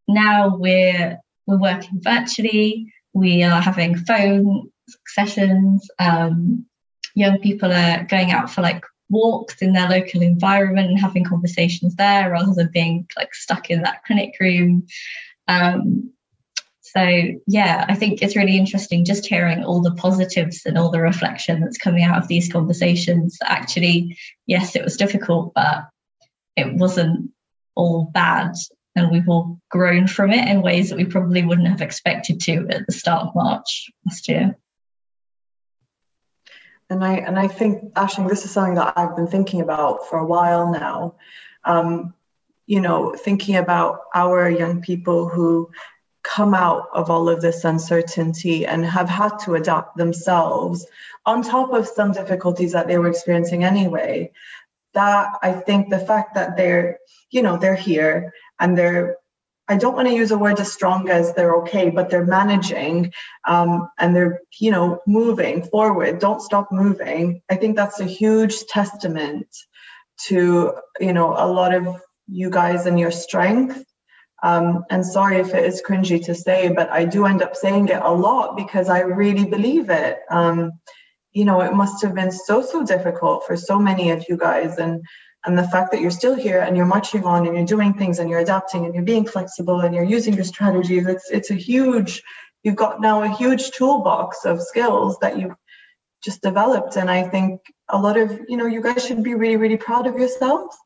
now 0.07 0.57
we're, 0.57 1.19
we're 1.47 1.59
working 1.59 2.01
virtually. 2.01 2.93
We 3.13 3.43
are 3.43 3.61
having 3.61 3.97
phone 3.97 4.71
sessions. 5.07 5.89
Um, 5.99 6.67
young 7.15 7.41
people 7.41 7.73
are 7.73 8.05
going 8.05 8.31
out 8.31 8.51
for 8.51 8.63
like 8.63 8.85
walks 9.11 9.63
in 9.63 9.73
their 9.73 9.89
local 9.89 10.23
environment 10.23 10.89
and 10.89 10.99
having 10.99 11.25
conversations 11.25 11.95
there 11.95 12.31
rather 12.31 12.53
than 12.55 12.71
being 12.73 13.07
like 13.17 13.35
stuck 13.35 13.71
in 13.71 13.83
that 13.83 14.05
clinic 14.05 14.35
room. 14.41 14.87
Um, 15.47 16.13
so 16.83 17.07
yeah, 17.47 17.85
I 17.89 17.95
think 17.95 18.23
it's 18.23 18.37
really 18.37 18.57
interesting 18.57 19.05
just 19.05 19.27
hearing 19.27 19.63
all 19.63 19.83
the 19.83 19.95
positives 19.95 20.63
and 20.65 20.79
all 20.79 20.91
the 20.91 21.01
reflection 21.01 21.61
that's 21.61 21.79
coming 21.79 22.03
out 22.03 22.19
of 22.19 22.29
these 22.29 22.51
conversations. 22.51 23.39
Actually, 23.45 24.17
yes, 24.47 24.75
it 24.75 24.85
was 24.85 24.97
difficult, 24.97 25.53
but 25.55 25.85
it 26.57 26.75
wasn't 26.75 27.31
all 27.75 28.11
bad. 28.13 28.53
And 28.97 29.13
we've 29.13 29.29
all 29.29 29.61
grown 29.71 30.09
from 30.09 30.33
it 30.33 30.49
in 30.49 30.63
ways 30.63 30.89
that 30.89 30.97
we 30.97 31.05
probably 31.05 31.45
wouldn't 31.45 31.69
have 31.69 31.83
expected 31.83 32.41
to 32.41 32.67
at 32.71 32.87
the 32.87 32.93
start 32.93 33.27
of 33.27 33.35
March 33.35 33.91
last 34.07 34.29
year. 34.29 34.57
And 36.91 37.05
I 37.05 37.15
and 37.17 37.39
I 37.39 37.49
think 37.49 37.93
Aisling, 37.95 38.29
this 38.29 38.45
is 38.45 38.51
something 38.51 38.75
that 38.75 38.95
I've 38.97 39.17
been 39.17 39.27
thinking 39.27 39.61
about 39.61 40.07
for 40.09 40.19
a 40.19 40.27
while 40.27 40.73
now. 40.73 41.15
Um, 41.65 42.15
you 42.67 42.81
know, 42.81 43.15
thinking 43.15 43.57
about 43.57 44.01
our 44.15 44.51
young 44.51 44.81
people 44.83 45.29
who 45.29 45.71
come 46.23 46.55
out 46.55 46.89
of 46.93 47.11
all 47.11 47.29
of 47.29 47.41
this 47.41 47.65
uncertainty 47.65 48.67
and 48.67 48.85
have 48.85 49.09
had 49.09 49.39
to 49.41 49.55
adapt 49.55 49.97
themselves 49.97 50.87
on 51.25 51.43
top 51.43 51.73
of 51.73 51.87
some 51.87 52.13
difficulties 52.13 52.73
that 52.73 52.87
they 52.87 52.99
were 52.99 53.09
experiencing 53.09 53.65
anyway 53.65 54.31
that 54.95 55.31
i 55.43 55.53
think 55.53 55.89
the 55.89 55.99
fact 55.99 56.35
that 56.35 56.57
they're 56.57 56.99
you 57.31 57.43
know 57.43 57.57
they're 57.57 57.75
here 57.75 58.33
and 58.61 58.77
they're 58.77 59.17
I 59.69 59.77
don't 59.77 59.95
want 59.95 60.09
to 60.09 60.15
use 60.15 60.31
a 60.31 60.39
word 60.39 60.59
as 60.61 60.73
strong 60.73 61.11
as 61.11 61.35
they're 61.35 61.57
okay, 61.57 61.91
but 61.91 62.09
they're 62.09 62.25
managing 62.25 63.13
um, 63.47 63.89
and 63.99 64.17
they're, 64.17 64.41
you 64.59 64.71
know, 64.71 65.01
moving 65.07 65.63
forward. 65.63 66.19
Don't 66.19 66.41
stop 66.41 66.73
moving. 66.73 67.43
I 67.51 67.57
think 67.57 67.77
that's 67.77 68.01
a 68.01 68.05
huge 68.05 68.65
testament 68.67 69.47
to, 70.27 70.73
you 71.01 71.13
know, 71.13 71.35
a 71.37 71.47
lot 71.47 71.75
of 71.75 72.01
you 72.27 72.51
guys 72.51 72.87
and 72.87 72.99
your 72.99 73.11
strength. 73.11 73.85
Um, 74.43 74.85
and 74.89 75.05
sorry 75.05 75.39
if 75.39 75.53
it 75.53 75.65
is 75.65 75.83
cringy 75.87 76.25
to 76.25 76.35
say, 76.35 76.69
but 76.69 76.89
I 76.91 77.05
do 77.05 77.27
end 77.27 77.43
up 77.43 77.57
saying 77.57 77.89
it 77.89 78.01
a 78.01 78.13
lot 78.13 78.57
because 78.57 78.89
I 78.89 79.01
really 79.01 79.45
believe 79.45 79.91
it. 79.91 80.19
Um, 80.31 80.73
you 81.33 81.45
know, 81.45 81.61
it 81.61 81.75
must 81.75 82.03
have 82.03 82.15
been 82.15 82.33
so, 82.33 82.63
so 82.63 82.85
difficult 82.85 83.45
for 83.47 83.57
so 83.57 83.79
many 83.79 84.11
of 84.11 84.25
you 84.29 84.37
guys. 84.37 84.79
And 84.79 85.03
and 85.45 85.57
the 85.57 85.69
fact 85.69 85.93
that 85.93 86.01
you're 86.01 86.11
still 86.11 86.35
here 86.35 86.61
and 86.61 86.77
you're 86.77 86.87
marching 86.87 87.25
on 87.25 87.47
and 87.47 87.57
you're 87.57 87.67
doing 87.67 87.95
things 87.95 88.19
and 88.19 88.29
you're 88.29 88.41
adapting 88.41 88.85
and 88.85 88.95
you're 88.95 89.05
being 89.05 89.27
flexible 89.27 89.81
and 89.81 89.95
you're 89.95 90.05
using 90.05 90.35
your 90.35 90.45
strategies 90.45 91.07
it's 91.07 91.31
it's 91.31 91.51
a 91.51 91.55
huge 91.55 92.23
you've 92.65 92.77
got 92.77 93.01
now 93.01 93.23
a 93.23 93.29
huge 93.29 93.71
toolbox 93.71 94.45
of 94.45 94.61
skills 94.61 95.17
that 95.21 95.39
you've 95.39 95.55
just 96.23 96.43
developed. 96.43 96.97
And 96.97 97.11
I 97.11 97.23
think 97.23 97.61
a 97.89 97.99
lot 97.99 98.17
of, 98.17 98.41
you 98.49 98.57
know, 98.57 98.67
you 98.67 98.83
guys 98.83 99.07
should 99.07 99.23
be 99.23 99.35
really, 99.35 99.57
really 99.57 99.77
proud 99.77 100.07
of 100.07 100.17
yourselves. 100.17 100.77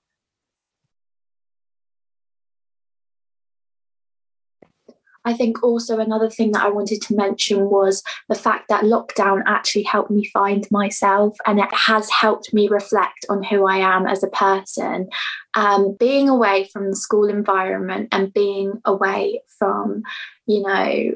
I 5.24 5.34
think 5.34 5.62
also 5.62 5.98
another 5.98 6.28
thing 6.28 6.52
that 6.52 6.64
I 6.64 6.68
wanted 6.68 7.00
to 7.02 7.14
mention 7.14 7.70
was 7.70 8.02
the 8.28 8.34
fact 8.34 8.68
that 8.68 8.84
lockdown 8.84 9.42
actually 9.46 9.84
helped 9.84 10.10
me 10.10 10.24
find 10.26 10.66
myself 10.70 11.36
and 11.46 11.60
it 11.60 11.72
has 11.72 12.10
helped 12.10 12.52
me 12.52 12.68
reflect 12.68 13.24
on 13.28 13.42
who 13.42 13.66
I 13.66 13.76
am 13.76 14.06
as 14.06 14.24
a 14.24 14.28
person. 14.28 15.08
Um, 15.54 15.96
being 15.98 16.28
away 16.28 16.68
from 16.72 16.90
the 16.90 16.96
school 16.96 17.28
environment 17.28 18.08
and 18.10 18.32
being 18.32 18.80
away 18.84 19.42
from, 19.58 20.02
you 20.46 20.62
know, 20.62 21.12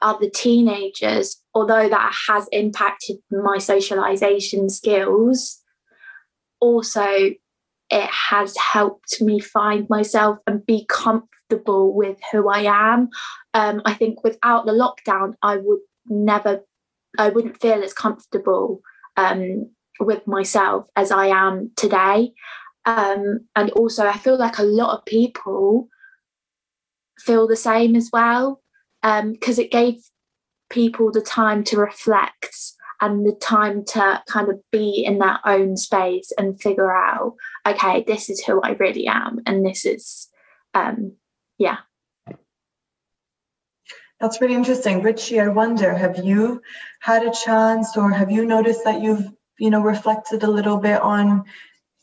other 0.00 0.28
teenagers, 0.28 1.42
although 1.54 1.88
that 1.88 2.14
has 2.28 2.48
impacted 2.52 3.16
my 3.30 3.58
socialization 3.58 4.70
skills, 4.70 5.60
also 6.60 7.32
it 7.90 8.10
has 8.10 8.56
helped 8.56 9.20
me 9.20 9.38
find 9.38 9.88
myself 9.90 10.38
and 10.46 10.64
be 10.64 10.86
comfortable 10.88 11.33
with 11.50 12.18
who 12.32 12.48
I 12.48 12.62
am. 12.62 13.08
Um, 13.52 13.82
I 13.84 13.94
think 13.94 14.24
without 14.24 14.66
the 14.66 14.72
lockdown, 14.72 15.34
I 15.42 15.56
would 15.56 15.80
never, 16.06 16.64
I 17.18 17.28
wouldn't 17.28 17.60
feel 17.60 17.82
as 17.82 17.92
comfortable 17.92 18.80
um, 19.16 19.70
with 20.00 20.26
myself 20.26 20.88
as 20.96 21.10
I 21.10 21.26
am 21.26 21.70
today. 21.76 22.32
Um, 22.84 23.46
and 23.56 23.70
also, 23.70 24.06
I 24.06 24.18
feel 24.18 24.36
like 24.36 24.58
a 24.58 24.64
lot 24.64 24.98
of 24.98 25.04
people 25.04 25.88
feel 27.18 27.46
the 27.46 27.56
same 27.56 27.96
as 27.96 28.10
well 28.12 28.60
because 29.02 29.58
um, 29.58 29.64
it 29.64 29.70
gave 29.70 29.96
people 30.70 31.10
the 31.12 31.20
time 31.20 31.62
to 31.64 31.78
reflect 31.78 32.56
and 33.00 33.26
the 33.26 33.36
time 33.40 33.84
to 33.84 34.22
kind 34.28 34.48
of 34.48 34.60
be 34.70 35.04
in 35.04 35.18
their 35.18 35.38
own 35.44 35.76
space 35.76 36.32
and 36.38 36.60
figure 36.60 36.94
out 36.94 37.34
okay 37.66 38.02
this 38.06 38.30
is 38.30 38.42
who 38.44 38.60
i 38.62 38.70
really 38.70 39.06
am 39.06 39.40
and 39.46 39.64
this 39.64 39.84
is 39.84 40.28
um 40.74 41.12
yeah. 41.58 41.78
That's 44.20 44.40
really 44.40 44.54
interesting. 44.54 45.02
Richie 45.02 45.40
i 45.40 45.48
wonder 45.48 45.92
have 45.94 46.24
you 46.24 46.62
had 47.00 47.24
a 47.24 47.32
chance 47.32 47.96
or 47.96 48.10
have 48.10 48.30
you 48.30 48.46
noticed 48.46 48.84
that 48.84 49.02
you've 49.02 49.30
you 49.58 49.70
know 49.70 49.82
reflected 49.82 50.42
a 50.44 50.50
little 50.50 50.78
bit 50.78 51.00
on 51.00 51.44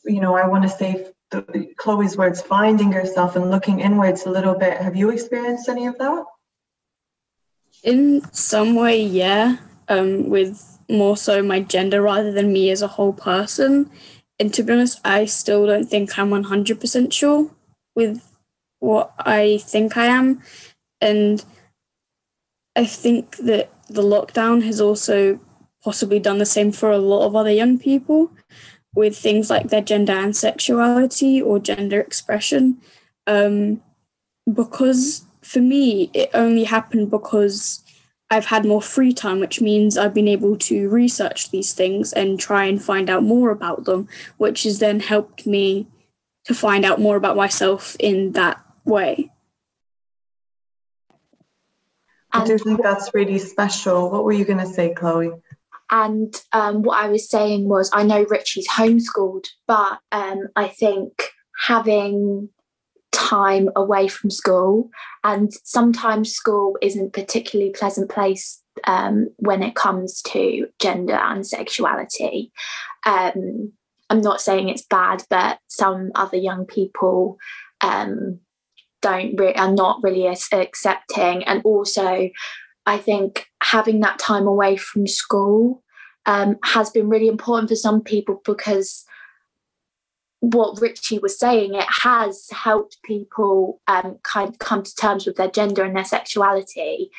you 0.04 0.20
know 0.20 0.36
i 0.36 0.46
want 0.46 0.62
to 0.62 0.68
say 0.68 1.12
the, 1.32 1.74
chloe's 1.76 2.16
words 2.16 2.40
finding 2.40 2.92
yourself 2.92 3.34
and 3.34 3.50
looking 3.50 3.80
inwards 3.80 4.26
a 4.26 4.30
little 4.30 4.54
bit. 4.54 4.76
Have 4.76 4.94
you 4.94 5.10
experienced 5.10 5.68
any 5.68 5.86
of 5.86 5.98
that? 5.98 6.24
In 7.82 8.22
some 8.32 8.74
way 8.74 9.02
yeah. 9.02 9.56
Um 9.88 10.28
with 10.28 10.78
more 10.88 11.16
so 11.16 11.42
my 11.42 11.60
gender 11.60 12.02
rather 12.02 12.30
than 12.30 12.52
me 12.52 12.70
as 12.70 12.82
a 12.82 12.88
whole 12.88 13.12
person. 13.12 13.90
And 14.38 14.52
to 14.54 14.62
be 14.62 14.72
honest, 14.72 15.00
I 15.04 15.24
still 15.24 15.66
don't 15.66 15.88
think 15.88 16.18
I'm 16.18 16.30
100% 16.30 17.12
sure 17.12 17.50
with 17.94 18.31
what 18.82 19.12
I 19.18 19.58
think 19.62 19.96
I 19.96 20.06
am. 20.06 20.42
And 21.00 21.44
I 22.74 22.84
think 22.84 23.36
that 23.38 23.70
the 23.88 24.02
lockdown 24.02 24.62
has 24.64 24.80
also 24.80 25.38
possibly 25.82 26.18
done 26.18 26.38
the 26.38 26.46
same 26.46 26.72
for 26.72 26.90
a 26.90 26.98
lot 26.98 27.26
of 27.26 27.36
other 27.36 27.50
young 27.50 27.78
people 27.78 28.32
with 28.94 29.16
things 29.16 29.50
like 29.50 29.68
their 29.68 29.80
gender 29.80 30.12
and 30.12 30.36
sexuality 30.36 31.40
or 31.40 31.58
gender 31.58 32.00
expression. 32.00 32.78
Um, 33.26 33.82
because 34.52 35.24
for 35.42 35.60
me, 35.60 36.10
it 36.12 36.30
only 36.34 36.64
happened 36.64 37.10
because 37.10 37.84
I've 38.30 38.46
had 38.46 38.64
more 38.64 38.82
free 38.82 39.12
time, 39.12 39.40
which 39.40 39.60
means 39.60 39.96
I've 39.96 40.14
been 40.14 40.28
able 40.28 40.56
to 40.58 40.88
research 40.88 41.50
these 41.50 41.72
things 41.72 42.12
and 42.12 42.40
try 42.40 42.64
and 42.64 42.82
find 42.82 43.08
out 43.08 43.22
more 43.22 43.50
about 43.50 43.84
them, 43.84 44.08
which 44.38 44.64
has 44.64 44.80
then 44.80 45.00
helped 45.00 45.46
me 45.46 45.86
to 46.46 46.54
find 46.54 46.84
out 46.84 47.00
more 47.00 47.16
about 47.16 47.36
myself 47.36 47.96
in 48.00 48.32
that 48.32 48.60
way. 48.84 49.30
I 52.32 52.44
do 52.44 52.56
think 52.56 52.82
that's 52.82 53.10
really 53.12 53.38
special. 53.38 54.10
What 54.10 54.24
were 54.24 54.32
you 54.32 54.44
going 54.44 54.58
to 54.58 54.66
say, 54.66 54.94
Chloe? 54.94 55.30
And 55.90 56.34
um, 56.52 56.82
what 56.82 57.04
I 57.04 57.08
was 57.08 57.28
saying 57.28 57.68
was, 57.68 57.90
I 57.92 58.02
know 58.02 58.24
Richie's 58.28 58.68
homeschooled, 58.68 59.48
but 59.66 59.98
um, 60.10 60.48
I 60.56 60.68
think 60.68 61.12
having 61.66 62.48
time 63.12 63.68
away 63.76 64.08
from 64.08 64.30
school 64.30 64.90
and 65.22 65.52
sometimes 65.64 66.32
school 66.32 66.76
isn't 66.80 67.12
particularly 67.12 67.70
pleasant 67.70 68.10
place 68.10 68.62
um, 68.84 69.28
when 69.36 69.62
it 69.62 69.74
comes 69.74 70.22
to 70.22 70.66
gender 70.80 71.14
and 71.14 71.46
sexuality 71.46 72.50
um, 73.04 73.70
i'm 74.08 74.22
not 74.22 74.40
saying 74.40 74.70
it's 74.70 74.86
bad 74.86 75.22
but 75.28 75.58
some 75.68 76.10
other 76.14 76.38
young 76.38 76.64
people 76.64 77.36
um, 77.82 78.40
don't 79.02 79.38
re- 79.38 79.54
are 79.54 79.72
not 79.72 80.02
really 80.02 80.26
as 80.26 80.48
accepting 80.52 81.44
and 81.44 81.60
also 81.64 82.30
i 82.86 82.96
think 82.96 83.46
having 83.62 84.00
that 84.00 84.18
time 84.18 84.46
away 84.46 84.76
from 84.76 85.06
school 85.06 85.82
um, 86.24 86.56
has 86.64 86.88
been 86.90 87.08
really 87.08 87.28
important 87.28 87.68
for 87.68 87.76
some 87.76 88.00
people 88.00 88.40
because 88.44 89.04
what 90.42 90.80
Richie 90.80 91.20
was 91.20 91.38
saying, 91.38 91.74
it 91.74 91.86
has 92.02 92.48
helped 92.50 92.98
people 93.04 93.80
um, 93.86 94.18
kind 94.24 94.48
of 94.48 94.58
come 94.58 94.82
to 94.82 94.94
terms 94.96 95.24
with 95.24 95.36
their 95.36 95.50
gender 95.50 95.84
and 95.84 95.96
their 95.96 96.04
sexuality. 96.04 97.10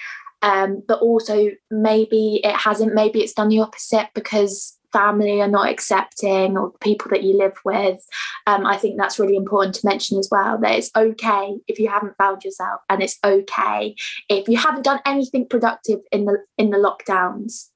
Um, 0.41 0.83
but 0.85 0.99
also, 0.99 1.51
maybe 1.71 2.41
it 2.43 2.53
hasn't, 2.53 2.93
maybe 2.93 3.21
it's 3.21 3.33
done 3.33 3.47
the 3.47 3.61
opposite 3.61 4.09
because 4.13 4.77
family 4.93 5.41
are 5.41 5.47
not 5.47 5.69
accepting 5.69 6.57
or 6.57 6.71
people 6.79 7.09
that 7.09 7.23
you 7.23 7.37
live 7.37 7.57
with. 7.65 7.99
Um, 8.47 8.65
I 8.65 8.77
think 8.77 8.97
that's 8.97 9.19
really 9.19 9.35
important 9.35 9.75
to 9.75 9.87
mention 9.87 10.17
as 10.19 10.29
well 10.31 10.59
that 10.59 10.75
it's 10.75 10.91
okay 10.95 11.57
if 11.67 11.79
you 11.79 11.89
haven't 11.89 12.17
found 12.17 12.43
yourself, 12.43 12.81
and 12.89 13.01
it's 13.01 13.19
okay 13.25 13.95
if 14.29 14.47
you 14.47 14.57
haven't 14.57 14.83
done 14.83 14.99
anything 15.05 15.47
productive 15.47 15.99
in 16.11 16.25
the 16.25 16.37
in 16.57 16.69
the 16.69 16.77
lockdowns. 16.77 17.69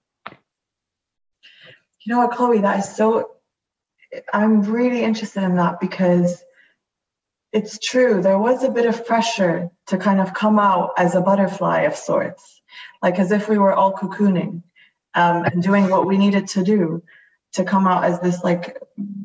You 2.05 2.13
know 2.13 2.20
what, 2.20 2.38
Chloe, 2.38 2.61
that 2.61 2.80
is 2.80 2.95
so 2.95 3.32
I'm 4.34 4.61
really 4.61 5.03
interested 5.03 5.43
in 5.43 5.55
that 5.55 5.80
because 5.80 6.43
it's 7.51 7.80
true. 7.80 8.22
There 8.22 8.38
was 8.38 8.63
a 8.63 8.72
bit 8.72 8.86
of 8.86 9.05
pressure 9.05 9.70
to 9.88 9.97
kind 9.97 10.20
of 10.20 10.34
come 10.34 10.59
out 10.59 10.91
as 10.97 11.15
a 11.15 11.22
butterfly 11.22 11.82
of 11.82 11.95
sorts, 11.95 12.61
like 13.01 13.20
as 13.20 13.32
if 13.32 13.49
we 13.49 13.57
were 13.57 13.74
all 13.74 13.93
cocooning 13.93 14.63
um, 15.18 15.43
and 15.45 15.63
doing 15.63 15.89
what 15.89 16.05
we 16.05 16.18
needed 16.18 16.47
to 16.47 16.63
do 16.63 17.03
to 17.53 17.63
come 17.63 17.88
out 17.88 18.03
as 18.03 18.20
this 18.20 18.43
like 18.43 18.78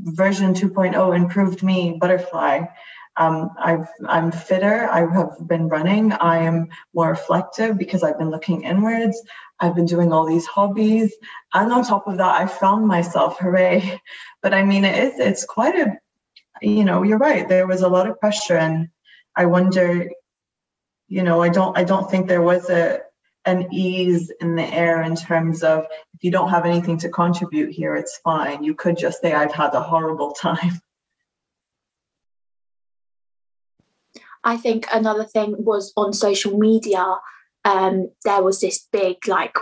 version 0.04 0.54
2.0 0.54 1.14
improved 1.14 1.62
me 1.62 1.98
butterfly. 2.00 2.64
Um, 3.18 3.50
I've, 3.58 3.86
I'm 4.08 4.32
fitter. 4.32 4.88
I 4.90 5.00
have 5.00 5.46
been 5.46 5.68
running. 5.68 6.12
I 6.14 6.38
am 6.38 6.68
more 6.94 7.10
reflective 7.10 7.76
because 7.76 8.02
I've 8.02 8.18
been 8.18 8.30
looking 8.30 8.62
inwards. 8.62 9.20
I've 9.60 9.74
been 9.74 9.84
doing 9.84 10.14
all 10.14 10.26
these 10.26 10.46
hobbies. 10.46 11.12
And 11.52 11.70
on 11.70 11.84
top 11.84 12.08
of 12.08 12.16
that, 12.16 12.40
I 12.40 12.46
found 12.46 12.88
myself, 12.88 13.38
hooray. 13.38 14.00
But 14.42 14.54
I 14.54 14.64
mean, 14.64 14.84
it 14.84 14.98
is, 14.98 15.20
it's 15.20 15.44
quite 15.44 15.76
a, 15.76 15.98
you 16.62 16.84
know, 16.84 17.04
you're 17.04 17.18
right. 17.18 17.48
There 17.48 17.68
was 17.68 17.82
a 17.82 17.88
lot 17.88 18.08
of 18.08 18.18
pressure. 18.18 18.56
And 18.56 18.88
I 19.36 19.44
wonder, 19.46 20.10
you 21.06 21.22
know, 21.22 21.42
I 21.42 21.48
don't, 21.48 21.78
I 21.78 21.84
don't 21.84 22.10
think 22.10 22.26
there 22.26 22.42
was 22.42 22.68
a, 22.70 23.02
an 23.44 23.72
ease 23.72 24.32
in 24.40 24.54
the 24.54 24.64
air 24.64 25.02
in 25.02 25.16
terms 25.16 25.62
of 25.62 25.84
if 26.14 26.22
you 26.22 26.30
don't 26.30 26.50
have 26.50 26.64
anything 26.64 26.98
to 26.98 27.08
contribute 27.08 27.72
here, 27.72 27.96
it's 27.96 28.18
fine. 28.18 28.62
You 28.62 28.74
could 28.74 28.96
just 28.96 29.20
say, 29.20 29.32
I've 29.32 29.52
had 29.52 29.74
a 29.74 29.80
horrible 29.80 30.32
time. 30.40 30.80
I 34.44 34.56
think 34.56 34.86
another 34.92 35.24
thing 35.24 35.54
was 35.58 35.92
on 35.96 36.12
social 36.12 36.58
media, 36.58 37.16
um, 37.64 38.10
there 38.24 38.42
was 38.42 38.60
this 38.60 38.88
big 38.92 39.28
like 39.28 39.56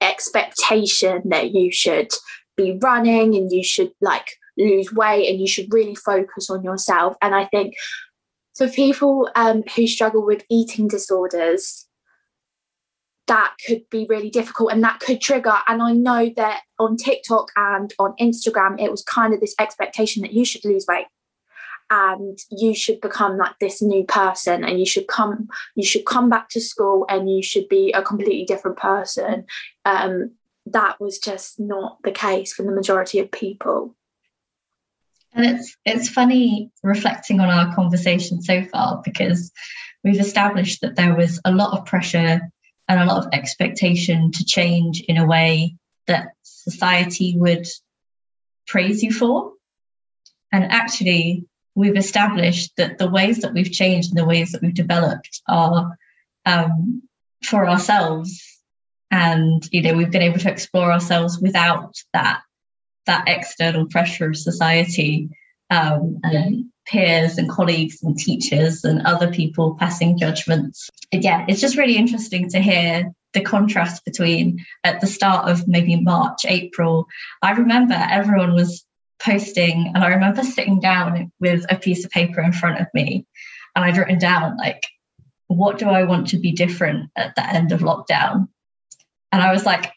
expectation 0.00 1.22
that 1.26 1.52
you 1.52 1.70
should 1.70 2.08
be 2.56 2.78
running 2.82 3.34
and 3.34 3.52
you 3.52 3.62
should 3.62 3.92
like 4.00 4.26
lose 4.56 4.92
weight 4.92 5.28
and 5.30 5.40
you 5.40 5.46
should 5.46 5.72
really 5.72 5.94
focus 5.94 6.50
on 6.50 6.64
yourself. 6.64 7.16
And 7.22 7.34
I 7.34 7.44
think 7.44 7.74
for 8.56 8.68
people 8.68 9.30
um, 9.36 9.62
who 9.74 9.86
struggle 9.86 10.24
with 10.24 10.44
eating 10.50 10.88
disorders, 10.88 11.85
that 13.26 13.54
could 13.66 13.82
be 13.90 14.06
really 14.08 14.30
difficult 14.30 14.72
and 14.72 14.82
that 14.84 15.00
could 15.00 15.20
trigger. 15.20 15.54
And 15.66 15.82
I 15.82 15.92
know 15.92 16.30
that 16.36 16.60
on 16.78 16.96
TikTok 16.96 17.50
and 17.56 17.92
on 17.98 18.14
Instagram, 18.20 18.80
it 18.80 18.90
was 18.90 19.02
kind 19.02 19.34
of 19.34 19.40
this 19.40 19.54
expectation 19.58 20.22
that 20.22 20.32
you 20.32 20.44
should 20.44 20.64
lose 20.64 20.86
weight 20.88 21.06
and 21.90 22.38
you 22.50 22.74
should 22.74 23.00
become 23.00 23.36
like 23.36 23.58
this 23.60 23.80
new 23.80 24.04
person 24.04 24.64
and 24.64 24.78
you 24.78 24.86
should 24.86 25.06
come 25.06 25.48
you 25.74 25.84
should 25.84 26.04
come 26.04 26.28
back 26.28 26.48
to 26.48 26.60
school 26.60 27.06
and 27.08 27.30
you 27.30 27.42
should 27.42 27.68
be 27.68 27.92
a 27.92 28.02
completely 28.02 28.44
different 28.44 28.76
person 28.76 29.44
um, 29.84 30.32
that 30.66 31.00
was 31.00 31.18
just 31.18 31.60
not 31.60 31.98
the 32.02 32.10
case 32.10 32.52
for 32.52 32.64
the 32.64 32.72
majority 32.72 33.20
of 33.20 33.30
people 33.30 33.94
and 35.32 35.46
it's 35.46 35.76
it's 35.84 36.08
funny 36.08 36.70
reflecting 36.82 37.40
on 37.40 37.48
our 37.48 37.72
conversation 37.74 38.42
so 38.42 38.64
far 38.64 39.00
because 39.04 39.52
we've 40.02 40.20
established 40.20 40.80
that 40.80 40.96
there 40.96 41.14
was 41.14 41.40
a 41.44 41.52
lot 41.52 41.78
of 41.78 41.86
pressure 41.86 42.40
and 42.88 43.00
a 43.00 43.04
lot 43.04 43.24
of 43.24 43.32
expectation 43.32 44.30
to 44.32 44.44
change 44.44 45.00
in 45.00 45.16
a 45.16 45.26
way 45.26 45.76
that 46.06 46.28
society 46.42 47.34
would 47.36 47.66
praise 48.66 49.02
you 49.02 49.12
for. 49.12 49.52
And 50.52 50.64
actually, 50.64 51.46
we've 51.74 51.96
established 51.96 52.72
that 52.76 52.98
the 52.98 53.10
ways 53.10 53.40
that 53.40 53.52
we've 53.52 53.70
changed 53.70 54.10
and 54.10 54.18
the 54.18 54.24
ways 54.24 54.52
that 54.52 54.62
we've 54.62 54.74
developed 54.74 55.42
are 55.48 55.96
um, 56.44 57.02
for 57.42 57.68
ourselves. 57.68 58.42
And 59.10 59.62
you 59.70 59.82
know, 59.82 59.94
we've 59.94 60.10
been 60.10 60.22
able 60.22 60.38
to 60.38 60.50
explore 60.50 60.92
ourselves 60.92 61.38
without 61.38 61.94
that 62.12 62.40
that 63.06 63.24
external 63.28 63.86
pressure 63.86 64.30
of 64.30 64.36
society 64.36 65.28
um, 65.70 66.18
and 66.24 66.70
peers 66.86 67.38
and 67.38 67.50
colleagues 67.50 68.02
and 68.02 68.18
teachers 68.18 68.84
and 68.84 69.02
other 69.06 69.30
people 69.30 69.76
passing 69.78 70.18
judgments. 70.18 70.88
And 71.12 71.22
yeah, 71.22 71.44
it's 71.48 71.60
just 71.60 71.76
really 71.76 71.96
interesting 71.96 72.48
to 72.50 72.60
hear 72.60 73.12
the 73.32 73.40
contrast 73.40 74.04
between 74.04 74.64
at 74.84 75.00
the 75.00 75.06
start 75.06 75.48
of 75.48 75.68
maybe 75.68 76.00
March, 76.00 76.46
April. 76.46 77.06
I 77.42 77.52
remember 77.52 77.94
everyone 77.94 78.54
was 78.54 78.84
posting, 79.18 79.92
and 79.94 80.04
I 80.04 80.08
remember 80.08 80.42
sitting 80.42 80.80
down 80.80 81.32
with 81.40 81.64
a 81.70 81.76
piece 81.76 82.04
of 82.04 82.10
paper 82.10 82.40
in 82.40 82.52
front 82.52 82.80
of 82.80 82.86
me, 82.94 83.26
and 83.74 83.84
I'd 83.84 83.96
written 83.96 84.18
down, 84.18 84.56
like, 84.56 84.82
what 85.48 85.78
do 85.78 85.88
I 85.88 86.04
want 86.04 86.28
to 86.28 86.38
be 86.38 86.52
different 86.52 87.10
at 87.16 87.34
the 87.34 87.46
end 87.46 87.72
of 87.72 87.80
lockdown? 87.80 88.48
And 89.32 89.42
I 89.42 89.52
was 89.52 89.66
like, 89.66 89.92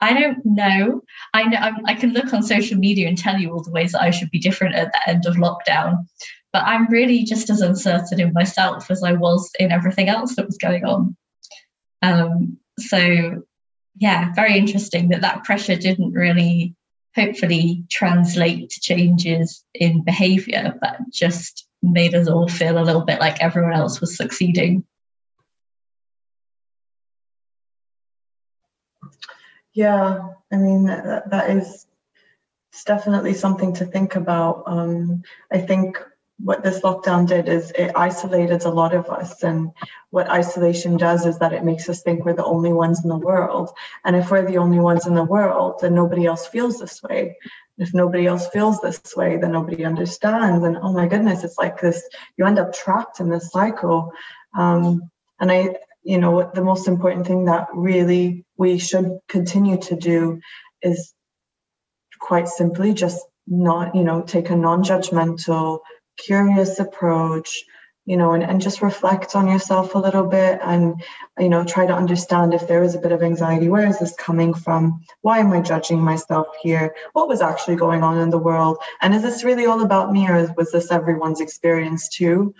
I 0.00 0.14
don't 0.14 0.44
know. 0.44 1.02
I 1.34 1.44
know 1.44 1.58
I'm, 1.58 1.86
i 1.86 1.94
can 1.94 2.12
look 2.12 2.32
on 2.32 2.42
social 2.42 2.78
media 2.78 3.06
and 3.08 3.18
tell 3.18 3.38
you 3.38 3.52
all 3.52 3.62
the 3.62 3.70
ways 3.70 3.92
that 3.92 4.02
I 4.02 4.10
should 4.10 4.30
be 4.30 4.38
different 4.38 4.74
at 4.74 4.92
the 4.92 5.10
end 5.10 5.26
of 5.26 5.36
lockdown, 5.36 6.06
but 6.52 6.62
I'm 6.64 6.88
really 6.88 7.24
just 7.24 7.50
as 7.50 7.60
uncertain 7.60 8.20
in 8.20 8.32
myself 8.32 8.90
as 8.90 9.02
I 9.02 9.12
was 9.12 9.50
in 9.58 9.72
everything 9.72 10.08
else 10.08 10.36
that 10.36 10.46
was 10.46 10.58
going 10.58 10.84
on. 10.84 11.16
Um, 12.02 12.58
so, 12.78 13.42
yeah, 13.98 14.32
very 14.34 14.56
interesting 14.56 15.10
that 15.10 15.20
that 15.20 15.44
pressure 15.44 15.76
didn't 15.76 16.12
really, 16.12 16.74
hopefully, 17.14 17.84
translate 17.90 18.70
to 18.70 18.80
changes 18.80 19.64
in 19.74 20.04
behaviour, 20.04 20.74
but 20.80 20.96
just 21.12 21.66
made 21.82 22.14
us 22.14 22.28
all 22.28 22.48
feel 22.48 22.78
a 22.78 22.84
little 22.84 23.04
bit 23.04 23.20
like 23.20 23.42
everyone 23.42 23.74
else 23.74 24.00
was 24.00 24.16
succeeding. 24.16 24.84
Yeah, 29.72 30.28
I 30.52 30.56
mean, 30.56 30.84
that, 30.86 31.30
that 31.30 31.50
is 31.50 31.86
it's 32.72 32.84
definitely 32.84 33.34
something 33.34 33.72
to 33.74 33.84
think 33.84 34.14
about. 34.14 34.62
Um, 34.66 35.22
I 35.50 35.58
think 35.58 35.98
what 36.42 36.62
this 36.62 36.80
lockdown 36.80 37.26
did 37.26 37.48
is 37.48 37.72
it 37.72 37.92
isolated 37.96 38.64
a 38.64 38.70
lot 38.70 38.94
of 38.94 39.10
us. 39.10 39.42
And 39.42 39.72
what 40.10 40.30
isolation 40.30 40.96
does 40.96 41.26
is 41.26 41.38
that 41.38 41.52
it 41.52 41.64
makes 41.64 41.88
us 41.88 42.02
think 42.02 42.24
we're 42.24 42.32
the 42.32 42.44
only 42.44 42.72
ones 42.72 43.02
in 43.02 43.10
the 43.10 43.16
world. 43.16 43.70
And 44.04 44.16
if 44.16 44.30
we're 44.30 44.46
the 44.46 44.58
only 44.58 44.78
ones 44.78 45.06
in 45.06 45.14
the 45.14 45.24
world, 45.24 45.80
then 45.80 45.94
nobody 45.94 46.26
else 46.26 46.46
feels 46.46 46.78
this 46.78 47.02
way. 47.02 47.36
If 47.78 47.92
nobody 47.92 48.26
else 48.26 48.48
feels 48.48 48.80
this 48.80 49.16
way, 49.16 49.36
then 49.36 49.52
nobody 49.52 49.84
understands. 49.84 50.64
And 50.64 50.78
oh 50.78 50.92
my 50.92 51.06
goodness, 51.08 51.44
it's 51.44 51.58
like 51.58 51.80
this, 51.80 52.08
you 52.36 52.46
end 52.46 52.58
up 52.58 52.72
trapped 52.72 53.20
in 53.20 53.28
this 53.28 53.50
cycle. 53.50 54.12
Um, 54.56 55.10
and 55.40 55.50
I, 55.50 55.76
you 56.02 56.18
know, 56.18 56.50
the 56.54 56.64
most 56.64 56.88
important 56.88 57.26
thing 57.26 57.44
that 57.46 57.68
really 57.74 58.44
we 58.56 58.78
should 58.78 59.18
continue 59.28 59.78
to 59.78 59.96
do 59.96 60.40
is 60.82 61.12
quite 62.18 62.48
simply 62.48 62.94
just 62.94 63.24
not, 63.46 63.94
you 63.94 64.04
know, 64.04 64.22
take 64.22 64.50
a 64.50 64.56
non 64.56 64.82
judgmental, 64.82 65.80
curious 66.16 66.78
approach 66.78 67.64
you 68.06 68.16
know 68.16 68.32
and, 68.32 68.42
and 68.42 68.60
just 68.60 68.82
reflect 68.82 69.36
on 69.36 69.46
yourself 69.46 69.94
a 69.94 69.98
little 69.98 70.26
bit 70.26 70.58
and 70.62 71.00
you 71.38 71.48
know 71.48 71.64
try 71.64 71.86
to 71.86 71.92
understand 71.92 72.52
if 72.54 72.66
there 72.66 72.82
is 72.82 72.94
a 72.94 72.98
bit 72.98 73.12
of 73.12 73.22
anxiety. 73.22 73.68
Where 73.68 73.86
is 73.86 73.98
this 73.98 74.14
coming 74.16 74.54
from? 74.54 75.00
Why 75.20 75.38
am 75.38 75.52
i 75.52 75.60
judging 75.60 76.00
myself 76.00 76.48
here? 76.60 76.94
What 77.12 77.28
was 77.28 77.40
actually 77.40 77.76
going 77.76 78.02
on 78.02 78.18
in 78.18 78.30
the 78.30 78.38
world? 78.38 78.78
And 79.00 79.14
is 79.14 79.22
this 79.22 79.44
really 79.44 79.66
all 79.66 79.82
about 79.82 80.12
me 80.12 80.28
or 80.28 80.52
was 80.56 80.72
this 80.72 80.90
everyone's 80.90 81.40
experience 81.40 82.08
too? 82.08 82.54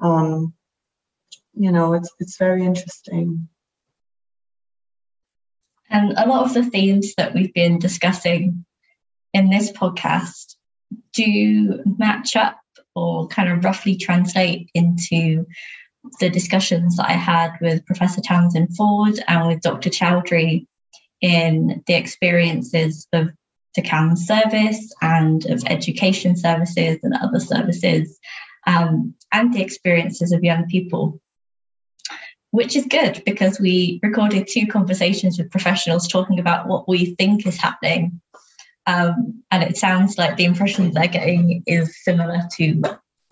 Um, 0.00 0.54
you 1.54 1.70
know 1.70 1.94
it's 1.94 2.10
it's 2.18 2.38
very 2.38 2.64
interesting 2.64 3.48
and 5.90 6.12
a 6.16 6.26
lot 6.26 6.46
of 6.46 6.54
the 6.54 6.64
themes 6.64 7.14
that 7.16 7.34
we've 7.34 7.52
been 7.52 7.78
discussing 7.78 8.64
in 9.34 9.50
this 9.50 9.70
podcast 9.70 10.56
do 11.12 11.82
match 11.98 12.36
up 12.36 12.58
or 12.94 13.28
kind 13.28 13.50
of 13.50 13.64
roughly 13.64 13.96
translate 13.96 14.70
into 14.74 15.46
the 16.20 16.30
discussions 16.30 16.96
that 16.96 17.08
I 17.08 17.12
had 17.12 17.52
with 17.60 17.86
Professor 17.86 18.20
Tamsin 18.20 18.68
Ford 18.68 19.22
and 19.28 19.48
with 19.48 19.60
Dr. 19.60 19.90
Chowdhury 19.90 20.66
in 21.20 21.82
the 21.86 21.94
experiences 21.94 23.06
of 23.12 23.28
the 23.74 23.82
CAMHS 23.82 24.18
service 24.18 24.92
and 25.00 25.46
of 25.46 25.62
education 25.66 26.36
services 26.36 26.98
and 27.02 27.14
other 27.14 27.40
services 27.40 28.18
um, 28.66 29.14
and 29.32 29.54
the 29.54 29.62
experiences 29.62 30.32
of 30.32 30.44
young 30.44 30.66
people. 30.66 31.20
Which 32.52 32.76
is 32.76 32.86
good 32.86 33.22
because 33.26 33.58
we 33.58 33.98
recorded 34.02 34.46
two 34.46 34.66
conversations 34.66 35.38
with 35.38 35.50
professionals 35.50 36.06
talking 36.06 36.38
about 36.38 36.68
what 36.68 36.88
we 36.88 37.14
think 37.16 37.46
is 37.46 37.56
happening 37.56 38.20
um, 38.86 39.42
and 39.50 39.62
it 39.62 39.76
sounds 39.76 40.18
like 40.18 40.36
the 40.36 40.44
impression 40.44 40.90
they're 40.90 41.06
getting 41.06 41.62
is 41.66 42.02
similar 42.02 42.40
to 42.56 42.82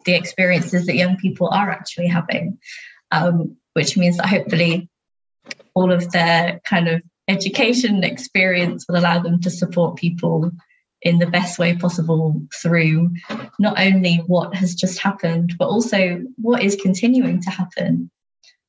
the 0.04 0.14
experiences 0.14 0.86
that 0.86 0.96
young 0.96 1.16
people 1.16 1.48
are 1.48 1.70
actually 1.70 2.06
having, 2.06 2.58
um, 3.10 3.56
which 3.74 3.96
means 3.96 4.16
that 4.16 4.26
hopefully 4.26 4.88
all 5.74 5.92
of 5.92 6.10
their 6.12 6.60
kind 6.64 6.88
of 6.88 7.02
education 7.28 8.04
experience 8.04 8.86
will 8.88 8.98
allow 8.98 9.20
them 9.20 9.40
to 9.40 9.50
support 9.50 9.96
people 9.96 10.50
in 11.02 11.18
the 11.18 11.26
best 11.26 11.58
way 11.58 11.76
possible 11.76 12.42
through 12.54 13.10
not 13.58 13.80
only 13.80 14.16
what 14.26 14.54
has 14.54 14.74
just 14.74 14.98
happened, 14.98 15.54
but 15.58 15.68
also 15.68 16.22
what 16.36 16.62
is 16.62 16.76
continuing 16.76 17.42
to 17.42 17.50
happen. 17.50 18.10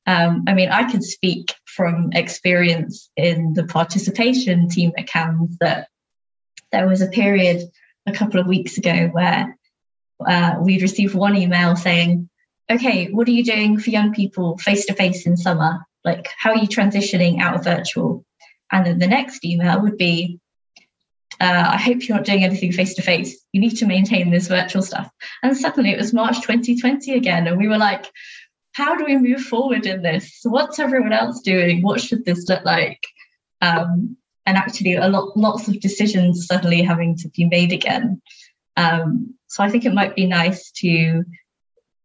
Um, 0.06 0.44
I 0.48 0.54
mean, 0.54 0.68
I 0.68 0.90
can 0.90 1.02
speak 1.02 1.54
from 1.64 2.10
experience 2.12 3.10
in 3.16 3.54
the 3.54 3.64
participation 3.64 4.68
team 4.68 4.92
at 4.98 5.06
CAMHS 5.06 5.58
that 5.60 5.88
there 6.72 6.88
was 6.88 7.02
a 7.02 7.08
period 7.08 7.62
a 8.06 8.12
couple 8.12 8.40
of 8.40 8.46
weeks 8.46 8.78
ago 8.78 9.08
where 9.12 9.56
uh, 10.26 10.56
we'd 10.60 10.82
received 10.82 11.14
one 11.14 11.36
email 11.36 11.76
saying, 11.76 12.28
okay, 12.70 13.10
what 13.10 13.28
are 13.28 13.32
you 13.32 13.44
doing 13.44 13.78
for 13.78 13.90
young 13.90 14.12
people 14.12 14.58
face 14.58 14.86
to 14.86 14.94
face 14.94 15.26
in 15.26 15.36
summer? 15.36 15.84
Like, 16.04 16.28
how 16.36 16.50
are 16.50 16.58
you 16.58 16.68
transitioning 16.68 17.40
out 17.40 17.54
of 17.54 17.64
virtual? 17.64 18.24
And 18.70 18.86
then 18.86 18.98
the 18.98 19.06
next 19.06 19.44
email 19.44 19.80
would 19.82 19.98
be, 19.98 20.40
uh, 21.40 21.70
I 21.72 21.76
hope 21.76 22.06
you're 22.06 22.16
not 22.16 22.26
doing 22.26 22.44
anything 22.44 22.72
face 22.72 22.94
to 22.94 23.02
face. 23.02 23.44
You 23.52 23.60
need 23.60 23.76
to 23.78 23.86
maintain 23.86 24.30
this 24.30 24.48
virtual 24.48 24.82
stuff. 24.82 25.10
And 25.42 25.56
suddenly 25.56 25.90
it 25.90 25.98
was 25.98 26.12
March 26.12 26.36
2020 26.40 27.12
again. 27.12 27.46
And 27.46 27.58
we 27.58 27.68
were 27.68 27.78
like, 27.78 28.06
how 28.72 28.96
do 28.96 29.04
we 29.04 29.16
move 29.16 29.42
forward 29.42 29.86
in 29.86 30.02
this? 30.02 30.40
What's 30.44 30.78
everyone 30.78 31.12
else 31.12 31.40
doing? 31.40 31.82
What 31.82 32.00
should 32.00 32.24
this 32.24 32.48
look 32.48 32.64
like? 32.64 33.02
Um, 33.60 34.16
and 34.46 34.56
actually 34.56 34.94
a 34.94 35.08
lot 35.08 35.36
lots 35.36 35.68
of 35.68 35.80
decisions 35.80 36.46
suddenly 36.46 36.82
having 36.82 37.16
to 37.18 37.28
be 37.28 37.44
made 37.44 37.72
again. 37.72 38.20
Um, 38.76 39.34
so 39.46 39.62
I 39.62 39.68
think 39.68 39.84
it 39.84 39.94
might 39.94 40.16
be 40.16 40.26
nice 40.26 40.70
to 40.72 41.24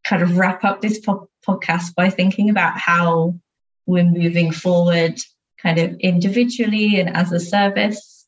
kind 0.04 0.22
of 0.22 0.38
wrap 0.38 0.64
up 0.64 0.82
this 0.82 1.00
po- 1.00 1.30
podcast 1.46 1.96
by 1.96 2.10
thinking 2.10 2.50
about 2.50 2.78
how 2.78 3.36
we're 3.86 4.04
moving 4.04 4.52
forward, 4.52 5.18
kind 5.62 5.80
of 5.80 5.96
individually 6.00 7.00
and 7.00 7.16
as 7.16 7.32
a 7.32 7.40
service. 7.40 8.26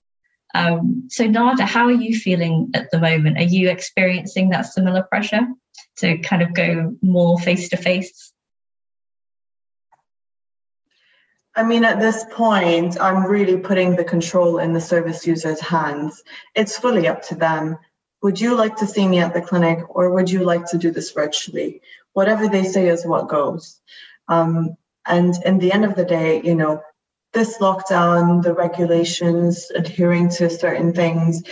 Um, 0.55 1.07
so 1.09 1.25
Nada, 1.27 1.65
how 1.65 1.85
are 1.85 1.91
you 1.91 2.17
feeling 2.17 2.71
at 2.73 2.89
the 2.91 2.99
moment? 2.99 3.37
Are 3.37 3.43
you 3.43 3.69
experiencing 3.69 4.49
that 4.49 4.63
similar 4.63 5.03
pressure 5.03 5.41
to 5.97 6.17
kind 6.19 6.41
of 6.41 6.53
go 6.53 6.95
more 7.01 7.37
face 7.39 7.69
to 7.69 7.77
face? 7.77 8.28
I 11.55 11.63
mean, 11.63 11.83
at 11.83 11.99
this 11.99 12.25
point, 12.31 12.99
I'm 13.01 13.25
really 13.25 13.57
putting 13.57 13.95
the 13.95 14.03
control 14.03 14.59
in 14.59 14.73
the 14.73 14.81
service 14.81 15.25
user's 15.25 15.59
hands. 15.59 16.23
It's 16.55 16.77
fully 16.77 17.07
up 17.07 17.21
to 17.23 17.35
them. 17.35 17.77
Would 18.21 18.39
you 18.39 18.55
like 18.55 18.75
to 18.77 18.87
see 18.87 19.07
me 19.07 19.19
at 19.19 19.33
the 19.33 19.41
clinic 19.41 19.79
or 19.89 20.11
would 20.11 20.29
you 20.29 20.43
like 20.43 20.65
to 20.67 20.77
do 20.77 20.91
this 20.91 21.11
virtually? 21.11 21.81
Whatever 22.13 22.47
they 22.47 22.63
say 22.63 22.87
is 22.87 23.05
what 23.05 23.29
goes. 23.29 23.79
Um, 24.27 24.77
and 25.05 25.33
in 25.43 25.57
the 25.57 25.71
end 25.71 25.85
of 25.85 25.95
the 25.95 26.05
day, 26.05 26.41
you 26.41 26.55
know, 26.55 26.81
this 27.33 27.57
lockdown, 27.59 28.43
the 28.43 28.53
regulations, 28.53 29.71
adhering 29.73 30.29
to 30.29 30.49
certain 30.49 30.93
things, 30.93 31.43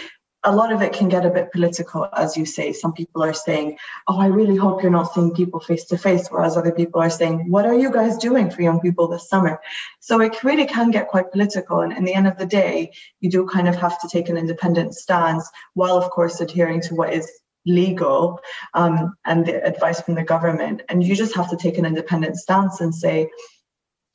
a 0.48 0.56
lot 0.56 0.72
of 0.72 0.82
it 0.82 0.94
can 0.94 1.10
get 1.10 1.26
a 1.26 1.30
bit 1.30 1.52
political, 1.52 2.08
as 2.14 2.38
you 2.38 2.46
say. 2.46 2.72
Some 2.72 2.94
people 2.94 3.22
are 3.22 3.34
saying, 3.34 3.78
Oh, 4.08 4.18
I 4.18 4.28
really 4.28 4.56
hope 4.56 4.82
you're 4.82 5.00
not 5.00 5.14
seeing 5.14 5.34
people 5.34 5.60
face 5.60 5.84
to 5.86 5.98
face, 5.98 6.30
whereas 6.30 6.56
other 6.56 6.72
people 6.72 7.02
are 7.02 7.10
saying, 7.10 7.52
What 7.52 7.66
are 7.66 7.74
you 7.74 7.92
guys 7.92 8.18
doing 8.18 8.50
for 8.50 8.62
young 8.62 8.80
people 8.80 9.10
this 9.10 9.28
summer? 9.28 9.60
So 10.00 10.22
it 10.22 10.44
really 10.46 10.66
can 10.66 10.90
get 10.90 11.10
quite 11.10 11.34
political. 11.34 11.82
And 11.82 11.92
in 11.92 12.06
the 12.06 12.14
end 12.14 12.28
of 12.28 12.38
the 12.38 12.46
day, 12.46 12.94
you 13.20 13.30
do 13.30 13.46
kind 13.46 13.68
of 13.68 13.76
have 13.76 14.00
to 14.00 14.08
take 14.08 14.30
an 14.30 14.38
independent 14.38 14.96
stance 14.96 15.50
while, 15.74 15.98
of 15.98 16.10
course, 16.12 16.40
adhering 16.40 16.80
to 16.84 16.96
what 16.96 17.12
is 17.12 17.30
legal 17.66 18.40
um, 18.74 19.16
and 19.26 19.46
the 19.46 19.62
advice 19.66 20.00
from 20.00 20.16
the 20.16 20.24
government. 20.24 20.82
And 20.88 21.04
you 21.04 21.14
just 21.14 21.36
have 21.36 21.50
to 21.50 21.58
take 21.58 21.78
an 21.78 21.86
independent 21.86 22.38
stance 22.38 22.80
and 22.80 22.96
say, 22.96 23.30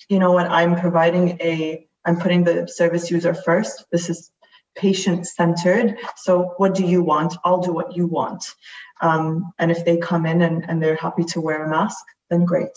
you 0.09 0.19
know 0.19 0.33
what, 0.33 0.47
I'm 0.51 0.81
providing 0.81 1.37
a 1.43 1.87
I'm 2.05 2.19
putting 2.19 2.43
the 2.43 2.67
service 2.67 3.11
user 3.11 3.33
first. 3.33 3.85
This 3.93 4.09
is 4.11 4.33
patient 4.75 5.27
centered. 5.27 5.97
So, 6.17 6.55
what 6.57 6.75
do 6.75 6.85
you 6.85 7.03
want? 7.03 7.35
I'll 7.45 7.61
do 7.61 7.73
what 7.73 7.97
you 7.97 8.07
want. 8.07 8.45
Um, 9.01 9.53
and 9.59 9.71
if 9.71 9.85
they 9.85 9.99
come 9.99 10.27
in 10.27 10.43
and, 10.43 10.65
and 10.69 10.83
they're 10.83 10.97
happy 10.97 11.25
to 11.25 11.41
wear 11.41 11.65
a 11.65 11.69
mask, 11.71 12.05
then 12.31 12.45
great. 12.45 12.71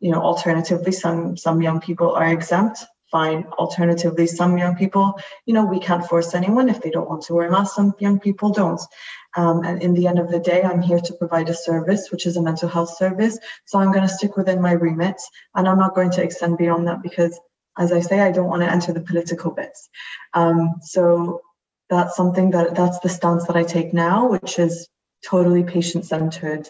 You 0.00 0.12
know, 0.12 0.20
alternatively, 0.20 0.92
some 0.92 1.36
some 1.36 1.62
young 1.62 1.80
people 1.80 2.12
are 2.12 2.32
exempt. 2.32 2.84
Fine. 3.10 3.46
Alternatively, 3.58 4.26
some 4.26 4.58
young 4.58 4.76
people, 4.76 5.18
you 5.46 5.54
know, 5.54 5.64
we 5.64 5.80
can't 5.80 6.04
force 6.04 6.34
anyone 6.34 6.68
if 6.68 6.82
they 6.82 6.90
don't 6.90 7.08
want 7.08 7.22
to 7.22 7.34
wear 7.34 7.48
a 7.48 7.50
mask. 7.50 7.74
Some 7.74 7.94
young 7.98 8.20
people 8.20 8.50
don't. 8.50 8.80
Um, 9.34 9.64
and 9.64 9.82
in 9.82 9.94
the 9.94 10.06
end 10.06 10.18
of 10.18 10.30
the 10.30 10.40
day, 10.40 10.62
I'm 10.62 10.82
here 10.82 11.00
to 11.00 11.14
provide 11.14 11.48
a 11.48 11.54
service, 11.54 12.10
which 12.10 12.26
is 12.26 12.36
a 12.36 12.42
mental 12.42 12.68
health 12.68 12.94
service. 12.96 13.38
So 13.64 13.78
I'm 13.78 13.92
going 13.92 14.06
to 14.06 14.12
stick 14.12 14.36
within 14.36 14.60
my 14.60 14.72
remit, 14.72 15.20
and 15.54 15.66
I'm 15.66 15.78
not 15.78 15.94
going 15.94 16.10
to 16.12 16.22
extend 16.22 16.58
beyond 16.58 16.86
that 16.86 17.02
because 17.02 17.40
as 17.78 17.92
I 17.92 18.00
say, 18.00 18.20
I 18.20 18.32
don't 18.32 18.48
want 18.48 18.62
to 18.62 18.70
enter 18.70 18.92
the 18.92 19.00
political 19.00 19.50
bits. 19.50 19.88
Um, 20.34 20.76
so 20.82 21.42
that's 21.88 22.16
something 22.16 22.50
that 22.50 22.74
that's 22.74 22.98
the 23.00 23.08
stance 23.08 23.46
that 23.46 23.56
I 23.56 23.62
take 23.62 23.94
now, 23.94 24.28
which 24.28 24.58
is 24.58 24.88
totally 25.24 25.64
patient 25.64 26.04
centered. 26.04 26.68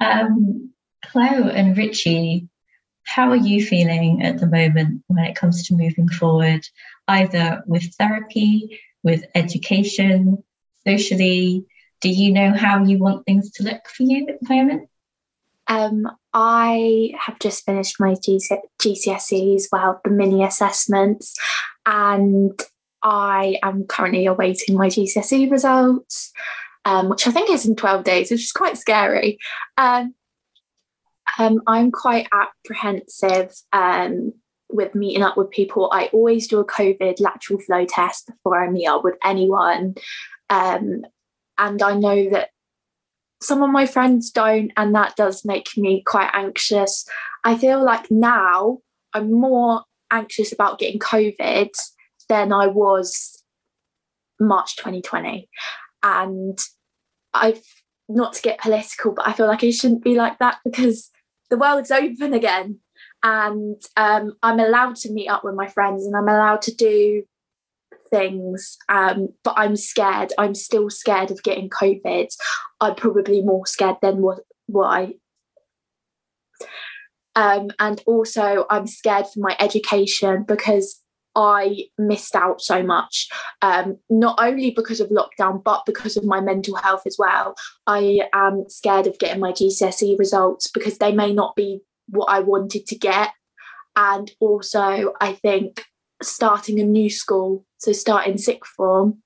Um, 0.00 0.70
Chloe 1.04 1.50
and 1.50 1.76
Richie, 1.76 2.48
how 3.04 3.30
are 3.30 3.36
you 3.36 3.64
feeling 3.64 4.22
at 4.22 4.38
the 4.38 4.46
moment 4.46 5.02
when 5.06 5.24
it 5.24 5.34
comes 5.34 5.66
to 5.66 5.74
moving 5.74 6.08
forward, 6.08 6.60
either 7.08 7.62
with 7.66 7.94
therapy, 7.94 8.80
with 9.02 9.24
education, 9.34 10.44
socially? 10.86 11.64
Do 12.00 12.10
you 12.10 12.32
know 12.32 12.52
how 12.52 12.84
you 12.84 12.98
want 12.98 13.26
things 13.26 13.50
to 13.52 13.64
look 13.64 13.88
for 13.88 14.04
you 14.04 14.28
at 14.28 14.38
the 14.40 14.54
moment? 14.54 14.88
Um, 15.68 16.08
I 16.32 17.12
have 17.18 17.38
just 17.38 17.64
finished 17.64 18.00
my 18.00 18.14
GC- 18.14 18.60
GCSEs, 18.80 19.64
well, 19.70 20.00
the 20.04 20.10
mini 20.10 20.42
assessments, 20.42 21.36
and 21.84 22.60
I 23.02 23.58
am 23.62 23.84
currently 23.84 24.26
awaiting 24.26 24.76
my 24.76 24.88
GCSE 24.88 25.50
results, 25.50 26.32
um, 26.84 27.08
which 27.08 27.26
I 27.26 27.30
think 27.30 27.50
is 27.50 27.66
in 27.66 27.76
12 27.76 28.04
days, 28.04 28.30
which 28.30 28.42
is 28.42 28.52
quite 28.52 28.78
scary. 28.78 29.38
Um, 29.76 30.14
um, 31.38 31.60
I'm 31.66 31.90
quite 31.90 32.26
apprehensive 32.32 33.54
um, 33.72 34.32
with 34.70 34.94
meeting 34.94 35.22
up 35.22 35.36
with 35.36 35.50
people. 35.50 35.90
I 35.92 36.06
always 36.12 36.48
do 36.48 36.58
a 36.58 36.64
COVID 36.64 37.20
lateral 37.20 37.60
flow 37.60 37.84
test 37.84 38.26
before 38.26 38.62
I 38.62 38.70
meet 38.70 38.86
up 38.86 39.04
with 39.04 39.16
anyone. 39.22 39.94
Um, 40.50 41.04
and 41.58 41.82
I 41.82 41.94
know 41.94 42.30
that 42.30 42.50
some 43.40 43.62
of 43.62 43.70
my 43.70 43.86
friends 43.86 44.30
don't, 44.30 44.72
and 44.76 44.94
that 44.94 45.16
does 45.16 45.44
make 45.44 45.68
me 45.76 46.02
quite 46.04 46.30
anxious. 46.32 47.06
I 47.44 47.56
feel 47.56 47.84
like 47.84 48.10
now 48.10 48.78
I'm 49.14 49.32
more 49.32 49.84
anxious 50.10 50.52
about 50.52 50.78
getting 50.78 50.98
COVID 50.98 51.70
than 52.28 52.52
I 52.52 52.66
was 52.66 53.42
March 54.40 54.76
2020. 54.76 55.48
And 56.02 56.58
I've 57.34 57.62
not 58.08 58.32
to 58.34 58.42
get 58.42 58.60
political, 58.60 59.12
but 59.12 59.26
I 59.28 59.32
feel 59.32 59.46
like 59.46 59.62
it 59.62 59.72
shouldn't 59.72 60.04
be 60.04 60.14
like 60.14 60.38
that 60.38 60.58
because 60.64 61.10
the 61.50 61.58
world's 61.58 61.90
open 61.90 62.32
again. 62.32 62.78
And 63.22 63.80
um, 63.96 64.34
I'm 64.42 64.60
allowed 64.60 64.96
to 64.96 65.12
meet 65.12 65.28
up 65.28 65.44
with 65.44 65.54
my 65.54 65.66
friends 65.68 66.06
and 66.06 66.16
I'm 66.16 66.28
allowed 66.28 66.62
to 66.62 66.74
do 66.74 67.24
things, 68.10 68.76
um, 68.88 69.28
but 69.44 69.54
I'm 69.56 69.76
scared. 69.76 70.32
I'm 70.38 70.54
still 70.54 70.90
scared 70.90 71.30
of 71.30 71.42
getting 71.42 71.68
COVID. 71.68 72.28
I'm 72.80 72.94
probably 72.94 73.42
more 73.42 73.66
scared 73.66 73.96
than 74.02 74.22
what 74.22 74.40
what 74.66 74.86
I. 74.86 75.14
Um, 77.34 77.70
and 77.78 78.02
also, 78.06 78.66
I'm 78.68 78.86
scared 78.86 79.26
for 79.26 79.40
my 79.40 79.56
education 79.60 80.44
because 80.46 81.00
I 81.36 81.84
missed 81.98 82.34
out 82.34 82.60
so 82.60 82.82
much, 82.82 83.28
um, 83.62 83.98
not 84.10 84.38
only 84.40 84.72
because 84.72 85.00
of 85.00 85.10
lockdown, 85.10 85.62
but 85.62 85.86
because 85.86 86.16
of 86.16 86.24
my 86.24 86.40
mental 86.40 86.74
health 86.74 87.02
as 87.06 87.16
well. 87.16 87.54
I 87.86 88.22
am 88.32 88.64
scared 88.68 89.06
of 89.06 89.20
getting 89.20 89.40
my 89.40 89.52
GCSE 89.52 90.18
results 90.18 90.68
because 90.68 90.98
they 90.98 91.12
may 91.12 91.32
not 91.32 91.54
be 91.54 91.80
what 92.08 92.26
I 92.26 92.40
wanted 92.40 92.86
to 92.86 92.96
get. 92.96 93.30
And 93.94 94.30
also, 94.40 95.12
I 95.20 95.34
think 95.34 95.84
starting 96.22 96.80
a 96.80 96.84
new 96.84 97.10
school, 97.10 97.64
so 97.78 97.92
starting 97.92 98.38
sixth 98.38 98.72
form 98.72 99.22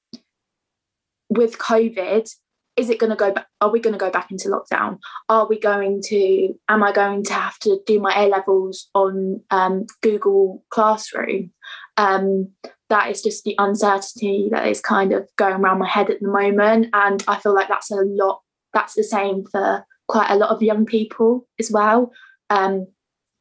with 1.29 1.59
COVID, 1.59 2.29
is 2.77 2.91
it 2.91 2.99
going 2.99 3.11
to 3.11 3.17
go 3.17 3.33
back? 3.33 3.47
Are 3.61 3.71
we 3.71 3.81
going 3.81 3.93
to 3.93 3.99
go 3.99 4.11
back 4.11 4.31
into 4.31 4.49
lockdown? 4.49 4.99
Are 5.29 5.47
we 5.47 5.59
going 5.59 6.03
to, 6.07 6.55
am 6.69 6.83
I 6.83 6.93
going 6.93 7.23
to 7.25 7.35
have 7.35 7.59
to 7.61 7.81
do 7.87 8.01
my 8.01 8.15
A 8.17 8.29
levels 8.29 8.89
on 8.95 9.41
um, 9.51 9.87
Google 10.03 10.65
Classroom? 10.71 11.53
Um, 11.97 12.51
that 12.89 13.11
is 13.11 13.23
just 13.23 13.45
the 13.45 13.55
uncertainty 13.59 14.49
that 14.51 14.67
is 14.67 14.81
kind 14.81 15.13
of 15.13 15.29
going 15.37 15.55
around 15.55 15.79
my 15.79 15.89
head 15.89 16.11
at 16.11 16.21
the 16.21 16.29
moment. 16.29 16.89
And 16.93 17.23
I 17.29 17.37
feel 17.37 17.55
like 17.55 17.69
that's 17.69 17.91
a 17.91 17.97
lot, 17.97 18.41
that's 18.75 18.95
the 18.95 19.05
same 19.05 19.45
for 19.51 19.85
quite 20.09 20.31
a 20.31 20.37
lot 20.37 20.51
of 20.51 20.63
young 20.63 20.85
people 20.85 21.47
as 21.59 21.71
well. 21.71 22.13
Um, 22.51 22.87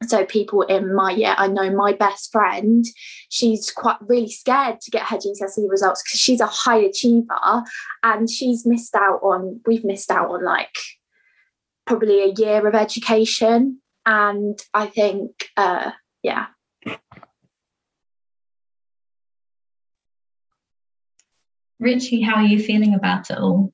so 0.08 0.24
people 0.24 0.62
in 0.62 0.94
my 0.94 1.10
year 1.10 1.34
i 1.38 1.46
know 1.46 1.70
my 1.70 1.92
best 1.92 2.30
friend 2.32 2.84
she's 3.28 3.70
quite 3.70 3.96
really 4.02 4.30
scared 4.30 4.80
to 4.80 4.90
get 4.90 5.06
her 5.06 5.16
gcse 5.16 5.68
results 5.68 6.02
because 6.02 6.20
she's 6.20 6.40
a 6.40 6.46
high 6.46 6.78
achiever 6.78 7.62
and 8.02 8.30
she's 8.30 8.66
missed 8.66 8.94
out 8.94 9.20
on 9.22 9.60
we've 9.66 9.84
missed 9.84 10.10
out 10.10 10.30
on 10.30 10.44
like 10.44 10.76
probably 11.86 12.22
a 12.22 12.34
year 12.36 12.66
of 12.66 12.74
education 12.74 13.80
and 14.06 14.58
i 14.74 14.86
think 14.86 15.48
uh 15.56 15.90
yeah. 16.22 16.46
Richie 21.80 22.20
how 22.20 22.36
are 22.36 22.44
you 22.44 22.62
feeling 22.62 22.94
about 22.94 23.30
it 23.30 23.38
all? 23.38 23.72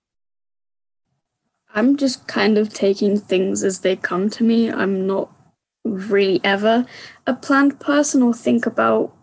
I'm 1.75 1.97
just 1.97 2.27
kind 2.27 2.57
of 2.57 2.73
taking 2.73 3.21
things 3.21 3.63
as 3.63 3.81
they 3.81 3.95
come 3.95 4.31
to 4.31 4.43
me. 4.43 4.71
I'm 4.71 5.07
not 5.07 5.31
really 5.89 6.41
ever 6.45 6.87
a 7.27 7.35
planned 7.35 7.81
person 7.81 8.23
or 8.23 8.35
think 8.35 8.67
about 8.67 9.15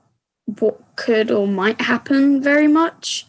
what 0.59 0.79
could 0.95 1.31
or 1.31 1.47
might 1.47 1.81
happen 1.81 2.41
very 2.41 2.67
much. 2.67 3.25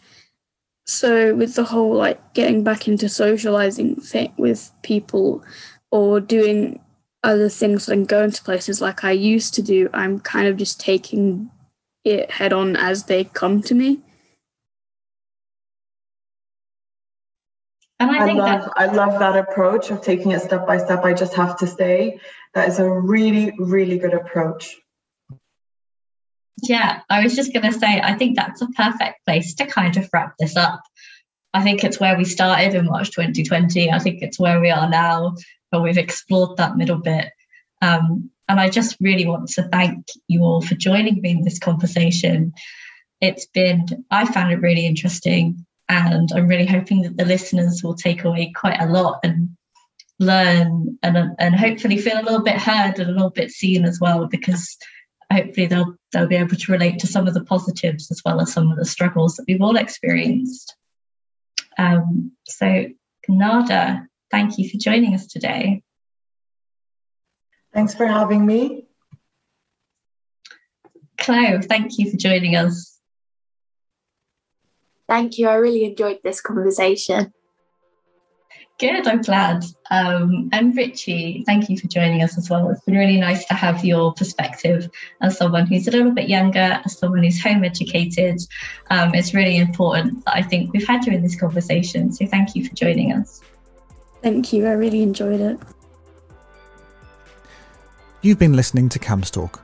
So 0.85 1.35
with 1.35 1.55
the 1.55 1.65
whole 1.65 1.93
like 1.93 2.33
getting 2.33 2.63
back 2.63 2.87
into 2.87 3.09
socializing 3.09 3.95
thing 3.97 4.33
with 4.37 4.71
people 4.83 5.43
or 5.91 6.19
doing 6.19 6.79
other 7.23 7.49
things 7.49 7.89
and 7.89 8.07
going 8.07 8.31
to 8.31 8.43
places 8.43 8.79
like 8.79 9.03
I 9.03 9.11
used 9.11 9.53
to 9.55 9.61
do, 9.61 9.89
I'm 9.93 10.19
kind 10.19 10.47
of 10.47 10.57
just 10.57 10.79
taking 10.79 11.51
it 12.05 12.31
head 12.31 12.53
on 12.53 12.75
as 12.77 13.03
they 13.03 13.25
come 13.25 13.61
to 13.63 13.75
me. 13.75 13.99
And 17.99 18.11
I, 18.11 18.27
I 18.27 18.33
love 18.33 18.61
that- 18.63 18.73
I 18.75 18.85
love 18.85 19.19
that 19.19 19.35
approach 19.35 19.89
of 19.89 20.01
taking 20.01 20.31
it 20.31 20.41
step 20.41 20.67
by 20.67 20.77
step. 20.77 21.03
I 21.03 21.13
just 21.13 21.33
have 21.35 21.57
to 21.57 21.67
say 21.67 22.19
that 22.53 22.67
is 22.67 22.79
a 22.79 22.89
really, 22.89 23.53
really 23.57 23.97
good 23.97 24.13
approach. 24.13 24.75
Yeah, 26.63 27.01
I 27.09 27.23
was 27.23 27.35
just 27.35 27.53
going 27.53 27.71
to 27.71 27.77
say, 27.77 28.01
I 28.01 28.15
think 28.15 28.35
that's 28.35 28.61
a 28.61 28.67
perfect 28.69 29.23
place 29.25 29.53
to 29.55 29.67
kind 29.67 29.95
of 29.97 30.09
wrap 30.11 30.35
this 30.39 30.55
up. 30.55 30.81
I 31.53 31.63
think 31.63 31.83
it's 31.83 31.99
where 31.99 32.17
we 32.17 32.25
started 32.25 32.73
in 32.73 32.85
March 32.85 33.11
2020. 33.11 33.91
I 33.91 33.99
think 33.99 34.21
it's 34.21 34.39
where 34.39 34.59
we 34.59 34.69
are 34.69 34.89
now, 34.89 35.35
but 35.71 35.81
we've 35.83 35.97
explored 35.97 36.57
that 36.57 36.77
middle 36.77 36.97
bit. 36.97 37.31
Um, 37.81 38.31
and 38.49 38.59
I 38.59 38.69
just 38.69 38.97
really 38.99 39.27
want 39.27 39.49
to 39.49 39.63
thank 39.69 40.05
you 40.27 40.41
all 40.41 40.61
for 40.61 40.75
joining 40.75 41.21
me 41.21 41.31
in 41.31 41.43
this 41.43 41.59
conversation. 41.59 42.53
It's 43.21 43.45
been, 43.45 43.85
I 44.09 44.25
found 44.25 44.51
it 44.51 44.61
really 44.61 44.85
interesting. 44.85 45.65
And 45.89 46.29
I'm 46.33 46.47
really 46.47 46.65
hoping 46.65 47.03
that 47.03 47.17
the 47.17 47.25
listeners 47.25 47.81
will 47.83 47.95
take 47.95 48.23
away 48.23 48.51
quite 48.55 48.79
a 48.79 48.87
lot 48.87 49.19
and 49.23 49.49
learn 50.19 50.97
and, 51.03 51.35
and 51.39 51.55
hopefully 51.55 51.97
feel 51.97 52.19
a 52.19 52.23
little 52.23 52.43
bit 52.43 52.57
heard 52.57 52.99
and 52.99 53.09
a 53.09 53.13
little 53.13 53.29
bit 53.29 53.51
seen 53.51 53.85
as 53.85 53.99
well, 54.01 54.27
because 54.27 54.77
hopefully 55.31 55.67
they'll 55.67 55.95
they'll 56.11 56.27
be 56.27 56.35
able 56.35 56.55
to 56.55 56.71
relate 56.71 56.99
to 56.99 57.07
some 57.07 57.27
of 57.27 57.33
the 57.33 57.43
positives 57.43 58.11
as 58.11 58.21
well 58.25 58.41
as 58.41 58.51
some 58.51 58.71
of 58.71 58.77
the 58.77 58.85
struggles 58.85 59.35
that 59.35 59.45
we've 59.47 59.61
all 59.61 59.77
experienced. 59.77 60.75
Um, 61.77 62.31
so 62.45 62.85
Nada, 63.29 64.07
thank 64.31 64.57
you 64.57 64.69
for 64.69 64.77
joining 64.77 65.13
us 65.13 65.27
today. 65.27 65.83
Thanks 67.73 67.93
for 67.93 68.07
having 68.07 68.45
me. 68.45 68.85
Chloe, 71.17 71.61
thank 71.61 71.99
you 71.99 72.09
for 72.09 72.17
joining 72.17 72.55
us. 72.55 72.96
Thank 75.07 75.37
you. 75.37 75.47
I 75.47 75.55
really 75.55 75.85
enjoyed 75.85 76.19
this 76.23 76.41
conversation. 76.41 77.33
Good, 78.79 79.07
I'm 79.07 79.23
glad. 79.23 79.65
Um, 79.89 80.49
and 80.51 80.75
Richie, 80.77 81.43
thank 81.47 81.67
you 81.67 81.79
for 81.79 81.87
joining 81.87 82.21
us 82.21 82.37
as 82.37 82.47
well. 82.47 82.69
It's 82.69 82.81
been 82.81 82.95
really 82.95 83.19
nice 83.19 83.43
to 83.45 83.55
have 83.55 83.83
your 83.83 84.13
perspective 84.13 84.87
as 85.21 85.35
someone 85.35 85.65
who's 85.65 85.87
a 85.87 85.91
little 85.91 86.11
bit 86.11 86.29
younger, 86.29 86.79
as 86.85 86.95
someone 86.95 87.23
who's 87.23 87.41
home 87.41 87.63
educated. 87.63 88.39
Um, 88.91 89.15
it's 89.15 89.33
really 89.33 89.57
important 89.57 90.23
that 90.25 90.35
I 90.35 90.43
think 90.43 90.73
we've 90.73 90.85
had 90.85 91.07
you 91.07 91.13
in 91.13 91.23
this 91.23 91.39
conversation. 91.39 92.11
So 92.11 92.27
thank 92.27 92.55
you 92.55 92.67
for 92.67 92.75
joining 92.75 93.13
us. 93.13 93.41
Thank 94.21 94.53
you. 94.53 94.67
I 94.67 94.73
really 94.73 95.01
enjoyed 95.01 95.41
it. 95.41 95.59
You've 98.21 98.39
been 98.39 98.55
listening 98.55 98.89
to 98.89 98.99
Cams 98.99 99.31
Talk, 99.31 99.59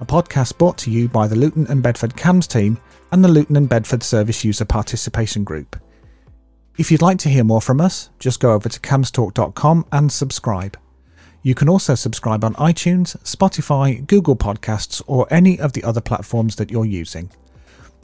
a 0.00 0.06
podcast 0.06 0.58
brought 0.58 0.78
to 0.78 0.90
you 0.90 1.08
by 1.08 1.28
the 1.28 1.36
Luton 1.36 1.68
and 1.68 1.84
Bedford 1.84 2.14
CAMHS 2.16 2.48
team 2.48 2.78
and 3.12 3.24
the 3.24 3.28
Luton 3.28 3.56
and 3.56 3.68
Bedford 3.68 4.02
Service 4.02 4.44
User 4.44 4.64
Participation 4.64 5.44
Group. 5.44 5.80
If 6.78 6.90
you'd 6.90 7.02
like 7.02 7.18
to 7.18 7.28
hear 7.28 7.44
more 7.44 7.62
from 7.62 7.80
us, 7.80 8.10
just 8.18 8.40
go 8.40 8.52
over 8.52 8.68
to 8.68 8.80
camstalk.com 8.80 9.86
and 9.92 10.12
subscribe. 10.12 10.76
You 11.42 11.54
can 11.54 11.68
also 11.68 11.94
subscribe 11.94 12.44
on 12.44 12.54
iTunes, 12.54 13.16
Spotify, 13.22 14.06
Google 14.06 14.36
Podcasts, 14.36 15.02
or 15.06 15.26
any 15.30 15.58
of 15.60 15.72
the 15.72 15.84
other 15.84 16.00
platforms 16.00 16.56
that 16.56 16.70
you're 16.70 16.84
using. 16.84 17.30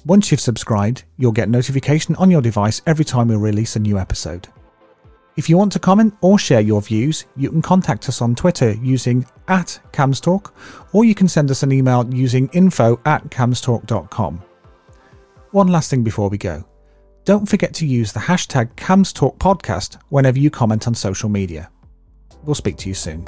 Once 0.04 0.30
you've 0.30 0.40
subscribed, 0.40 1.04
you'll 1.16 1.32
get 1.32 1.48
notification 1.48 2.14
on 2.16 2.30
your 2.30 2.40
device 2.40 2.82
every 2.86 3.04
time 3.04 3.28
we 3.28 3.36
release 3.36 3.76
a 3.76 3.80
new 3.80 3.98
episode. 3.98 4.48
If 5.36 5.48
you 5.48 5.56
want 5.56 5.72
to 5.72 5.78
comment 5.78 6.14
or 6.20 6.38
share 6.38 6.60
your 6.60 6.82
views, 6.82 7.24
you 7.36 7.50
can 7.50 7.62
contact 7.62 8.08
us 8.08 8.20
on 8.20 8.34
Twitter 8.34 8.72
using 8.72 9.26
at 9.48 9.78
camstalk, 9.92 10.52
or 10.92 11.04
you 11.04 11.14
can 11.14 11.28
send 11.28 11.50
us 11.50 11.62
an 11.62 11.72
email 11.72 12.06
using 12.14 12.48
info 12.52 13.00
at 13.06 13.28
camstalk.com. 13.30 14.42
One 15.52 15.68
last 15.68 15.90
thing 15.90 16.02
before 16.02 16.30
we 16.30 16.38
go. 16.38 16.64
Don't 17.26 17.46
forget 17.46 17.74
to 17.74 17.86
use 17.86 18.10
the 18.10 18.20
hashtag 18.20 18.74
CamsTalkPodcast 18.76 19.98
whenever 20.08 20.38
you 20.38 20.48
comment 20.48 20.86
on 20.86 20.94
social 20.94 21.28
media. 21.28 21.70
We'll 22.42 22.54
speak 22.54 22.78
to 22.78 22.88
you 22.88 22.94
soon. 22.94 23.26